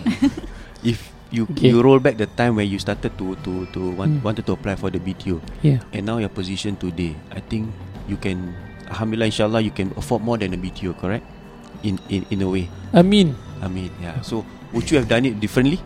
if 0.94 1.12
you 1.30 1.46
Okay. 1.46 1.70
you 1.70 1.78
roll 1.86 2.02
back 2.02 2.18
the 2.18 2.26
time 2.26 2.58
where 2.58 2.66
you 2.66 2.82
started 2.82 3.14
to 3.22 3.38
to 3.46 3.70
to 3.70 3.94
want, 3.94 4.18
Hmm. 4.18 4.26
wanted 4.26 4.46
to 4.50 4.54
apply 4.58 4.74
for 4.74 4.90
the 4.90 4.98
BTO 4.98 5.38
Yeah 5.62 5.78
and 5.94 6.02
now 6.10 6.18
your 6.18 6.34
position 6.34 6.74
today, 6.74 7.14
I 7.30 7.38
think 7.38 7.70
you 8.10 8.18
can 8.18 8.58
alhamdulillah 8.90 9.30
inshallah 9.30 9.62
you 9.62 9.70
can 9.70 9.94
afford 9.94 10.26
more 10.26 10.42
than 10.42 10.58
a 10.58 10.60
BTO, 10.60 10.98
correct? 10.98 11.22
In 11.86 12.02
in 12.10 12.26
in 12.34 12.42
a 12.42 12.50
way. 12.50 12.66
I 12.90 13.06
mean 13.06 13.38
I 13.62 13.68
mean, 13.70 13.94
yeah. 14.02 14.18
So 14.26 14.42
would 14.74 14.90
you 14.90 14.98
have 14.98 15.06
done 15.12 15.28
it 15.30 15.38
differently? 15.38 15.78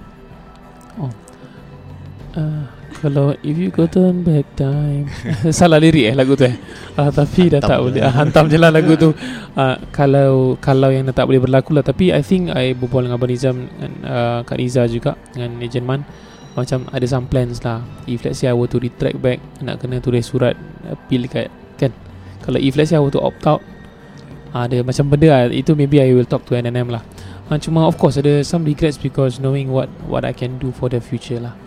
uh, 2.38 2.64
Kalau 3.04 3.36
if 3.44 3.60
you 3.60 3.68
go 3.68 3.84
turn 3.84 4.24
back 4.24 4.48
time. 4.56 5.12
Salah 5.52 5.76
lirik 5.76 6.08
eh 6.08 6.16
lagu 6.16 6.40
tu 6.40 6.48
eh. 6.48 6.56
Uh, 6.96 7.12
Tapi 7.12 7.52
dah 7.52 7.60
Hantam 7.60 7.68
tak 7.68 7.76
je. 7.76 7.84
Boleh 7.84 8.00
uh, 8.00 8.14
Hantam 8.16 8.46
je 8.48 8.56
lah 8.56 8.72
lagu 8.72 8.96
tu. 8.96 9.12
Uh, 9.60 9.76
Kalau 9.92 10.56
Kalau 10.64 10.88
yang 10.88 11.12
dah 11.12 11.12
tak 11.12 11.28
boleh 11.28 11.44
berlaku 11.44 11.76
lah. 11.76 11.84
Tapi 11.84 12.16
I 12.16 12.24
think 12.24 12.56
I 12.56 12.72
berbual 12.72 13.04
dengan 13.04 13.20
Abang 13.20 13.28
Nizam 13.28 13.68
Dengan 13.76 13.92
uh, 14.08 14.40
Kak 14.48 14.56
Niza 14.56 14.88
juga 14.88 15.20
Dengan 15.36 15.60
Ejen 15.60 15.84
Man. 15.84 16.08
Macam 16.56 16.88
ada 16.96 17.04
some 17.04 17.28
plans 17.28 17.60
lah. 17.68 17.84
If 18.08 18.24
let's 18.24 18.40
say 18.40 18.48
I 18.48 18.56
were 18.56 18.72
to 18.72 18.80
retract 18.80 19.20
back 19.20 19.44
Nak 19.60 19.84
kena 19.84 20.00
tulis 20.00 20.24
surat 20.24 20.56
Appeal 20.88 21.28
kat 21.28 21.52
Kan? 21.76 21.92
Kalau 22.40 22.56
if 22.56 22.80
let's 22.80 22.96
say 22.96 22.96
I 22.96 23.04
were 23.04 23.12
to 23.12 23.20
opt 23.20 23.44
out 23.44 23.60
ada 24.54 24.86
macam 24.86 25.10
benda 25.10 25.34
lah. 25.34 25.50
Itu 25.50 25.74
maybe 25.74 25.98
I 25.98 26.14
will 26.14 26.30
talk 26.30 26.46
to 26.46 26.54
NNM 26.54 26.94
lah. 26.94 27.02
Uh, 27.50 27.58
Cuma 27.58 27.90
of 27.90 27.98
course 27.98 28.22
ada 28.22 28.46
some 28.46 28.62
regrets 28.64 29.02
Because 29.02 29.42
knowing 29.42 29.74
what 29.74 29.90
What 30.06 30.24
I 30.24 30.32
can 30.32 30.62
do 30.62 30.70
for 30.70 30.94
the 30.94 31.02
future 31.02 31.42
lah 31.42 31.58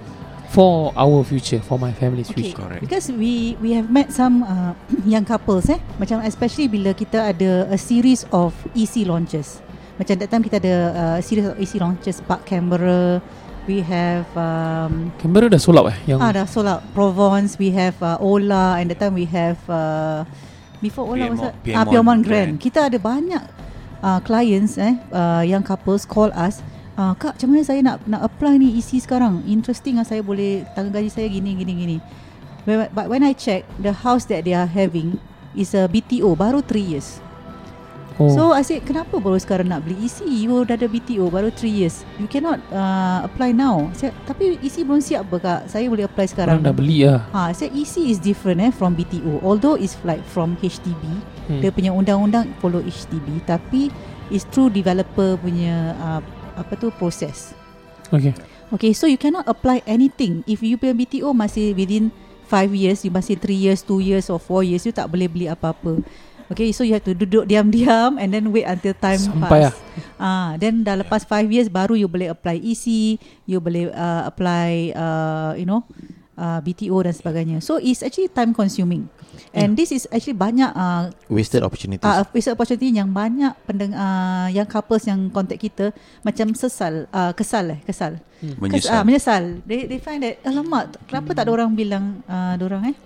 For 0.57 0.88
our 0.97 1.21
future 1.21 1.61
For 1.61 1.77
my 1.77 1.92
family's 1.92 2.33
Okay. 2.33 2.49
future 2.49 2.57
Correct. 2.57 2.81
Because 2.81 3.12
we 3.12 3.61
we 3.61 3.77
have 3.77 3.92
met 3.92 4.09
some 4.09 4.40
uh, 4.40 4.73
young 5.12 5.29
couples 5.29 5.69
eh 5.69 5.77
macam 6.01 6.25
especially 6.25 6.64
bila 6.64 6.97
kita 6.97 7.29
ada 7.29 7.69
a 7.69 7.77
series 7.77 8.25
of 8.33 8.57
EC 8.73 9.05
launches. 9.05 9.61
Macam 10.01 10.16
that 10.16 10.33
time 10.33 10.40
kita 10.40 10.57
ada 10.57 10.75
uh, 10.97 11.19
series 11.21 11.45
of 11.45 11.61
EC 11.61 11.77
launches 11.77 12.25
Park 12.25 12.49
Canberra, 12.49 13.21
we 13.69 13.85
have 13.85 14.25
um, 14.33 15.12
Canberra 15.21 15.53
dah 15.53 15.61
sold 15.61 15.77
out 15.77 15.92
eh 15.92 15.99
Yang 16.09 16.19
ah 16.25 16.31
dah 16.33 16.47
sold 16.49 16.69
out 16.73 16.81
Provence, 16.97 17.61
we 17.61 17.69
have 17.77 17.97
uh, 18.01 18.16
Ola 18.16 18.81
and 18.81 18.88
that 18.88 18.97
time 18.97 19.12
we 19.12 19.29
have 19.29 19.61
uh, 19.69 20.25
before 20.81 21.05
Ola 21.05 21.37
was 21.37 21.40
that? 21.45 21.53
Ah, 21.77 21.85
Piedmont 21.85 22.25
Grand. 22.25 22.57
Grand. 22.57 22.64
Kita 22.64 22.88
ada 22.88 22.97
banyak 22.97 23.45
uh, 24.01 24.21
clients 24.25 24.81
eh 24.81 24.97
uh, 25.12 25.45
young 25.45 25.64
couples 25.64 26.09
call 26.09 26.33
us 26.33 26.64
uh, 26.97 27.13
kak 27.15 27.39
macam 27.39 27.49
mana 27.53 27.63
saya 27.63 27.81
nak 27.85 28.03
nak 28.09 28.25
apply 28.25 28.59
ni 28.59 28.75
EC 28.81 29.05
sekarang? 29.05 29.45
Interesting 29.47 30.01
lah 30.01 30.07
saya 30.09 30.25
boleh 30.25 30.65
tangga 30.73 30.99
gaji 30.99 31.13
saya 31.13 31.29
gini 31.29 31.55
gini 31.55 31.73
gini. 31.77 31.97
But, 32.67 32.91
but 32.91 33.07
when 33.07 33.23
I 33.23 33.31
check 33.37 33.63
the 33.79 33.95
house 33.95 34.27
that 34.27 34.43
they 34.43 34.57
are 34.57 34.67
having 34.67 35.23
is 35.55 35.71
a 35.73 35.87
BTO 35.87 36.35
baru 36.35 36.61
3 36.67 36.83
years. 36.83 37.23
Oh, 38.17 38.33
So 38.33 38.43
I 38.57 38.65
said 38.65 38.81
kenapa 38.89 39.21
baru 39.21 39.37
sekarang 39.37 39.69
nak 39.69 39.85
beli 39.85 40.09
EC 40.09 40.25
You 40.25 40.65
dah 40.65 40.81
ada 40.81 40.89
BTO 40.89 41.29
baru 41.29 41.53
3 41.53 41.69
years. 41.69 42.03
You 42.17 42.25
cannot 42.27 42.65
uh, 42.73 43.29
apply 43.29 43.53
now. 43.53 43.93
Saya, 43.93 44.11
Tapi 44.25 44.57
EC 44.65 44.89
belum 44.89 45.05
siap 45.05 45.29
apa 45.29 45.37
kak? 45.37 45.61
Saya 45.69 45.85
boleh 45.87 46.09
apply 46.09 46.27
sekarang. 46.27 46.59
Orang 46.59 46.67
dah 46.67 46.75
beli 46.75 47.05
lah. 47.05 47.29
Ha, 47.37 47.53
saya 47.53 47.69
EC 47.77 48.09
is 48.09 48.17
different 48.17 48.59
eh 48.65 48.73
from 48.73 48.97
BTO. 48.97 49.45
Although 49.45 49.77
it's 49.77 50.01
like 50.03 50.25
from 50.25 50.57
HDB, 50.65 51.05
hmm. 51.53 51.61
dia 51.61 51.69
punya 51.69 51.93
undang-undang 51.93 52.57
follow 52.59 52.81
HDB, 52.81 53.45
tapi 53.45 53.93
it's 54.33 54.49
through 54.49 54.73
developer 54.73 55.37
punya 55.39 55.93
uh, 56.01 56.21
apa 56.57 56.73
tu 56.75 56.88
proses. 56.97 57.53
Okay 58.11 58.33
Okay, 58.75 58.90
so 58.90 59.07
you 59.07 59.14
cannot 59.14 59.47
apply 59.47 59.79
anything. 59.87 60.42
If 60.42 60.59
you 60.59 60.75
punya 60.75 60.90
BTO 60.90 61.31
masih 61.31 61.71
within 61.79 62.11
5 62.51 62.75
years, 62.75 63.07
you 63.07 63.14
masih 63.14 63.38
3 63.38 63.55
years, 63.55 63.81
2 63.87 64.03
years 64.03 64.27
or 64.27 64.42
4 64.42 64.66
years, 64.66 64.83
you 64.83 64.90
tak 64.90 65.07
boleh 65.07 65.31
beli 65.31 65.47
apa-apa. 65.47 66.03
Okay, 66.51 66.71
so 66.71 66.83
you 66.83 66.95
have 66.95 67.03
to 67.07 67.14
duduk 67.14 67.47
diam-diam 67.47 68.19
and 68.23 68.31
then 68.31 68.51
wait 68.55 68.66
until 68.66 68.95
time 68.95 69.19
Sampai 69.19 69.71
pass. 69.71 69.75
Ah, 70.19 70.55
then 70.59 70.83
dah 70.83 70.99
lepas 70.99 71.27
5 71.27 71.47
years 71.51 71.66
baru 71.71 71.99
you 71.99 72.11
boleh 72.11 72.31
apply 72.31 72.59
EC, 72.59 73.19
you 73.47 73.59
boleh 73.59 73.90
uh, 73.90 74.27
apply 74.31 74.95
uh, 74.95 75.55
you 75.59 75.66
know 75.66 75.87
uh, 76.37 76.61
BTO 76.61 77.03
dan 77.03 77.12
sebagainya. 77.12 77.59
So 77.61 77.77
it's 77.77 78.01
actually 78.01 78.31
time 78.31 78.53
consuming. 78.53 79.09
And 79.53 79.77
this 79.77 79.92
is 79.92 80.09
actually 80.09 80.37
banyak 80.37 80.72
uh, 80.72 81.12
Wasted 81.29 81.61
opportunities. 81.61 82.05
uh, 82.05 82.25
wasted 82.33 82.57
opportunity 82.57 82.88
yang 82.88 83.12
banyak 83.12 83.53
pendeng 83.64 83.92
uh, 83.92 84.49
yang 84.49 84.64
couples 84.64 85.05
yang 85.05 85.29
contact 85.29 85.61
kita 85.61 85.92
macam 86.20 86.53
sesal 86.53 87.05
uh, 87.12 87.33
kesal 87.33 87.77
eh 87.77 87.81
kesal. 87.85 88.16
Kes, 88.37 88.53
Menyesal. 88.61 88.92
uh, 88.92 89.05
menyesal. 89.05 89.42
They 89.64 89.88
they 89.88 89.96
find 89.96 90.20
that 90.20 90.40
alamak 90.44 91.01
kenapa 91.09 91.33
tak 91.33 91.49
ada 91.49 91.53
orang 91.57 91.72
bilang 91.72 92.20
uh, 92.29 92.53
orang 92.61 92.92
eh. 92.92 92.96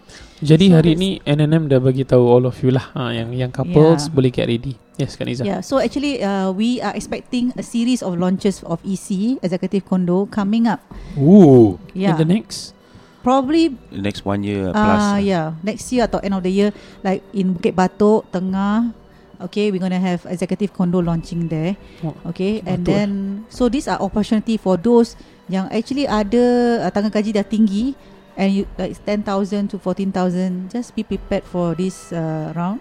Jadi 0.43 0.71
So 0.71 0.75
hari 0.75 0.93
ni 0.97 1.11
NNM 1.23 1.71
dah 1.71 1.79
bagi 1.79 2.03
tahu 2.03 2.25
all 2.25 2.49
of 2.49 2.57
you 2.65 2.73
lah 2.73 2.89
ha, 2.97 3.13
Yang 3.13 3.29
yang 3.37 3.53
couples 3.53 4.09
Yeah. 4.09 4.15
boleh 4.17 4.31
get 4.33 4.49
ready 4.49 4.73
Yes 4.97 5.15
Kak 5.15 5.29
Niza 5.29 5.45
Yeah, 5.45 5.61
so 5.61 5.77
actually 5.77 6.25
uh, 6.25 6.49
we 6.51 6.81
are 6.81 6.97
expecting 6.97 7.53
a 7.55 7.63
series 7.63 8.01
of 8.01 8.17
launches 8.17 8.65
of 8.65 8.81
EC 8.83 9.37
executive 9.45 9.85
condo 9.85 10.25
coming 10.27 10.65
up. 10.65 10.81
Ooh 11.15 11.77
Yeah. 11.93 12.17
In 12.17 12.25
the 12.25 12.29
next 12.29 12.73
Probably 13.21 13.77
next 13.93 14.25
one 14.25 14.41
year 14.41 14.73
uh, 14.73 14.77
plus. 14.77 15.21
yeah, 15.21 15.53
next 15.61 15.93
year 15.93 16.09
atau 16.09 16.25
end 16.25 16.33
of 16.33 16.41
the 16.41 16.53
year 16.53 16.73
like 17.05 17.21
in 17.37 17.53
Bukit 17.53 17.77
Batok 17.77 18.25
Tengah 18.33 18.97
Okay, 19.41 19.73
we're 19.73 19.81
gonna 19.81 19.97
have 19.97 20.29
executive 20.29 20.77
condo 20.77 21.01
launching 21.01 21.49
there. 21.49 21.73
Oh, 22.05 22.13
Okay, 22.29 22.61
and 22.69 22.85
Batok, 22.85 22.93
then 22.93 23.11
so 23.49 23.73
these 23.73 23.89
are 23.89 23.97
opportunity 23.97 24.61
for 24.61 24.77
those 24.77 25.17
yang 25.49 25.65
actually 25.73 26.05
ada 26.05 26.77
uh, 26.85 26.91
tangga 26.93 27.09
gaji 27.09 27.33
dah 27.33 27.45
tinggi 27.45 27.97
and 28.37 28.53
you 28.53 28.63
like 28.79 28.95
10,000 29.03 29.73
to 29.73 29.77
14,000 29.81 30.71
just 30.71 30.95
be 30.95 31.03
prepared 31.03 31.43
for 31.43 31.75
this 31.75 32.13
uh, 32.15 32.55
round 32.55 32.79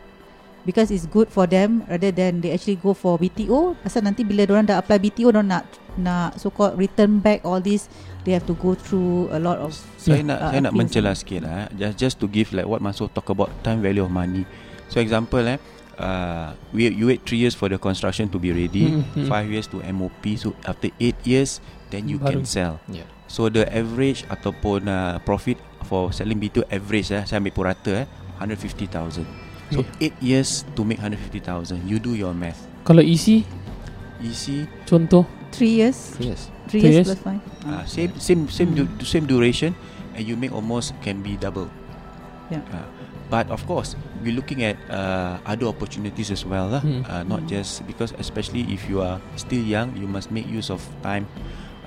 because 0.68 0.94
it's 0.94 1.10
good 1.10 1.32
for 1.32 1.48
them 1.50 1.82
rather 1.90 2.14
than 2.14 2.44
they 2.46 2.54
actually 2.54 2.78
go 2.78 2.94
for 2.94 3.18
BTO 3.18 3.74
pasal 3.82 4.06
nanti 4.06 4.22
bila 4.22 4.46
orang 4.46 4.70
dah 4.70 4.78
apply 4.78 5.02
BTO 5.02 5.34
orang 5.34 5.50
nak 5.50 5.64
nak 6.00 6.36
so 6.36 6.47
called 6.47 6.74
return 6.76 7.20
back 7.20 7.43
all 7.43 7.60
this 7.60 7.86
they 8.24 8.32
have 8.32 8.43
to 8.43 8.56
go 8.56 8.74
through 8.74 9.28
a 9.30 9.39
lot 9.39 9.60
of 9.60 9.76
Saya 9.95 10.24
nak 10.24 10.38
uh, 10.38 10.50
saya 10.50 10.60
nak 10.62 10.72
things. 10.72 10.80
mencelah 10.82 11.14
sikit 11.14 11.39
lah. 11.43 11.54
eh. 11.54 11.68
Just 11.78 11.95
just 11.95 12.16
to 12.18 12.26
give 12.26 12.52
like 12.52 12.64
what 12.64 12.80
Masuk 12.80 13.12
talk 13.12 13.28
about 13.28 13.52
time 13.62 13.80
value 13.80 14.02
of 14.02 14.10
money. 14.10 14.43
So 14.88 15.00
example 15.00 15.43
eh 15.45 15.60
uh, 15.95 16.52
we 16.72 16.88
you 16.88 17.08
wait 17.08 17.24
3 17.24 17.36
years 17.38 17.54
for 17.54 17.68
the 17.68 17.78
construction 17.78 18.28
to 18.28 18.38
be 18.38 18.50
ready, 18.50 18.88
Hmm, 19.14 19.24
hmm. 19.24 19.28
5 19.28 19.47
years 19.47 19.68
to 19.68 19.84
MOP. 19.86 20.24
So 20.36 20.56
after 20.64 20.88
8 20.95 21.16
years 21.24 21.60
then 21.89 22.08
you 22.08 22.18
Baru. 22.18 22.39
can 22.39 22.45
sell. 22.45 22.80
Yeah. 22.88 23.08
So 23.28 23.45
the 23.47 23.64
average 23.66 24.26
ataupun 24.26 24.86
uh, 24.86 25.22
profit 25.22 25.56
for 25.86 26.10
selling 26.10 26.38
B2 26.38 26.66
average 26.68 27.10
eh 27.10 27.24
saya 27.24 27.38
ambil 27.38 27.54
purata 27.54 28.04
eh 28.04 28.08
150,000. 28.41 29.24
So 29.70 29.86
8 30.02 30.18
years 30.20 30.66
to 30.74 30.82
make 30.82 30.97
150,000. 30.97 31.86
You 31.86 32.02
do 32.02 32.14
your 32.14 32.34
math. 32.34 32.58
Kalau 32.84 33.06
isi 33.06 33.45
Easy. 34.20 34.66
contoh 34.84 35.24
3 35.52 35.68
years 35.70 36.16
Yes. 36.20 36.50
3 36.68 36.70
Three 36.70 36.82
years 36.86 36.95
years? 36.95 37.08
plus 37.20 37.22
5 37.24 37.41
Uh, 37.60 37.84
same 37.86 38.12
same 38.18 38.47
same 38.47 38.72
du- 38.72 38.88
same 39.04 39.28
duration 39.28 39.76
and 40.16 40.24
you 40.24 40.39
make 40.39 40.50
almost 40.56 40.95
can 41.04 41.20
be 41.20 41.36
double. 41.36 41.68
Yeah. 42.47 42.64
Uh, 42.72 42.88
but 43.30 43.45
of 43.52 43.62
course, 43.68 43.93
we're 44.24 44.34
looking 44.34 44.64
at 44.64 44.80
uh, 44.89 45.38
other 45.45 45.68
opportunities 45.68 46.32
as 46.32 46.47
well 46.47 46.72
lah. 46.72 46.82
Hmm. 46.82 47.04
Uh, 47.06 47.22
not 47.28 47.45
just 47.45 47.84
because 47.86 48.16
especially 48.18 48.64
if 48.72 48.88
you 48.89 49.04
are 49.04 49.20
still 49.36 49.62
young, 49.62 49.91
you 50.00 50.08
must 50.08 50.32
make 50.32 50.47
use 50.47 50.72
of 50.72 50.82
time 51.04 51.28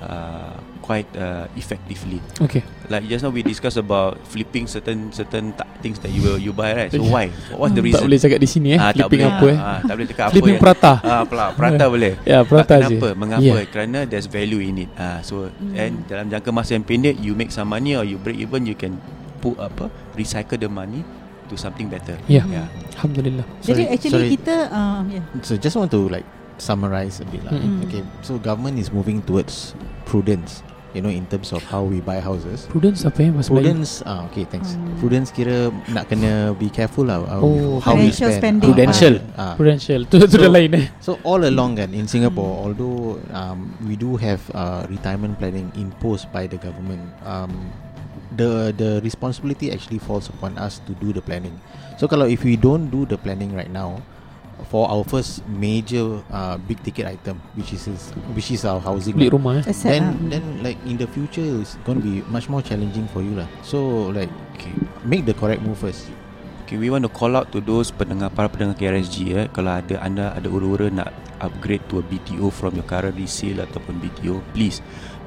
uh, 0.03 0.53
quite 0.81 1.07
uh, 1.15 1.47
effectively. 1.55 2.19
Okay 2.39 2.61
Like 2.89 3.07
just 3.07 3.23
now 3.23 3.31
we 3.31 3.41
discussed 3.41 3.77
about 3.77 4.19
flipping 4.27 4.67
certain 4.67 5.09
certain 5.11 5.55
ta- 5.55 5.65
things 5.79 5.97
that 5.99 6.11
you 6.11 6.21
will 6.21 6.37
you 6.37 6.51
buy 6.51 6.75
right. 6.77 6.91
So 6.91 7.01
why? 7.03 7.31
What's 7.51 7.73
the 7.73 7.81
Tak 7.81 7.87
reason? 7.89 8.03
boleh 8.05 8.19
cakap 8.19 8.39
di 8.39 8.49
sini 8.51 8.69
eh 8.75 8.79
Ah, 8.79 8.91
tak 8.91 9.07
Flipping 9.07 9.23
boleh. 9.23 9.33
apa 9.33 9.47
eh 9.47 9.59
Ah, 9.59 9.79
tak 9.81 9.95
boleh 9.95 10.09
cakap 10.09 10.25
apa 10.25 10.33
Flipping 10.35 10.53
yang- 10.53 10.65
prata 10.67 10.93
Ah, 11.01 11.23
pula 11.23 11.45
prata 11.53 11.85
boleh. 11.95 12.13
Ya 12.23 12.39
prata 12.43 12.75
je 12.81 12.87
Kenapa? 12.93 13.09
Mengapa? 13.15 13.43
Yeah. 13.43 13.65
Kerana 13.65 13.99
there's 14.05 14.27
value 14.27 14.61
in 14.61 14.85
it. 14.85 14.91
Ah, 14.95 15.23
so 15.23 15.47
and 15.73 16.03
dalam 16.05 16.27
jangka 16.29 16.51
masa 16.51 16.75
yang 16.75 16.85
pendek 16.85 17.17
you 17.17 17.33
make 17.33 17.49
some 17.49 17.67
money 17.67 17.95
or 17.95 18.03
you 18.03 18.19
break 18.19 18.37
even 18.37 18.67
you 18.67 18.75
can 18.75 18.99
put 19.39 19.55
apa 19.57 19.87
recycle 20.13 20.55
the 20.57 20.69
money 20.69 21.01
to 21.47 21.55
something 21.55 21.87
better. 21.87 22.19
Ya 22.27 22.43
Yeah. 22.45 22.67
Alhamdulillah 22.93 23.47
Jadi 23.61 23.83
Sorry, 23.83 23.95
actually 23.95 24.13
sorry. 24.13 24.29
kita 24.35 24.57
uh, 24.69 25.01
yeah. 25.07 25.25
So 25.41 25.55
just 25.55 25.75
want 25.75 25.89
to 25.89 26.11
like 26.11 26.27
summarize 26.63 27.19
a 27.19 27.27
bit 27.27 27.43
lah. 27.43 27.53
Mm. 27.53 27.83
Okay, 27.85 28.03
so 28.23 28.39
government 28.39 28.79
is 28.79 28.95
moving 28.95 29.19
towards 29.23 29.75
prudence. 30.07 30.63
You 30.93 31.01
know, 31.01 31.09
in 31.09 31.25
terms 31.25 31.57
of 31.57 31.65
how 31.65 31.89
we 31.89 32.05
buy 32.05 32.21
houses. 32.21 32.69
Prudence 32.69 33.09
apa 33.09 33.25
eh 33.25 33.33
Bahasa 33.33 33.49
Melayu 33.49 33.65
Prudence, 33.65 34.05
ah 34.05 34.29
okay, 34.29 34.45
thanks. 34.45 34.77
Hmm. 34.77 34.93
Prudence 35.01 35.33
kira 35.33 35.73
nak 35.89 36.05
kena 36.05 36.53
be 36.53 36.69
careful 36.69 37.09
lah. 37.09 37.25
How, 37.25 37.41
Oh, 37.41 37.81
how 37.81 37.97
we 37.97 38.13
financial 38.13 38.29
spend. 38.29 38.61
spending. 38.61 38.69
Prudential. 38.69 39.15
Ah, 39.33 39.57
Prudential 39.57 40.05
Tu 40.05 40.21
tu 40.21 40.29
So- 40.29 40.45
dah 40.45 40.53
lain 40.53 40.69
eh 40.77 40.87
So 41.01 41.17
all 41.25 41.49
along 41.49 41.81
kan 41.81 41.97
in 41.97 42.05
Singapore, 42.05 42.69
although 42.69 43.17
um, 43.33 43.73
we 43.89 43.97
do 43.97 44.21
have 44.21 44.45
uh, 44.53 44.85
retirement 44.85 45.41
planning 45.41 45.73
imposed 45.81 46.29
by 46.29 46.45
the 46.45 46.61
government, 46.61 47.01
um, 47.25 47.73
the 48.37 48.77
the 48.77 49.01
responsibility 49.01 49.73
actually 49.73 49.97
falls 49.97 50.29
upon 50.29 50.61
us 50.61 50.77
to 50.85 50.93
do 51.01 51.09
the 51.09 51.25
planning. 51.25 51.57
So 51.97 52.05
kalau 52.05 52.29
if 52.29 52.45
we 52.45 52.61
don't 52.61 52.93
do 52.93 53.09
the 53.09 53.17
planning 53.17 53.57
right 53.57 53.73
now, 53.73 54.05
for 54.69 54.87
our 54.87 55.03
first 55.05 55.43
major 55.49 56.21
uh, 56.31 56.57
big 56.59 56.79
ticket 56.83 57.07
item, 57.07 57.41
which 57.55 57.73
is 57.73 57.89
which 58.37 58.51
is 58.51 58.63
our 58.65 58.79
housing, 58.79 59.15
Beli 59.17 59.29
lah, 59.31 59.35
rumah 59.35 59.53
eh 59.61 59.71
Asset 59.71 59.91
then 59.91 60.05
ah. 60.05 60.15
then 60.31 60.45
like 60.63 60.79
in 60.87 60.97
the 60.97 61.09
future 61.11 61.43
it's 61.43 61.75
going 61.83 61.99
to 61.99 62.05
be 62.05 62.23
much 62.31 62.47
more 62.47 62.63
challenging 62.63 63.07
for 63.11 63.21
you 63.25 63.35
lah. 63.35 63.49
So 63.65 64.11
like 64.15 64.31
Okay. 64.55 64.71
make 65.03 65.27
the 65.27 65.35
correct 65.35 65.65
move 65.65 65.81
first. 65.81 66.07
Okay, 66.63 66.79
we 66.79 66.89
want 66.89 67.03
to 67.03 67.11
call 67.11 67.35
out 67.35 67.51
to 67.51 67.59
those 67.61 67.91
pendengar 67.91 68.31
para 68.31 68.47
pendengar 68.47 68.79
KRSG 68.79 69.17
eh 69.35 69.47
kalau 69.51 69.77
ada 69.83 69.99
anda 70.01 70.31
ada 70.33 70.47
ura-ura 70.47 70.89
nak 70.89 71.11
upgrade 71.43 71.83
to 71.91 71.99
a 71.99 72.05
BTO 72.07 72.49
from 72.55 72.79
your 72.79 72.87
current 72.87 73.19
resale 73.19 73.67
ataupun 73.67 73.99
BTO, 73.99 74.39
please 74.55 74.79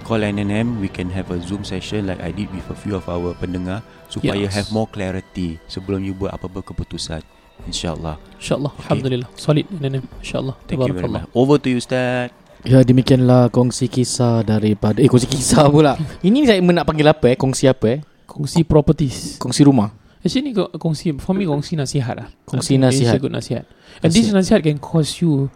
call 0.08 0.24
NNM. 0.24 0.80
We 0.80 0.88
can 0.88 1.12
have 1.12 1.30
a 1.34 1.38
Zoom 1.44 1.68
session 1.68 2.08
like 2.08 2.24
I 2.24 2.32
did 2.32 2.48
with 2.56 2.66
a 2.72 2.78
few 2.78 2.96
of 2.96 3.06
our 3.12 3.36
pendengar 3.36 3.84
supaya 4.08 4.48
Yes. 4.48 4.56
have 4.56 4.70
more 4.72 4.88
clarity 4.88 5.60
sebelum 5.68 6.06
you 6.08 6.16
buat 6.16 6.32
apa-apa 6.38 6.62
keputusan. 6.72 7.20
InsyaAllah. 7.64 8.16
InsyaAllah 8.38 8.72
Okay. 8.76 8.84
Alhamdulillah. 8.86 9.30
Solid 9.40 9.66
nenek 9.72 10.04
InsyaAllah 10.22 10.56
Thank 10.68 10.86
you 10.86 10.94
very 10.94 11.08
much. 11.10 11.26
Over 11.32 11.58
to 11.58 11.68
you, 11.72 11.80
Ustaz. 11.80 12.30
Ya 12.66 12.82
demikianlah 12.82 13.54
kongsi 13.54 13.86
kisah 13.86 14.42
daripada 14.42 14.98
Eh 14.98 15.06
kongsi 15.06 15.30
kisah 15.30 15.70
pula. 15.70 15.94
Ini 16.28 16.50
saya 16.50 16.60
nak 16.66 16.90
panggil 16.90 17.06
apa 17.06 17.34
eh? 17.34 17.38
Kongsi 17.38 17.70
apa 17.70 17.86
eh? 17.94 18.00
Kongsi 18.26 18.66
properties. 18.66 19.38
Kongsi 19.38 19.62
rumah. 19.70 19.94
Actually 20.26 20.50
ni 20.50 20.52
ko- 20.58 20.74
kongsi 20.74 21.14
For 21.22 21.38
me 21.38 21.46
kongsi 21.46 21.78
nasihat 21.78 22.18
lah. 22.18 22.28
Kongsi 22.50 22.82
nasihat. 22.82 23.22
Good 23.22 23.38
nasihat. 23.38 23.70
And 24.02 24.10
this 24.10 24.34
nasihat 24.34 24.66
can 24.66 24.82
cost 24.82 25.22
you 25.22 25.54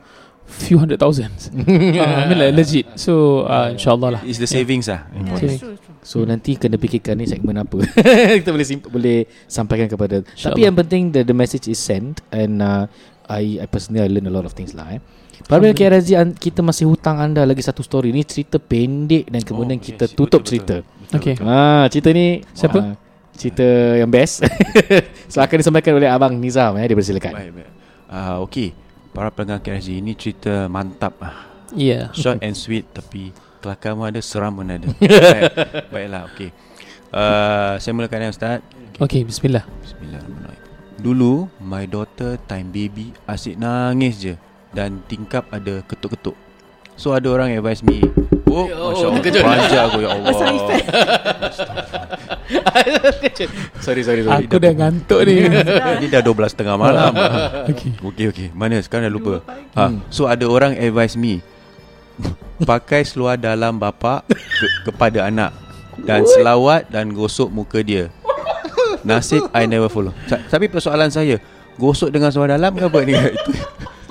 Few 0.50 0.76
hundred 0.76 0.98
thousands 0.98 1.48
uh, 1.48 1.62
I 2.20 2.26
mean 2.26 2.36
like 2.36 2.54
legit 2.54 2.90
So 2.98 3.46
uh, 3.46 3.70
InsyaAllah 3.70 4.10
lah 4.18 4.22
It's 4.24 4.38
the 4.38 4.50
savings 4.50 4.90
ah. 4.90 5.06
Yeah, 5.08 5.38
Okay. 5.38 5.56
true, 5.56 5.78
true. 5.78 5.96
So 6.02 6.18
nanti 6.22 6.58
kena 6.58 6.76
fikirkan 6.76 7.16
ni 7.16 7.26
segmen 7.26 7.54
apa 7.56 7.78
Kita 8.42 8.50
boleh 8.50 8.66
simp- 8.66 8.90
boleh 8.90 9.24
sampaikan 9.46 9.86
kepada 9.86 10.20
Tapi 10.20 10.34
InsyaAllah. 10.34 10.60
yang 10.60 10.76
penting 10.76 11.04
the, 11.12 11.22
the 11.22 11.32
message 11.32 11.66
is 11.66 11.78
sent 11.78 12.26
And 12.30 12.60
uh, 12.60 12.90
I, 13.26 13.62
I 13.62 13.66
personally 13.66 14.02
I 14.02 14.10
learn 14.10 14.26
a 14.26 14.34
lot 14.34 14.44
of 14.44 14.52
things 14.52 14.74
lah 14.74 14.90
eh 14.90 15.00
Pada 15.42 15.70
KRZ 15.70 16.12
kita 16.36 16.60
masih 16.60 16.86
hutang 16.86 17.16
anda 17.16 17.46
lagi 17.46 17.62
satu 17.62 17.80
story 17.80 18.10
Ni 18.10 18.26
cerita 18.26 18.58
pendek 18.58 19.30
dan 19.30 19.40
kemudian 19.40 19.78
Oh, 19.78 19.86
kita 19.86 20.06
yes, 20.06 20.14
tutup 20.14 20.42
betul, 20.42 20.50
cerita 20.50 20.76
betul. 20.82 21.16
Okay 21.16 21.34
Ah, 21.40 21.86
cerita 21.88 22.10
ni 22.10 22.42
Siapa? 22.52 22.80
ah, 22.80 22.94
cerita 23.32 23.64
yang 23.96 24.12
best. 24.12 24.44
so 25.32 25.40
akan 25.40 25.56
disampaikan 25.56 25.96
oleh 25.96 26.06
abang 26.06 26.36
Nizam 26.36 26.76
eh, 26.76 26.84
dipersilakan. 26.86 27.32
Baik, 27.32 27.52
baik. 27.56 27.70
Ah, 28.06 28.44
okay. 28.44 28.76
Para 29.10 29.30
pendengar 29.30 29.60
KRSG 29.60 30.00
ini 30.00 30.14
cerita 30.14 30.70
mantap 30.70 31.18
ah. 31.20 31.36
Yeah 31.70 32.10
Short 32.14 32.42
and 32.42 32.54
sweet 32.54 32.90
tapi 32.90 33.30
kelakar 33.60 33.94
pun 33.94 34.08
ada, 34.08 34.22
seram 34.22 34.56
pun 34.56 34.70
ada. 34.70 34.88
Baik, 35.00 35.52
baiklah, 35.92 36.22
okey. 36.32 36.50
Uh, 37.10 37.76
saya 37.78 37.92
mulakan 37.92 38.24
ya 38.24 38.30
Ustaz. 38.30 38.62
Okay 38.98 39.26
bismillah 39.26 39.66
Bismillahirrahmanirrahim. 39.82 40.64
Dulu, 41.00 41.48
my 41.60 41.84
daughter 41.84 42.36
time 42.44 42.70
baby 42.70 43.16
asyik 43.26 43.56
nangis 43.56 44.20
je 44.20 44.34
dan 44.72 45.02
tingkap 45.08 45.48
ada 45.50 45.82
ketuk-ketuk. 45.84 46.36
So 46.94 47.16
ada 47.16 47.32
orang 47.32 47.56
advise 47.56 47.80
me, 47.80 48.04
Oh, 48.50 48.66
Masya 48.66 49.06
Allah, 49.08 49.22
terkejut. 49.22 49.44
panjang 49.46 49.84
aku 49.88 49.98
ya 50.02 50.10
Allah. 50.10 50.34
Sorry 53.80 54.02
sorry 54.02 54.22
sorry. 54.22 54.46
Aku 54.46 54.58
dah 54.58 54.72
ngantuk 54.72 55.22
ni 55.24 55.46
Ini 55.46 56.08
dah 56.10 56.22
12 56.28 56.34
tengah 56.54 56.76
malam. 56.76 57.14
Okay 57.70 57.94
Okey 58.00 58.26
okey. 58.28 58.48
Mana 58.52 58.78
sekarang 58.80 59.08
dah 59.08 59.14
lupa. 59.14 59.36
Ha, 59.74 59.94
so 60.10 60.26
ada 60.26 60.44
orang 60.44 60.74
advise 60.76 61.14
me 61.14 61.40
pakai 62.60 63.02
seluar 63.02 63.36
dalam 63.36 63.76
bapa 63.76 64.28
ke, 64.28 64.36
kepada 64.84 65.24
anak 65.24 65.56
dan 66.00 66.28
selawat 66.28 66.88
dan 66.88 67.10
gosok 67.10 67.48
muka 67.48 67.80
dia. 67.80 68.12
Nasib 69.02 69.48
I 69.54 69.64
never 69.64 69.88
follow. 69.88 70.12
Sa- 70.26 70.44
tapi 70.44 70.68
persoalan 70.68 71.08
saya, 71.08 71.40
gosok 71.76 72.10
dengan 72.10 72.28
seluar 72.30 72.52
dalam 72.52 72.76
ke 72.76 72.84
apa 72.84 73.00
ni? 73.02 73.16
Itu. 73.16 73.52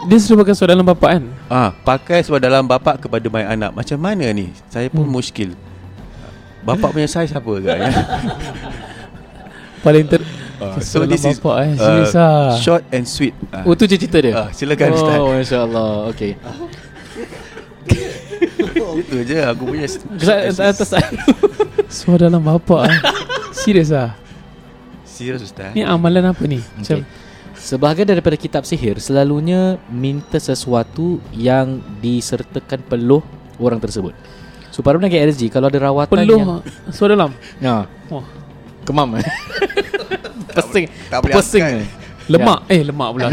Dia 0.08 0.16
suruh 0.16 0.40
pakai 0.40 0.54
suara 0.54 0.72
dalam 0.72 0.86
bapak 0.86 1.10
kan 1.10 1.24
Ah, 1.46 1.70
pakai 1.74 2.22
seluar 2.22 2.40
dalam 2.40 2.64
bapa 2.64 2.96
kepada 2.96 3.26
my 3.26 3.44
anak. 3.50 3.70
Macam 3.74 3.98
mana 3.98 4.24
ni? 4.30 4.48
Saya 4.66 4.88
pun 4.88 5.04
Hmm. 5.04 5.12
muskil. 5.12 5.52
Bapak 6.62 6.92
punya 6.92 7.08
size 7.08 7.32
apa 7.32 7.48
agaknya? 7.48 7.92
Paling 9.84 10.06
ter 10.10 10.22
Ah, 10.58 10.74
so 10.82 10.98
so 10.98 11.06
this 11.06 11.22
is 11.22 11.38
bapak 11.38 11.54
eh 11.62 11.70
uh, 11.70 11.78
Serius 11.78 12.12
lah 12.18 12.50
short 12.58 12.82
and 12.90 13.06
sweet. 13.06 13.30
Ah, 13.54 13.62
Oh 13.62 13.78
tu 13.78 13.86
je 13.86 13.94
cerita 13.94 14.18
dia. 14.18 14.34
ah, 14.34 14.48
silakan 14.50 14.90
Ustaz. 14.90 15.18
Oh 15.22 15.30
masya-Allah. 15.30 15.90
Okey. 16.10 16.34
Itu 18.98 19.22
je 19.22 19.38
aku 19.38 19.70
punya 19.70 19.86
Atas 19.86 20.58
atas 20.58 20.90
Suara 22.02 22.26
dalam 22.26 22.42
bapak 22.42 22.90
eh. 22.90 22.98
Serius 23.54 23.94
lah 23.94 24.18
Serius 25.06 25.46
Ustaz 25.46 25.70
Ni 25.78 25.86
amalan 25.86 26.34
apa 26.34 26.42
ni 26.44 26.58
Macam 26.58 27.06
Okay. 27.06 27.26
Sebahagian 27.58 28.06
daripada 28.06 28.38
kitab 28.38 28.62
sihir 28.62 29.02
selalunya 29.02 29.82
minta 29.90 30.38
sesuatu 30.38 31.18
yang 31.34 31.82
disertakan 31.98 32.78
peluh 32.86 33.18
orang 33.58 33.82
tersebut. 33.82 34.14
So 34.70 34.84
para 34.84 34.96
pendengar 34.96 35.24
RSG 35.24 35.48
kalau 35.48 35.66
ada 35.68 35.78
rawatan 35.80 36.14
Peluh 36.14 36.38
yang 36.38 36.60
Suara 36.92 37.16
dalam? 37.16 37.32
Ya, 37.58 37.88
Wah. 38.08 38.24
Kemam. 38.84 39.16
Pesing. 40.56 40.86
tak 41.08 41.18
boleh 41.22 41.34
Pesing. 41.38 41.64
Lemak. 42.28 42.68
Eh 42.68 42.84
lemak 42.84 43.08
pula. 43.16 43.26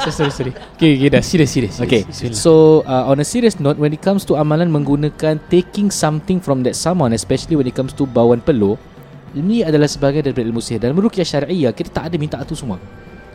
Sorry 0.00 0.12
sorry 0.12 0.32
sorry 0.32 0.52
Okay 0.76 0.96
okay 0.96 1.08
dah. 1.08 1.22
Serius 1.24 1.50
serius 1.52 1.74
Okay, 1.80 2.04
serius. 2.08 2.36
Bismillah. 2.36 2.40
so 2.40 2.84
uh, 2.84 3.08
on 3.08 3.16
a 3.16 3.24
serious 3.24 3.56
note, 3.56 3.80
when 3.80 3.92
it 3.92 4.00
comes 4.04 4.28
to 4.28 4.36
amalan 4.36 4.68
menggunakan 4.68 5.40
taking 5.48 5.88
something 5.88 6.36
from 6.40 6.60
that 6.64 6.76
someone, 6.76 7.12
especially 7.16 7.56
when 7.56 7.64
it 7.64 7.72
comes 7.72 7.96
to 7.96 8.04
bauan 8.04 8.40
peluh, 8.40 8.76
ini 9.32 9.64
adalah 9.64 9.88
sebagai 9.88 10.20
daripada 10.20 10.44
ilmu 10.44 10.60
sihir. 10.60 10.84
Dan 10.84 10.92
merukyah 10.92 11.24
syariah, 11.24 11.72
kita 11.72 11.88
tak 11.92 12.04
ada 12.12 12.16
minta 12.20 12.36
tu 12.44 12.52
semua. 12.52 12.76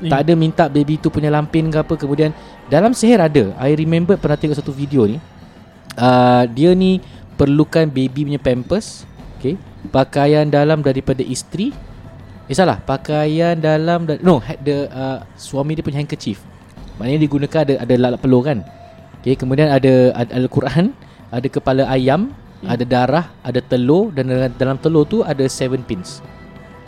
Eh, 0.01 0.11
Tak 0.11 0.27
ada 0.27 0.33
minta 0.37 0.67
baby 0.67 0.99
tu 1.01 1.09
punya 1.09 1.33
lampin 1.33 1.65
ke 1.71 1.77
apa. 1.81 1.93
Kemudian 1.97 2.29
dalam 2.69 2.93
sihir 2.93 3.17
ada. 3.17 3.57
I 3.57 3.73
remember 3.73 4.17
pernah 4.21 4.37
tengok 4.37 4.57
satu 4.59 4.69
video 4.69 5.07
ni. 5.09 5.17
Uh, 5.95 6.43
Dia 6.51 6.75
ni 6.75 6.99
perlukan 7.35 7.87
baby 7.91 8.27
punya 8.27 8.41
pampers 8.41 9.03
okay, 9.37 9.59
Pakaian 9.93 10.49
dalam 10.49 10.81
daripada 10.81 11.21
isteri. 11.21 11.69
Eh 12.49 12.55
salah. 12.57 12.81
Pakaian 12.81 13.53
dalam 13.57 14.09
da- 14.09 14.17
No 14.21 14.41
ha- 14.41 14.57
the, 14.57 14.89
uh, 14.89 15.21
Suami 15.37 15.77
dia 15.77 15.85
punya 15.85 16.01
handkerchief. 16.01 16.41
Maknanya 16.97 17.21
digunakan 17.21 17.59
ada 17.61 17.73
ada 17.85 17.93
lalat 17.93 18.19
peluh 18.21 18.41
kan? 18.41 18.65
Okay, 19.21 19.37
Kemudian 19.37 19.67
ada, 19.67 20.13
ada 20.13 20.31
Al-Quran 20.37 20.93
Ada 21.33 21.47
kepala 21.49 21.89
ayam 21.89 22.29
Ada 22.61 22.85
darah 22.85 23.25
Ada 23.41 23.57
telur 23.57 24.13
Dan 24.13 24.29
dalam, 24.29 24.53
dalam 24.53 24.77
telur 24.77 25.03
tu 25.03 25.25
ada 25.25 25.43
seven 25.49 25.81
pins. 25.81 26.21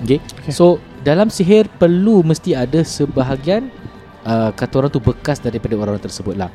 Okay. 0.06 0.22
okay. 0.22 0.54
So 0.54 0.78
dalam 1.02 1.32
sihir 1.32 1.72
perlu 1.80 2.22
mesti 2.22 2.52
ada 2.52 2.84
sebahagian 2.84 3.72
uh, 4.28 4.52
kata 4.52 4.74
orang 4.84 4.92
tu 4.92 5.00
bekas 5.00 5.40
daripada 5.40 5.80
orang-orang 5.80 6.04
tersebut 6.04 6.36
lah. 6.36 6.52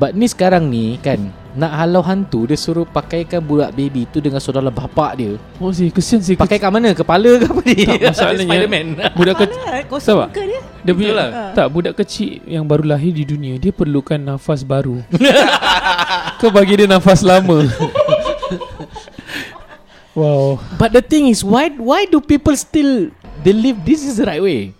But 0.00 0.16
ni 0.16 0.24
sekarang 0.24 0.64
ni 0.66 0.96
kan 0.96 1.28
Nak 1.52 1.76
halau 1.76 2.00
hantu 2.00 2.48
Dia 2.48 2.56
suruh 2.56 2.88
pakaikan 2.88 3.36
budak 3.38 3.76
baby 3.76 4.08
tu 4.08 4.16
Dengan 4.16 4.40
saudara 4.40 4.66
bapak 4.66 5.12
dia 5.14 5.36
Oh 5.60 5.68
si 5.68 5.92
kesian 5.92 6.24
si 6.24 6.32
Pakai 6.32 6.56
kat 6.56 6.72
mana? 6.72 6.96
Kepala 6.96 7.36
ke 7.36 7.44
apa 7.44 7.60
ni? 7.60 7.84
Tak, 7.84 8.00
masalahnya- 8.16 8.48
Spiderman 8.48 8.86
budak 9.12 9.34
kecil 9.38 9.60
Kosong 9.92 10.32
ke 10.32 10.40
dia 10.40 10.60
dia 10.80 10.96
punya 10.96 11.12
Betul 11.12 11.20
lah. 11.20 11.52
tak 11.52 11.66
budak 11.68 11.92
kecil 11.94 12.40
yang 12.46 12.64
baru 12.64 12.88
lahir 12.88 13.12
di 13.12 13.20
dunia 13.20 13.60
dia 13.60 13.68
perlukan 13.68 14.16
nafas 14.16 14.64
baru. 14.64 15.04
Kau 16.40 16.48
bagi 16.48 16.80
dia 16.80 16.88
nafas 16.88 17.20
lama. 17.20 17.68
wow. 20.14 20.56
But 20.76 20.92
the 20.92 21.04
thing 21.04 21.28
is 21.28 21.44
Why 21.44 21.68
why 21.70 22.06
do 22.06 22.18
people 22.18 22.56
still 22.56 23.12
Believe 23.40 23.84
this 23.84 24.00
is 24.00 24.16
the 24.16 24.24
right 24.24 24.40
way? 24.40 24.72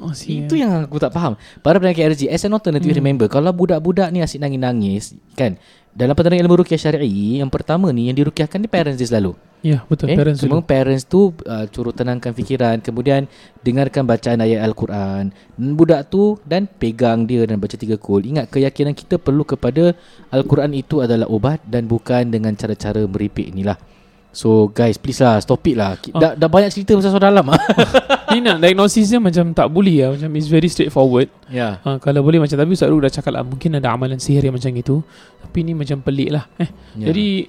Oh, 0.00 0.12
Itu 0.12 0.54
yang 0.54 0.84
aku 0.84 1.00
tak 1.00 1.12
faham 1.12 1.34
Para 1.64 1.80
pendengar 1.80 1.96
KRG 1.96 2.28
As 2.28 2.44
an 2.44 2.52
alternative 2.52 2.92
hmm. 2.92 3.00
remember 3.00 3.26
Kalau 3.26 3.50
budak-budak 3.50 4.12
ni 4.12 4.20
asyik 4.20 4.44
nangis-nangis 4.44 5.16
Kan 5.32 5.56
Dalam 5.96 6.12
penerangan 6.12 6.44
ilmu 6.44 6.60
rukiah 6.60 6.80
syari'i 6.80 7.40
Yang 7.40 7.50
pertama 7.52 7.90
ni 7.90 8.12
Yang 8.12 8.26
dirukiahkan 8.28 8.58
ni 8.60 8.68
parents 8.68 9.00
dia 9.00 9.08
selalu 9.08 9.34
Ya, 9.64 9.82
betul. 9.88 10.12
Eh, 10.12 10.20
Parents 10.20 10.38
Cuma 10.38 10.60
dulu. 10.60 10.68
parents 10.68 11.04
tu 11.08 11.32
uh, 11.48 11.64
Suruh 11.72 11.90
tenangkan 11.90 12.36
fikiran 12.36 12.78
Kemudian 12.84 13.24
Dengarkan 13.64 14.04
bacaan 14.04 14.44
ayat 14.44 14.62
Al-Quran 14.62 15.32
Budak 15.56 16.12
tu 16.12 16.36
Dan 16.44 16.68
pegang 16.68 17.24
dia 17.24 17.48
Dan 17.48 17.58
baca 17.58 17.74
tiga 17.74 17.96
kul 17.96 18.28
Ingat 18.28 18.52
keyakinan 18.52 18.92
kita 18.92 19.16
perlu 19.16 19.42
kepada 19.48 19.96
Al-Quran 20.30 20.76
itu 20.76 21.00
adalah 21.00 21.26
obat 21.32 21.64
Dan 21.64 21.88
bukan 21.88 22.28
dengan 22.30 22.52
cara-cara 22.54 23.08
meripik 23.08 23.48
inilah 23.48 23.95
So 24.36 24.68
guys 24.68 25.00
please 25.00 25.16
lah 25.18 25.40
Stop 25.40 25.64
it 25.64 25.80
lah 25.80 25.96
Oh. 26.12 26.20
dah, 26.20 26.36
dah 26.36 26.44
banyak 26.44 26.68
cerita 26.68 26.92
pasal 26.92 27.08
soal 27.08 27.24
dalam 27.24 27.48
ah. 27.48 27.56
Ni 28.36 28.44
nak 28.44 28.60
diagnosis 28.60 29.08
dia 29.08 29.16
macam 29.16 29.56
tak 29.56 29.72
boleh 29.72 30.04
lah. 30.04 30.10
Macam 30.12 30.28
it's 30.36 30.44
very 30.46 30.68
straightforward. 30.68 31.32
Ya 31.48 31.80
Ha, 31.80 31.96
kalau 31.96 32.20
boleh 32.20 32.36
macam 32.36 32.52
Tapi 32.52 32.68
Ustaz 32.68 32.92
Rul 32.92 33.00
dah 33.00 33.08
cakap 33.08 33.32
lah 33.32 33.40
Mungkin 33.40 33.80
ada 33.80 33.96
amalan 33.96 34.20
sihir 34.20 34.44
yang 34.44 34.52
macam 34.52 34.68
itu 34.70 35.00
Tapi 35.40 35.58
ni 35.64 35.72
macam 35.72 36.04
pelik 36.04 36.36
lah 36.36 36.44
eh. 36.60 36.68
Ya. 37.00 37.08
Jadi 37.08 37.48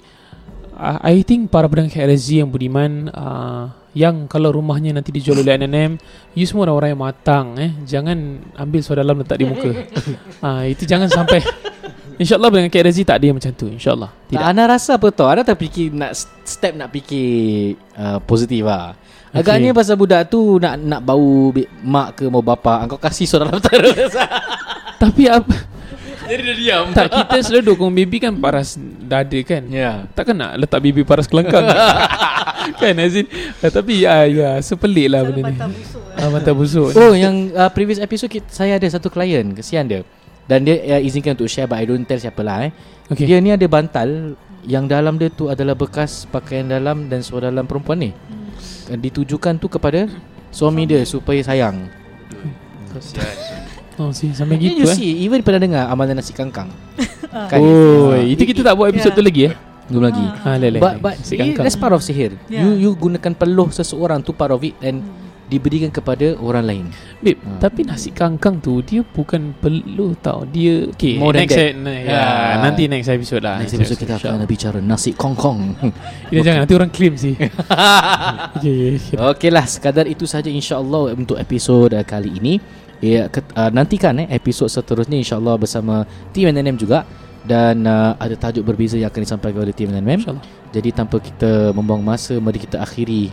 uh, 0.72 0.98
I 1.04 1.20
think 1.22 1.52
para 1.52 1.68
pendengar 1.68 1.92
KRZ 1.92 2.40
yang 2.40 2.48
budiman 2.48 3.12
uh, 3.12 3.68
Yang 3.92 4.30
kalau 4.32 4.48
rumahnya 4.48 4.96
nanti 4.96 5.12
dijual 5.12 5.44
oleh 5.44 5.60
NNM 5.60 6.00
You 6.32 6.48
semua 6.48 6.64
orang-orang 6.64 6.96
yang 6.96 7.02
matang 7.04 7.46
eh. 7.60 7.76
Jangan 7.84 8.16
ambil 8.56 8.80
suara 8.80 9.04
dalam 9.04 9.20
letak 9.20 9.36
di 9.36 9.44
muka 9.44 9.70
uh, 10.40 10.64
Itu 10.72 10.88
jangan 10.88 11.12
sampai 11.12 11.44
InsyaAllah 12.18 12.48
pendengar 12.48 12.72
KRZ 12.72 12.98
tak 13.02 13.16
ada 13.16 13.24
yang 13.24 13.36
macam 13.36 13.52
tu 13.52 13.66
InsyaAllah. 13.68 14.10
Tak, 14.10 14.26
Tidak. 14.28 14.42
Ana 14.44 14.62
rasa 14.66 14.98
apa 14.98 15.06
tau 15.08 15.26
Ana 15.26 15.40
terfikir 15.40 15.88
nak 15.88 16.12
s- 16.12 16.26
step 16.42 16.74
nak 16.74 16.90
fikir 16.90 17.28
uh, 17.94 18.18
positif 18.20 18.62
lah 18.62 18.98
Agaknya 19.28 19.70
pasal 19.70 19.94
budak 19.94 20.26
tu 20.26 20.56
nak 20.56 20.74
nak 20.74 20.98
bau 20.98 21.52
mak 21.80 22.16
ke 22.16 22.26
mau 22.26 22.40
bapa 22.40 22.82
Engkau 22.82 22.96
kasih 22.96 23.22
suara 23.24 23.46
dalam 23.46 23.60
terus 23.60 24.12
Tapi 25.02 25.28
apa 25.28 25.54
Jadi 26.24 26.42
dia 26.42 26.54
diam. 26.54 26.84
Tak 26.90 27.06
kita 27.08 27.38
selalu 27.40 27.72
dukung 27.72 27.88
baby 27.90 28.18
kan 28.18 28.34
paras 28.34 28.76
dada 29.00 29.38
kan. 29.40 29.64
Ya. 29.64 30.04
Takkan 30.10 30.34
nak 30.34 30.58
letak 30.58 30.82
baby 30.82 31.00
paras 31.00 31.24
kelangkang 31.24 31.64
Kan 32.80 32.98
Azin 32.98 33.24
uh, 33.62 33.70
Tapi 33.70 34.04
ya, 34.04 34.24
ya 34.24 34.50
sepelik 34.58 35.08
lah 35.08 35.22
benda 35.22 35.40
ni. 35.40 35.54
Mata 35.54 35.68
busuk 35.68 36.02
Ah, 36.18 36.28
mata 36.28 36.50
busuk. 36.50 36.88
Oh 36.92 37.14
yang 37.14 37.54
uh, 37.54 37.70
previous 37.70 37.96
episode 37.96 38.28
kita, 38.28 38.48
Saya 38.48 38.74
ada 38.74 38.84
satu 38.84 39.06
klien 39.06 39.46
Kesian 39.52 39.86
dia 39.86 40.02
Dan 40.48 40.64
dia 40.64 40.80
uh, 40.96 41.00
izinkan 41.00 41.36
untuk 41.36 41.46
share 41.46 41.68
But 41.68 41.78
I 41.78 41.84
don't 41.84 42.02
tell 42.02 42.16
siapa 42.16 42.40
lah 42.40 42.66
eh. 42.66 42.72
Okay. 43.06 43.28
Dia 43.28 43.38
ni 43.38 43.52
ada 43.52 43.64
bantal 43.68 44.34
Yang 44.64 44.84
dalam 44.88 45.14
dia 45.16 45.28
tu 45.28 45.46
adalah 45.46 45.76
bekas 45.76 46.24
Pakaian 46.24 46.66
dalam 46.66 47.06
Dan 47.06 47.20
suara 47.20 47.52
dalam 47.52 47.68
perempuan 47.68 48.00
ni. 48.00 48.10
Uh, 48.88 48.96
Ditujukan 48.96 49.60
tu 49.60 49.68
kepada 49.68 50.08
Suami 50.48 50.88
dia 50.88 51.04
Supaya 51.04 51.44
sayang. 51.44 51.84
Oh 53.98 54.14
si 54.14 54.30
sampai 54.30 54.62
Gitu, 54.62 54.78
gitu 54.78 54.80
you 54.80 54.88
eh? 54.88 54.94
see 54.94 55.10
Even 55.26 55.42
pernah 55.42 55.58
dengar 55.58 55.84
Amalan 55.90 56.22
nasi 56.22 56.30
kangkang? 56.30 56.70
Kan? 57.50 57.58
Oh 57.58 58.14
Ah, 58.14 58.22
itu 58.22 58.46
kita 58.46 58.62
tak 58.64 58.78
buat 58.78 58.88
episod 58.88 59.10
tu 59.12 59.20
lagi 59.20 59.50
eh? 59.50 59.54
Belum 59.88 60.04
lagi. 60.04 60.20
Ha 60.20 60.54
lele 60.60 60.78
But, 60.78 61.00
but 61.00 61.16
it, 61.16 61.34
kangkang. 61.34 61.64
that's 61.64 61.74
part 61.74 61.90
of 61.90 62.04
sihir. 62.04 62.36
Yeah. 62.46 62.60
You 62.62 62.76
you 62.76 62.90
gunakan 62.94 63.32
peluh 63.34 63.72
seseorang 63.72 64.20
tu 64.20 64.30
part 64.30 64.52
of 64.52 64.60
it 64.60 64.76
And 64.80 65.00
diberikan 65.48 65.88
kepada 65.88 66.36
orang 66.38 66.64
lain. 66.64 66.84
Babe 67.24 67.40
Ha. 67.40 67.58
tapi 67.64 67.82
nasi 67.82 68.12
kangkang 68.12 68.60
tu 68.60 68.84
dia 68.84 69.00
bukan 69.00 69.56
perlu 69.56 70.12
tau. 70.20 70.44
Dia 70.44 70.86
okay 70.92 71.16
More 71.16 71.32
than 71.32 71.48
next 71.48 71.56
that. 71.56 71.72
Ya. 71.80 72.04
ya, 72.04 72.26
nanti 72.60 72.84
next 72.86 73.08
episode 73.08 73.42
lah. 73.42 73.58
Next 73.64 73.74
episode 73.74 73.98
kita 73.98 74.20
akan 74.20 74.44
bicara 74.44 74.78
nasi 74.84 75.16
kongkong. 75.16 75.74
Kita 76.28 76.40
jangan 76.46 76.68
nanti 76.68 76.74
orang 76.76 76.92
claim 76.92 77.14
sih. 77.16 77.34
Okay, 78.58 78.98
okay. 78.98 79.16
Okey. 79.16 79.50
Lah 79.54 79.64
sekadar 79.64 80.04
itu 80.04 80.26
saja 80.28 80.50
insyaAllah 80.50 81.14
untuk 81.16 81.38
episod 81.40 81.94
uh, 81.94 82.04
kali 82.04 82.36
ini. 82.36 82.58
Ya, 82.98 83.30
ke, 83.30 83.40
uh, 83.54 83.70
Nantikan 83.70 84.18
eh, 84.18 84.28
episod 84.34 84.66
seterusnya 84.66 85.14
insyaAllah 85.14 85.54
bersama 85.56 86.02
Team 86.34 86.50
NNM 86.50 86.76
juga. 86.76 87.06
Dan 87.46 87.86
uh, 87.86 88.18
ada 88.18 88.34
tajuk 88.36 88.66
berbeza 88.66 88.98
yang 88.98 89.08
akan 89.08 89.22
disampaikan 89.24 89.64
oleh 89.64 89.72
Team 89.72 89.94
NNM 89.94 90.20
Jadi 90.74 90.90
tanpa 90.92 91.16
kita 91.16 91.72
membuang 91.72 92.04
masa 92.04 92.36
Mari 92.36 92.60
kita 92.60 92.82
akhiri 92.82 93.32